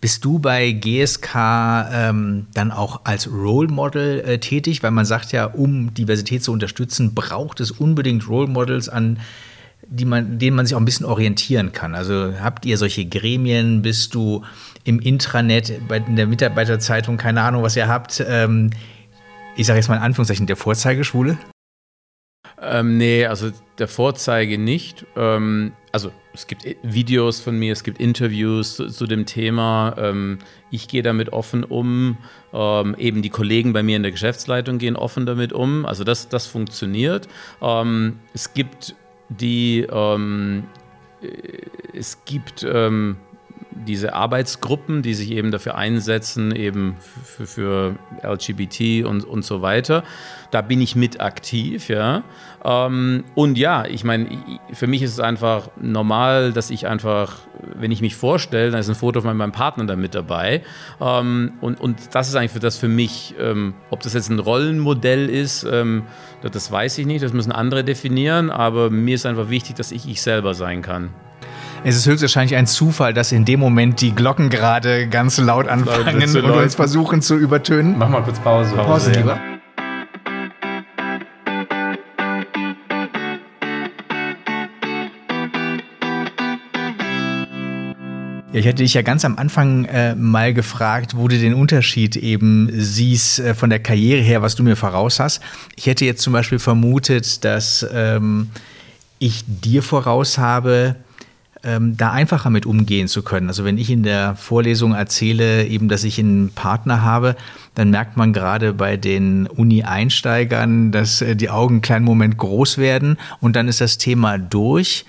[0.00, 1.34] Bist du bei GSK
[1.90, 4.82] ähm, dann auch als Role Model äh, tätig?
[4.82, 9.18] Weil man sagt ja, um Diversität zu unterstützen, braucht es unbedingt Role Models, an
[9.90, 11.94] die man, denen man sich auch ein bisschen orientieren kann.
[11.94, 13.82] Also habt ihr solche Gremien?
[13.82, 14.42] Bist du
[14.84, 18.22] im Intranet, bei, in der Mitarbeiterzeitung, keine Ahnung, was ihr habt?
[18.28, 18.70] Ähm,
[19.58, 21.36] ich sage jetzt mal in Anführungszeichen, der Vorzeigeschwule?
[22.62, 25.04] Ähm, nee, also der Vorzeige nicht.
[25.16, 29.96] Ähm, also es gibt Videos von mir, es gibt Interviews zu, zu dem Thema.
[29.98, 30.38] Ähm,
[30.70, 32.18] ich gehe damit offen um.
[32.52, 35.86] Ähm, eben die Kollegen bei mir in der Geschäftsleitung gehen offen damit um.
[35.86, 37.26] Also das, das funktioniert.
[37.60, 38.94] Ähm, es gibt
[39.28, 40.64] die, ähm,
[41.20, 42.64] äh, es gibt
[43.70, 50.02] diese Arbeitsgruppen, die sich eben dafür einsetzen, eben für, für LGBT und, und so weiter.
[50.50, 52.22] Da bin ich mit aktiv, ja.
[52.64, 54.28] Ähm, und ja, ich meine,
[54.72, 57.36] für mich ist es einfach normal, dass ich einfach,
[57.76, 60.62] wenn ich mich vorstelle, dann ist ein Foto von meinem Partner da mit dabei.
[61.00, 64.38] Ähm, und, und das ist eigentlich für das für mich, ähm, ob das jetzt ein
[64.38, 66.04] Rollenmodell ist, ähm,
[66.40, 70.08] das weiß ich nicht, das müssen andere definieren, aber mir ist einfach wichtig, dass ich
[70.08, 71.10] ich selber sein kann.
[71.84, 76.22] Es ist höchstwahrscheinlich ein Zufall, dass in dem Moment die Glocken gerade ganz laut anfangen
[76.22, 77.96] und uns versuchen zu übertönen.
[77.96, 78.74] Mach mal kurz Pause.
[78.74, 79.38] Pause, Pause lieber.
[88.50, 92.16] Ja, ich hätte dich ja ganz am Anfang äh, mal gefragt, wo du den Unterschied
[92.16, 95.40] eben siehst äh, von der Karriere her, was du mir voraus hast.
[95.76, 98.50] Ich hätte jetzt zum Beispiel vermutet, dass ähm,
[99.20, 100.96] ich dir voraus habe,
[101.68, 103.48] ähm, da einfacher mit umgehen zu können.
[103.48, 107.36] Also wenn ich in der Vorlesung erzähle, eben, dass ich einen Partner habe,
[107.74, 112.78] dann merkt man gerade bei den Uni-Einsteigern, dass äh, die Augen einen kleinen Moment groß
[112.78, 115.04] werden und dann ist das Thema durch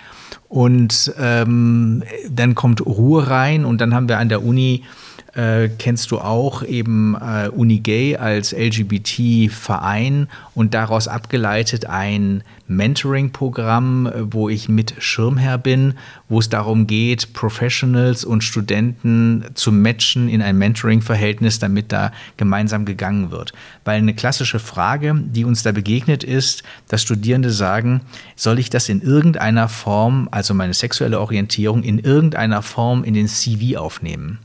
[0.50, 4.84] und ähm, dann kommt Ruhe rein und dann haben wir an der Uni
[5.34, 14.34] äh, kennst du auch eben äh, Unigay als LGBT-Verein und daraus abgeleitet ein Mentoring-Programm, äh,
[14.34, 15.96] wo ich mit Schirmherr bin,
[16.30, 22.86] wo es darum geht, Professionals und Studenten zu matchen in ein Mentoring-Verhältnis, damit da gemeinsam
[22.86, 23.54] gegangen wird.
[23.86, 28.02] Weil eine klassische Frage, die uns da begegnet ist, dass Studierende sagen,
[28.36, 33.28] soll ich das in irgendeiner Form, also meine sexuelle Orientierung, in irgendeiner Form in den
[33.28, 34.40] CV aufnehmen?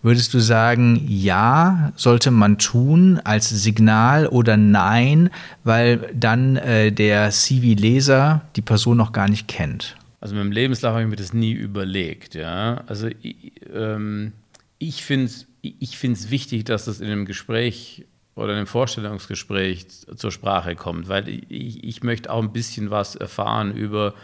[0.00, 5.30] Würdest du sagen, ja, sollte man tun als Signal oder nein,
[5.64, 9.96] weil dann äh, der CV-Leser die Person noch gar nicht kennt?
[10.20, 12.34] Also mit dem Lebenslauf habe ich mir das nie überlegt.
[12.34, 12.84] Ja?
[12.86, 14.32] Also ich, ähm,
[14.78, 18.06] ich finde es ich wichtig, dass das in einem Gespräch
[18.36, 23.16] oder in einem Vorstellungsgespräch zur Sprache kommt, weil ich, ich möchte auch ein bisschen was
[23.16, 24.14] erfahren über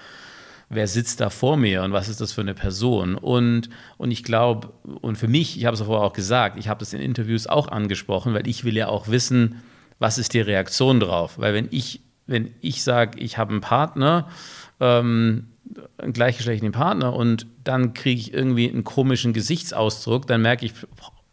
[0.69, 3.15] wer sitzt da vor mir und was ist das für eine Person.
[3.15, 3.69] Und,
[3.99, 6.93] und ich glaube, und für mich, ich habe es vorher auch gesagt, ich habe das
[6.93, 9.63] in Interviews auch angesprochen, weil ich will ja auch wissen,
[9.99, 11.39] was ist die Reaktion drauf.
[11.39, 14.29] Weil wenn ich wenn ich sage, ich habe einen Partner,
[14.81, 15.49] ähm,
[15.99, 20.73] einen gleichgeschlechtlichen Partner und dann kriege ich irgendwie einen komischen Gesichtsausdruck, dann merke ich,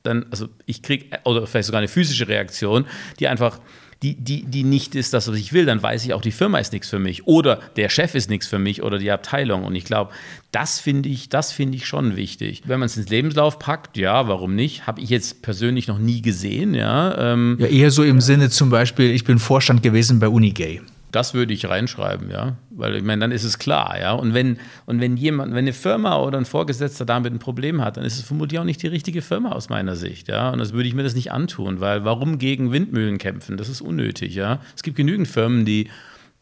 [0.04, 2.86] dann, also ich kriege, oder vielleicht sogar eine physische Reaktion,
[3.20, 3.60] die einfach
[4.04, 6.58] die, die, die nicht ist das, was ich will, dann weiß ich auch, die Firma
[6.58, 9.64] ist nichts für mich oder der Chef ist nichts für mich oder die Abteilung.
[9.64, 10.12] Und ich glaube,
[10.52, 12.64] das finde ich, das finde ich schon wichtig.
[12.66, 14.88] Wenn man es ins Lebenslauf packt, ja, warum nicht?
[14.88, 17.34] Habe ich jetzt persönlich noch nie gesehen, ja.
[17.34, 20.82] Ähm, ja, eher so im Sinne zum Beispiel, ich bin Vorstand gewesen bei Unigay.
[21.12, 22.56] Das würde ich reinschreiben, ja.
[22.70, 24.14] Weil ich meine, dann ist es klar, ja.
[24.14, 27.98] Und wenn, und wenn jemand, wenn eine Firma oder ein Vorgesetzter damit ein Problem hat,
[27.98, 30.50] dann ist es vermutlich auch nicht die richtige Firma aus meiner Sicht, ja.
[30.50, 33.58] Und das würde ich mir das nicht antun, weil warum gegen Windmühlen kämpfen?
[33.58, 34.60] Das ist unnötig, ja.
[34.76, 35.90] Es gibt genügend Firmen, die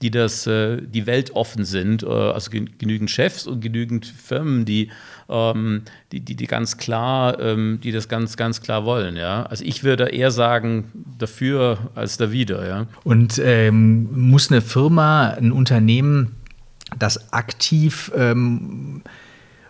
[0.02, 4.90] die das, äh, die weltoffen sind, äh, also genügend Chefs und genügend Firmen, die,
[5.28, 9.18] ähm, die, die, die, ganz klar, ähm, die das ganz, ganz klar wollen.
[9.18, 9.44] Ja?
[9.44, 12.66] Also ich würde eher sagen, dafür als dawider.
[12.68, 12.88] Ja?
[13.04, 16.36] Und ähm, muss eine Firma, ein Unternehmen,
[16.98, 19.04] das aktiv ähm,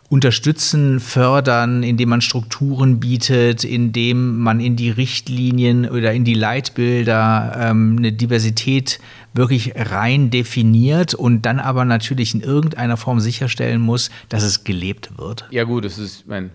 [0.10, 7.56] unterstützen, fördern, indem man Strukturen bietet, indem man in die Richtlinien oder in die Leitbilder
[7.60, 8.99] ähm, eine Diversität
[9.34, 15.18] wirklich rein definiert und dann aber natürlich in irgendeiner Form sicherstellen muss, dass es gelebt
[15.18, 15.45] wird.
[15.51, 16.51] Ja gut, es ist, mein,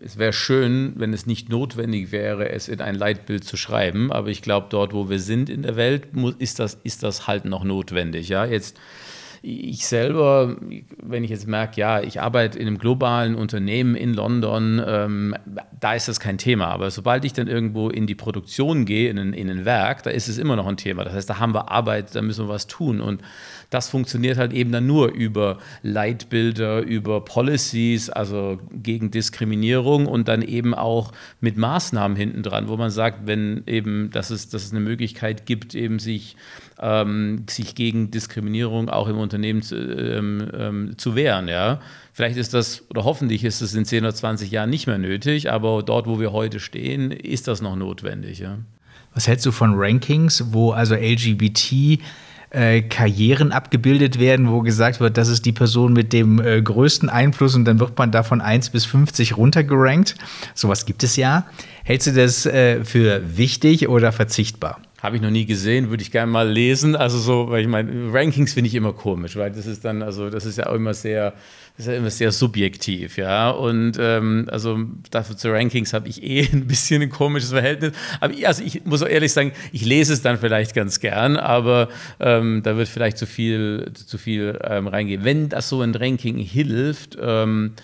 [0.00, 4.28] es wäre schön, wenn es nicht notwendig wäre, es in ein Leitbild zu schreiben, aber
[4.28, 6.08] ich glaube, dort, wo wir sind in der Welt,
[6.38, 8.28] ist das, ist das halt noch notwendig.
[8.28, 8.76] Ja, jetzt
[9.48, 10.56] ich selber,
[11.00, 15.36] wenn ich jetzt merke, ja, ich arbeite in einem globalen Unternehmen in London, ähm,
[15.78, 16.66] da ist das kein Thema.
[16.66, 20.10] Aber sobald ich dann irgendwo in die Produktion gehe, in ein, in ein Werk, da
[20.10, 21.04] ist es immer noch ein Thema.
[21.04, 23.00] Das heißt, da haben wir Arbeit, da müssen wir was tun.
[23.00, 23.22] Und
[23.70, 30.42] das funktioniert halt eben dann nur über Leitbilder, über Policies, also gegen Diskriminierung und dann
[30.42, 34.72] eben auch mit Maßnahmen hinten dran, wo man sagt, wenn eben, dass es, dass es
[34.72, 36.36] eine Möglichkeit gibt, eben sich,
[36.80, 41.48] ähm, sich gegen Diskriminierung auch im Unternehmen zu, ähm, ähm, zu wehren.
[41.48, 41.80] Ja?
[42.12, 45.50] Vielleicht ist das, oder hoffentlich ist es in 10 oder 20 Jahren nicht mehr nötig,
[45.50, 48.38] aber dort, wo wir heute stehen, ist das noch notwendig.
[48.38, 48.58] Ja?
[49.14, 51.98] Was hältst du von Rankings, wo also LGBT
[52.50, 57.08] äh, Karrieren abgebildet werden, wo gesagt wird, das ist die Person mit dem äh, größten
[57.08, 60.14] Einfluss und dann wird man da von 1 bis 50 runtergerankt.
[60.54, 61.46] Sowas gibt es ja.
[61.84, 64.80] Hältst du das äh, für wichtig oder verzichtbar?
[65.06, 66.96] Habe ich noch nie gesehen, würde ich gerne mal lesen.
[66.96, 70.30] Also so, weil ich meine, Rankings finde ich immer komisch, weil das ist dann, also
[70.30, 71.30] das ist ja auch immer sehr,
[71.76, 73.50] das ist ja immer sehr subjektiv, ja.
[73.50, 74.80] Und ähm, also
[75.12, 77.92] dafür zu Rankings habe ich eh ein bisschen ein komisches Verhältnis.
[78.18, 81.36] Aber ich, also ich muss auch ehrlich sagen, ich lese es dann vielleicht ganz gern,
[81.36, 81.88] aber
[82.18, 85.22] ähm, da wird vielleicht zu viel, zu viel ähm, reingehen.
[85.22, 87.74] Wenn das so ein Ranking hilft, ähm,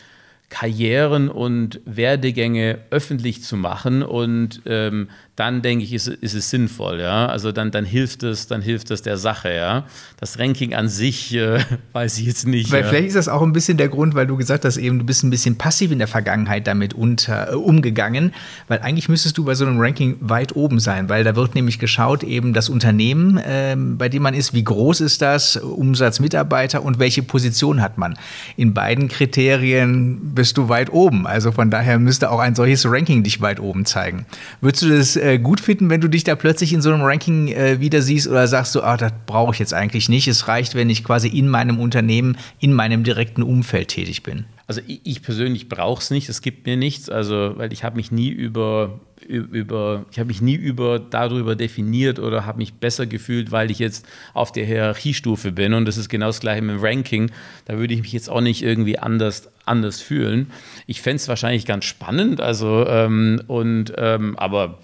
[0.52, 7.00] Karrieren und Werdegänge öffentlich zu machen und ähm, dann denke ich, ist, ist, es sinnvoll,
[7.00, 7.26] ja.
[7.26, 9.86] Also dann, dann hilft es, dann hilft es der Sache, ja.
[10.20, 11.58] Das Ranking an sich äh,
[11.94, 12.70] weiß ich jetzt nicht.
[12.70, 12.88] Weil ja.
[12.88, 15.24] vielleicht ist das auch ein bisschen der Grund, weil du gesagt hast, eben du bist
[15.24, 18.34] ein bisschen passiv in der Vergangenheit damit unter, äh, umgegangen,
[18.68, 21.78] weil eigentlich müsstest du bei so einem Ranking weit oben sein, weil da wird nämlich
[21.78, 26.82] geschaut, eben das Unternehmen, äh, bei dem man ist, wie groß ist das, Umsatz Mitarbeiter
[26.82, 28.18] und welche Position hat man.
[28.58, 31.26] In beiden Kriterien bist du weit oben.
[31.26, 34.26] Also von daher müsste auch ein solches Ranking dich weit oben zeigen.
[34.60, 37.48] Würdest du das äh, gut finden, wenn du dich da plötzlich in so einem Ranking
[37.48, 40.28] äh, wieder siehst oder sagst du, ah, das brauche ich jetzt eigentlich nicht.
[40.28, 44.44] Es reicht, wenn ich quasi in meinem Unternehmen, in meinem direkten Umfeld tätig bin.
[44.66, 47.96] Also ich, ich persönlich brauche es nicht, es gibt mir nichts, also weil ich habe
[47.96, 53.06] mich nie über über, ich habe mich nie über darüber definiert oder habe mich besser
[53.06, 56.76] gefühlt, weil ich jetzt auf der Hierarchiestufe bin und das ist genau das gleiche mit
[56.76, 57.30] dem Ranking.
[57.66, 60.50] Da würde ich mich jetzt auch nicht irgendwie anders anders fühlen.
[60.86, 64.78] Ich fände es wahrscheinlich ganz spannend, also ähm, und ähm, aber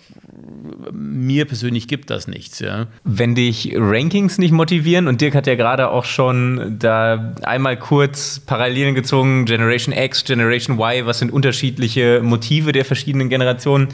[0.93, 2.87] mir persönlich gibt das nichts, ja.
[3.05, 8.41] Wenn dich Rankings nicht motivieren und Dirk hat ja gerade auch schon da einmal kurz
[8.41, 13.89] Parallelen gezogen, Generation X, Generation Y, was sind unterschiedliche Motive der verschiedenen Generationen?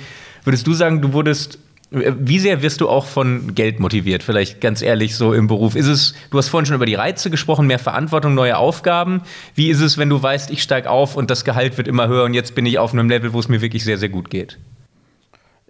[0.45, 1.59] Würdest du sagen, du wurdest
[1.91, 4.25] wie sehr wirst du auch von Geld motiviert?
[4.25, 5.77] Vielleicht ganz ehrlich so im Beruf.
[5.77, 9.23] Ist es, du hast vorhin schon über die Reize gesprochen, mehr Verantwortung, neue Aufgaben.
[9.55, 12.25] Wie ist es, wenn du weißt, ich steige auf und das Gehalt wird immer höher
[12.25, 14.59] und jetzt bin ich auf einem Level, wo es mir wirklich sehr, sehr gut geht?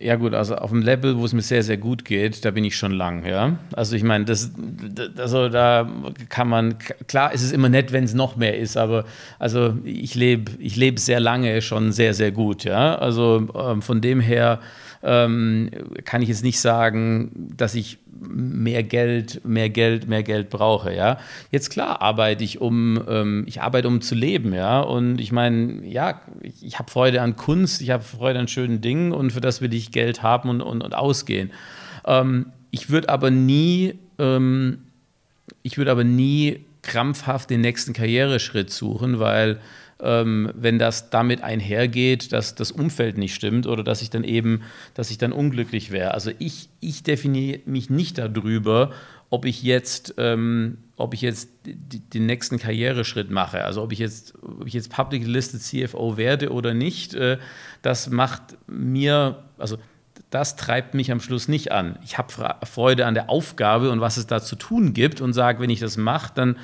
[0.05, 2.63] Ja gut, also auf dem Level, wo es mir sehr, sehr gut geht, da bin
[2.63, 3.57] ich schon lang, ja.
[3.75, 4.53] Also ich meine, das,
[5.17, 5.89] also da
[6.29, 6.77] kann man,
[7.09, 9.07] klar ist es immer nett, wenn es noch mehr ist, aber
[9.39, 12.97] also ich lebe ich leb sehr lange schon sehr, sehr gut, ja.
[12.97, 14.61] Also ähm, von dem her
[15.05, 15.71] ähm,
[16.05, 21.19] kann ich jetzt nicht sagen, dass ich mehr Geld, mehr Geld, mehr Geld brauche, ja.
[21.51, 24.81] Jetzt klar arbeite ich um, ähm, ich arbeite um zu leben, ja.
[24.81, 28.81] Und ich meine, ja, ich, ich habe Freude an Kunst, ich habe Freude an schönen
[28.81, 31.51] Dingen und für das will ich Geld haben und, und, und ausgehen.
[32.07, 34.79] Ähm, ich würde aber nie Ähm,
[35.63, 39.61] ich würde aber nie krampfhaft den nächsten Karriereschritt suchen, weil
[40.05, 44.63] ähm, wenn das damit einhergeht, dass das Umfeld nicht stimmt oder dass ich dann eben,
[44.95, 46.13] dass ich dann unglücklich wäre.
[46.13, 48.93] Also ich, ich definiere mich nicht darüber,
[49.31, 53.65] ob ich jetzt, ähm, ob ich jetzt den nächsten Karriereschritt mache.
[53.65, 57.39] Also ob ich jetzt, ob ich jetzt Public Listed CFO werde oder nicht, äh,
[57.83, 59.79] das macht mir, also
[60.31, 61.99] das treibt mich am Schluss nicht an.
[62.05, 62.33] Ich habe
[62.65, 65.81] Freude an der Aufgabe und was es da zu tun gibt und sage, wenn ich
[65.81, 66.57] das mache, dann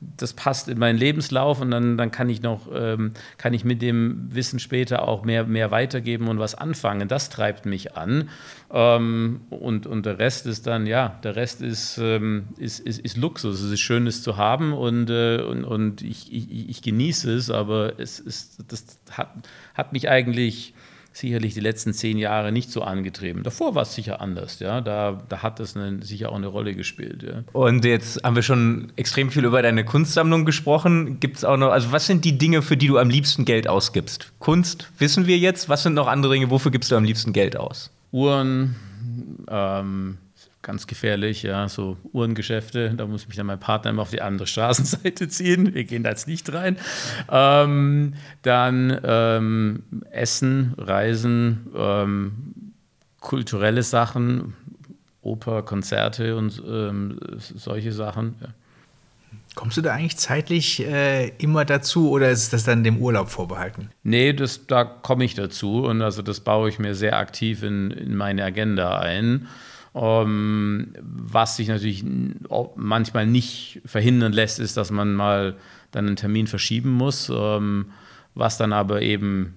[0.00, 3.82] das passt in meinen Lebenslauf und dann, dann kann ich noch, ähm, kann ich mit
[3.82, 7.08] dem Wissen später auch mehr, mehr weitergeben und was anfangen.
[7.08, 8.28] Das treibt mich an.
[8.72, 13.16] Ähm, und, und der Rest ist dann, ja, der Rest ist, ähm, ist, ist, ist,
[13.16, 13.60] Luxus.
[13.60, 17.50] Es ist schön, es zu haben und, äh, und, und ich, ich, ich, genieße es,
[17.50, 19.30] aber es ist, das hat,
[19.74, 20.74] hat mich eigentlich
[21.18, 23.42] sicherlich die letzten zehn Jahre nicht so angetrieben.
[23.42, 24.80] Davor war es sicher anders, ja.
[24.80, 27.22] Da, da hat es eine, sicher auch eine Rolle gespielt.
[27.22, 27.42] Ja.
[27.52, 31.20] Und jetzt haben wir schon extrem viel über deine Kunstsammlung gesprochen.
[31.20, 33.68] Gibt es auch noch, also was sind die Dinge, für die du am liebsten Geld
[33.68, 34.32] ausgibst?
[34.38, 35.68] Kunst wissen wir jetzt.
[35.68, 37.90] Was sind noch andere Dinge, wofür gibst du am liebsten Geld aus?
[38.12, 38.76] Uhren,
[39.50, 40.18] ähm,
[40.62, 42.92] ganz gefährlich, ja, so Uhrengeschäfte.
[42.96, 45.74] Da muss mich dann mein Partner immer auf die andere Straßenseite ziehen.
[45.74, 46.76] Wir gehen da jetzt nicht rein.
[47.30, 52.54] Ähm, dann ähm, Essen, Reisen, ähm,
[53.20, 54.54] kulturelle Sachen,
[55.22, 58.36] Oper, Konzerte und ähm, solche Sachen.
[58.40, 58.48] Ja.
[59.54, 63.90] Kommst du da eigentlich zeitlich äh, immer dazu oder ist das dann dem Urlaub vorbehalten?
[64.04, 67.90] Nee, das, da komme ich dazu und also das baue ich mir sehr aktiv in,
[67.90, 69.48] in meine Agenda ein.
[69.98, 72.04] Ähm, was sich natürlich
[72.76, 75.56] manchmal nicht verhindern lässt, ist, dass man mal
[75.90, 77.30] dann einen Termin verschieben muss.
[77.34, 77.86] Ähm,
[78.34, 79.56] was dann aber eben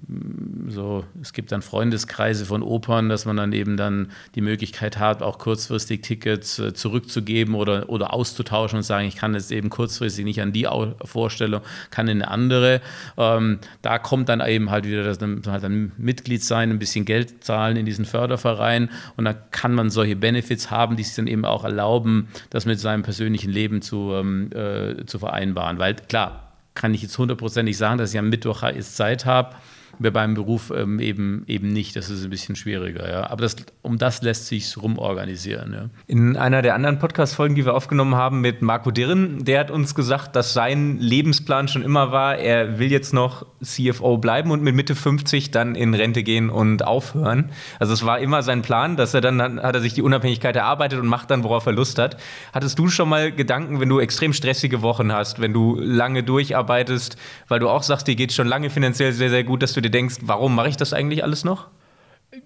[0.71, 5.21] so, es gibt dann Freundeskreise von Opern, dass man dann eben dann die Möglichkeit hat,
[5.21, 10.25] auch kurzfristig Tickets äh, zurückzugeben oder, oder auszutauschen und sagen, ich kann jetzt eben kurzfristig
[10.25, 10.67] nicht an die
[11.03, 12.81] Vorstellung, kann in eine andere.
[13.17, 17.43] Ähm, da kommt dann eben halt wieder, man halt ein Mitglied sein, ein bisschen Geld
[17.43, 21.45] zahlen in diesen Förderverein und da kann man solche Benefits haben, die sich dann eben
[21.45, 25.77] auch erlauben, das mit seinem persönlichen Leben zu, ähm, äh, zu vereinbaren.
[25.79, 29.55] Weil klar, kann ich jetzt hundertprozentig sagen, dass ich am Mittwoch jetzt Zeit habe
[30.01, 31.95] mir beim Beruf ähm, eben, eben nicht.
[31.95, 33.09] Das ist ein bisschen schwieriger.
[33.09, 33.29] Ja.
[33.29, 35.73] Aber das, um das lässt sich rumorganisieren.
[35.73, 35.89] Ja.
[36.07, 39.95] In einer der anderen Podcast-Folgen, die wir aufgenommen haben mit Marco Dirren, der hat uns
[39.95, 44.75] gesagt, dass sein Lebensplan schon immer war, er will jetzt noch CFO bleiben und mit
[44.75, 47.51] Mitte 50 dann in Rente gehen und aufhören.
[47.79, 50.55] Also es war immer sein Plan, dass er dann, dann hat er sich die Unabhängigkeit
[50.55, 52.17] erarbeitet und macht dann, worauf er Lust hat.
[52.53, 57.17] Hattest du schon mal Gedanken, wenn du extrem stressige Wochen hast, wenn du lange durcharbeitest,
[57.47, 59.81] weil du auch sagst, dir geht es schon lange finanziell sehr, sehr gut, dass du
[59.81, 61.67] dir denkst, warum mache ich das eigentlich alles noch?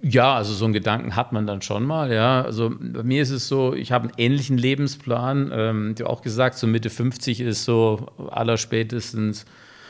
[0.02, 2.42] Ja, also so einen Gedanken hat man dann schon mal, ja.
[2.42, 5.52] Also bei mir ist es so, ich habe einen ähnlichen Lebensplan.
[5.54, 9.46] Ähm, habe auch gesagt, so Mitte 50 ist so allerspätestens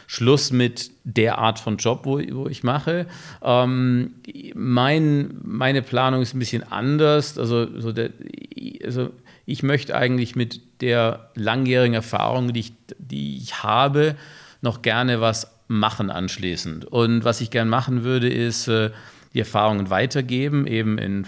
[0.07, 3.07] Schluss mit der Art von Job, wo, wo ich mache.
[3.41, 4.15] Ähm,
[4.53, 7.37] mein, meine Planung ist ein bisschen anders.
[7.37, 8.11] Also, so der,
[8.83, 9.11] also
[9.45, 14.15] ich möchte eigentlich mit der langjährigen Erfahrung, die ich, die ich habe,
[14.61, 16.85] noch gerne was machen anschließend.
[16.85, 18.91] Und was ich gern machen würde, ist äh,
[19.35, 21.27] die Erfahrungen weitergeben, eben in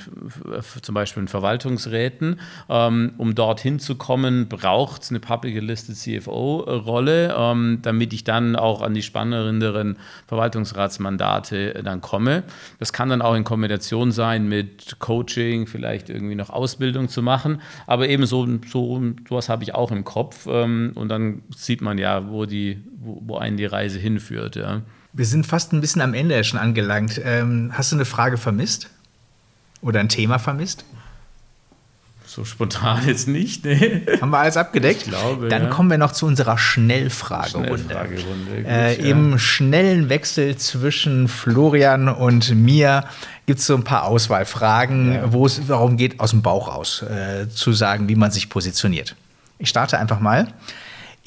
[0.81, 2.39] zum Beispiel in Verwaltungsräten.
[2.69, 8.55] Ähm, um dorthin zu kommen, braucht es eine Public Listed CFO-Rolle, ähm, damit ich dann
[8.55, 12.43] auch an die spannenderen Verwaltungsratsmandate äh, dann komme.
[12.79, 17.61] Das kann dann auch in Kombination sein mit Coaching, vielleicht irgendwie noch Ausbildung zu machen.
[17.87, 20.47] Aber eben so, so sowas habe ich auch im Kopf.
[20.49, 24.55] Ähm, und dann sieht man ja, wo, die, wo, wo einen die Reise hinführt.
[24.55, 24.81] Ja.
[25.13, 27.19] Wir sind fast ein bisschen am Ende schon angelangt.
[27.23, 28.89] Ähm, hast du eine Frage vermisst?
[29.81, 30.85] Oder ein Thema vermisst?
[32.25, 34.01] So spontan jetzt nicht, ne?
[34.21, 35.03] Haben wir alles abgedeckt?
[35.03, 35.47] Ich glaube.
[35.47, 35.69] Dann ja.
[35.69, 37.79] kommen wir noch zu unserer Schnellfragerunde.
[37.79, 38.55] Schnellfragerunde.
[38.57, 39.09] Gut, äh, ja.
[39.09, 43.05] Im schnellen Wechsel zwischen Florian und mir
[43.45, 45.33] gibt es so ein paar Auswahlfragen, ja.
[45.33, 49.15] wo es darum geht, aus dem Bauch raus äh, zu sagen, wie man sich positioniert.
[49.57, 50.53] Ich starte einfach mal.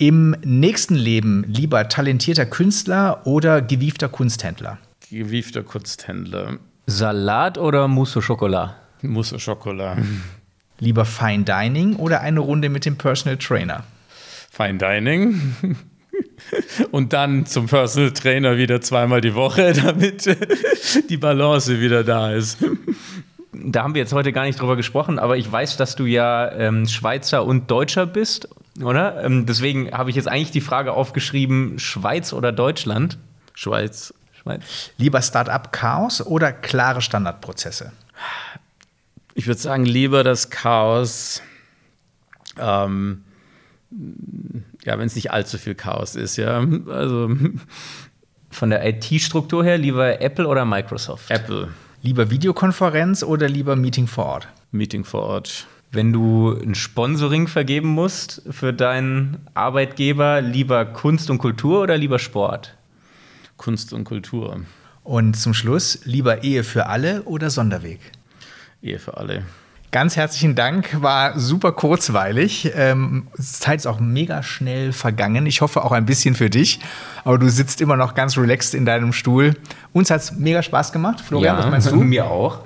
[0.01, 4.79] Im nächsten Leben lieber talentierter Künstler oder gewiefter Kunsthändler?
[5.11, 6.57] Gewiefter Kunsthändler.
[6.87, 8.77] Salat oder Mousse au Chocolat?
[9.03, 9.99] Mousse au Chocolat.
[10.79, 13.85] Lieber Fine Dining oder eine Runde mit dem Personal Trainer?
[14.51, 15.55] Fine Dining.
[16.93, 20.35] Und dann zum Personal Trainer wieder zweimal die Woche, damit
[21.11, 22.57] die Balance wieder da ist.
[23.53, 26.51] Da haben wir jetzt heute gar nicht drüber gesprochen, aber ich weiß, dass du ja
[26.53, 28.49] ähm, Schweizer und Deutscher bist
[28.83, 29.25] oder?
[29.25, 33.19] Ähm, deswegen habe ich jetzt eigentlich die Frage aufgeschrieben: Schweiz oder Deutschland?
[33.55, 34.15] Schweiz.
[34.33, 34.63] Schweiz.
[34.97, 37.93] Lieber Start-up-Chaos oder klare Standardprozesse?
[39.35, 41.43] Ich würde sagen, lieber das Chaos.
[42.59, 43.25] Ähm,
[44.85, 46.65] ja, wenn es nicht allzu viel Chaos ist, ja.
[46.89, 47.31] Also
[48.51, 51.31] von der IT-Struktur her lieber Apple oder Microsoft?
[51.31, 51.69] Apple.
[52.03, 54.49] Lieber Videokonferenz oder lieber Meeting vor Ort?
[54.71, 55.67] Meeting vor Ort.
[55.93, 62.21] Wenn du ein Sponsoring vergeben musst für deinen Arbeitgeber, lieber Kunst und Kultur oder lieber
[62.21, 62.77] Sport?
[63.57, 64.61] Kunst und Kultur.
[65.03, 67.99] Und zum Schluss, lieber Ehe für alle oder Sonderweg?
[68.81, 69.43] Ehe für alle.
[69.91, 72.71] Ganz herzlichen Dank, war super kurzweilig.
[72.77, 75.47] Ähm, Zeit ist auch mega schnell vergangen.
[75.47, 76.79] Ich hoffe auch ein bisschen für dich.
[77.25, 79.57] Aber du sitzt immer noch ganz relaxed in deinem Stuhl.
[79.93, 81.21] Uns hat es mega Spaß gemacht.
[81.21, 81.97] Florian, ja, was meinst du?
[82.05, 82.61] Mir auch.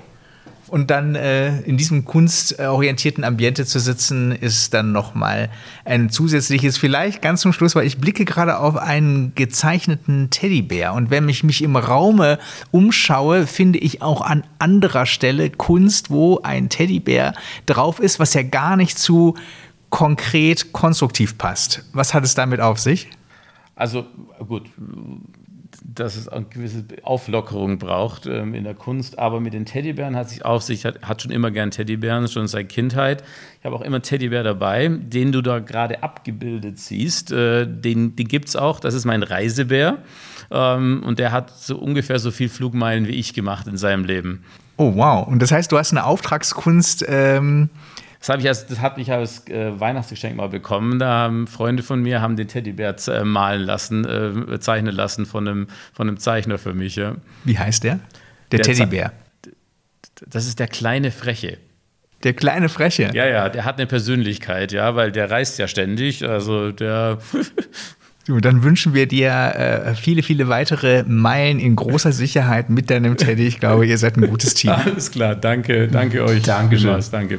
[0.68, 5.50] Und dann äh, in diesem kunstorientierten Ambiente zu sitzen, ist dann nochmal
[5.84, 10.94] ein zusätzliches, vielleicht ganz zum Schluss, weil ich blicke gerade auf einen gezeichneten Teddybär.
[10.94, 12.38] Und wenn ich mich im Raume
[12.70, 17.34] umschaue, finde ich auch an anderer Stelle Kunst, wo ein Teddybär
[17.66, 19.36] drauf ist, was ja gar nicht zu
[19.90, 21.84] konkret konstruktiv passt.
[21.92, 23.08] Was hat es damit auf sich?
[23.76, 24.06] Also
[24.48, 24.70] gut,
[25.94, 29.18] dass es eine gewisse Auflockerung braucht ähm, in der Kunst.
[29.18, 32.46] Aber mit den Teddybären hat sich auf sich, hat, hat schon immer gern Teddybären, schon
[32.46, 33.22] seit Kindheit.
[33.58, 37.32] Ich habe auch immer Teddybär dabei, den du da gerade abgebildet siehst.
[37.32, 39.98] Äh, den den gibt es auch, das ist mein Reisebär.
[40.50, 44.44] Ähm, und der hat so ungefähr so viel Flugmeilen wie ich gemacht in seinem Leben.
[44.76, 45.26] Oh, wow.
[45.26, 47.04] Und das heißt, du hast eine Auftragskunst.
[47.08, 47.70] Ähm
[48.24, 50.98] das habe ich als, das habe ich als äh, Weihnachtsgeschenk mal bekommen.
[50.98, 55.46] Da haben Freunde von mir haben den Teddybär äh, malen lassen, äh, zeichnen lassen von
[55.46, 56.96] einem, von einem Zeichner für mich.
[56.96, 57.16] Ja.
[57.44, 58.00] Wie heißt der?
[58.50, 59.12] Der, der Teddybär.
[60.26, 61.58] Das ist der kleine Freche.
[62.22, 63.10] Der kleine Freche.
[63.12, 66.26] Ja, ja, der hat eine Persönlichkeit, ja, weil der reist ja ständig.
[66.26, 67.18] Also der.
[68.26, 73.18] Du, dann wünschen wir dir äh, viele, viele weitere Meilen in großer Sicherheit mit deinem
[73.18, 73.46] Teddy.
[73.46, 74.70] Ich glaube, ihr seid ein gutes Team.
[74.86, 76.42] Alles klar, danke, danke euch.
[76.42, 77.04] Dankeschön.
[77.12, 77.38] Danke.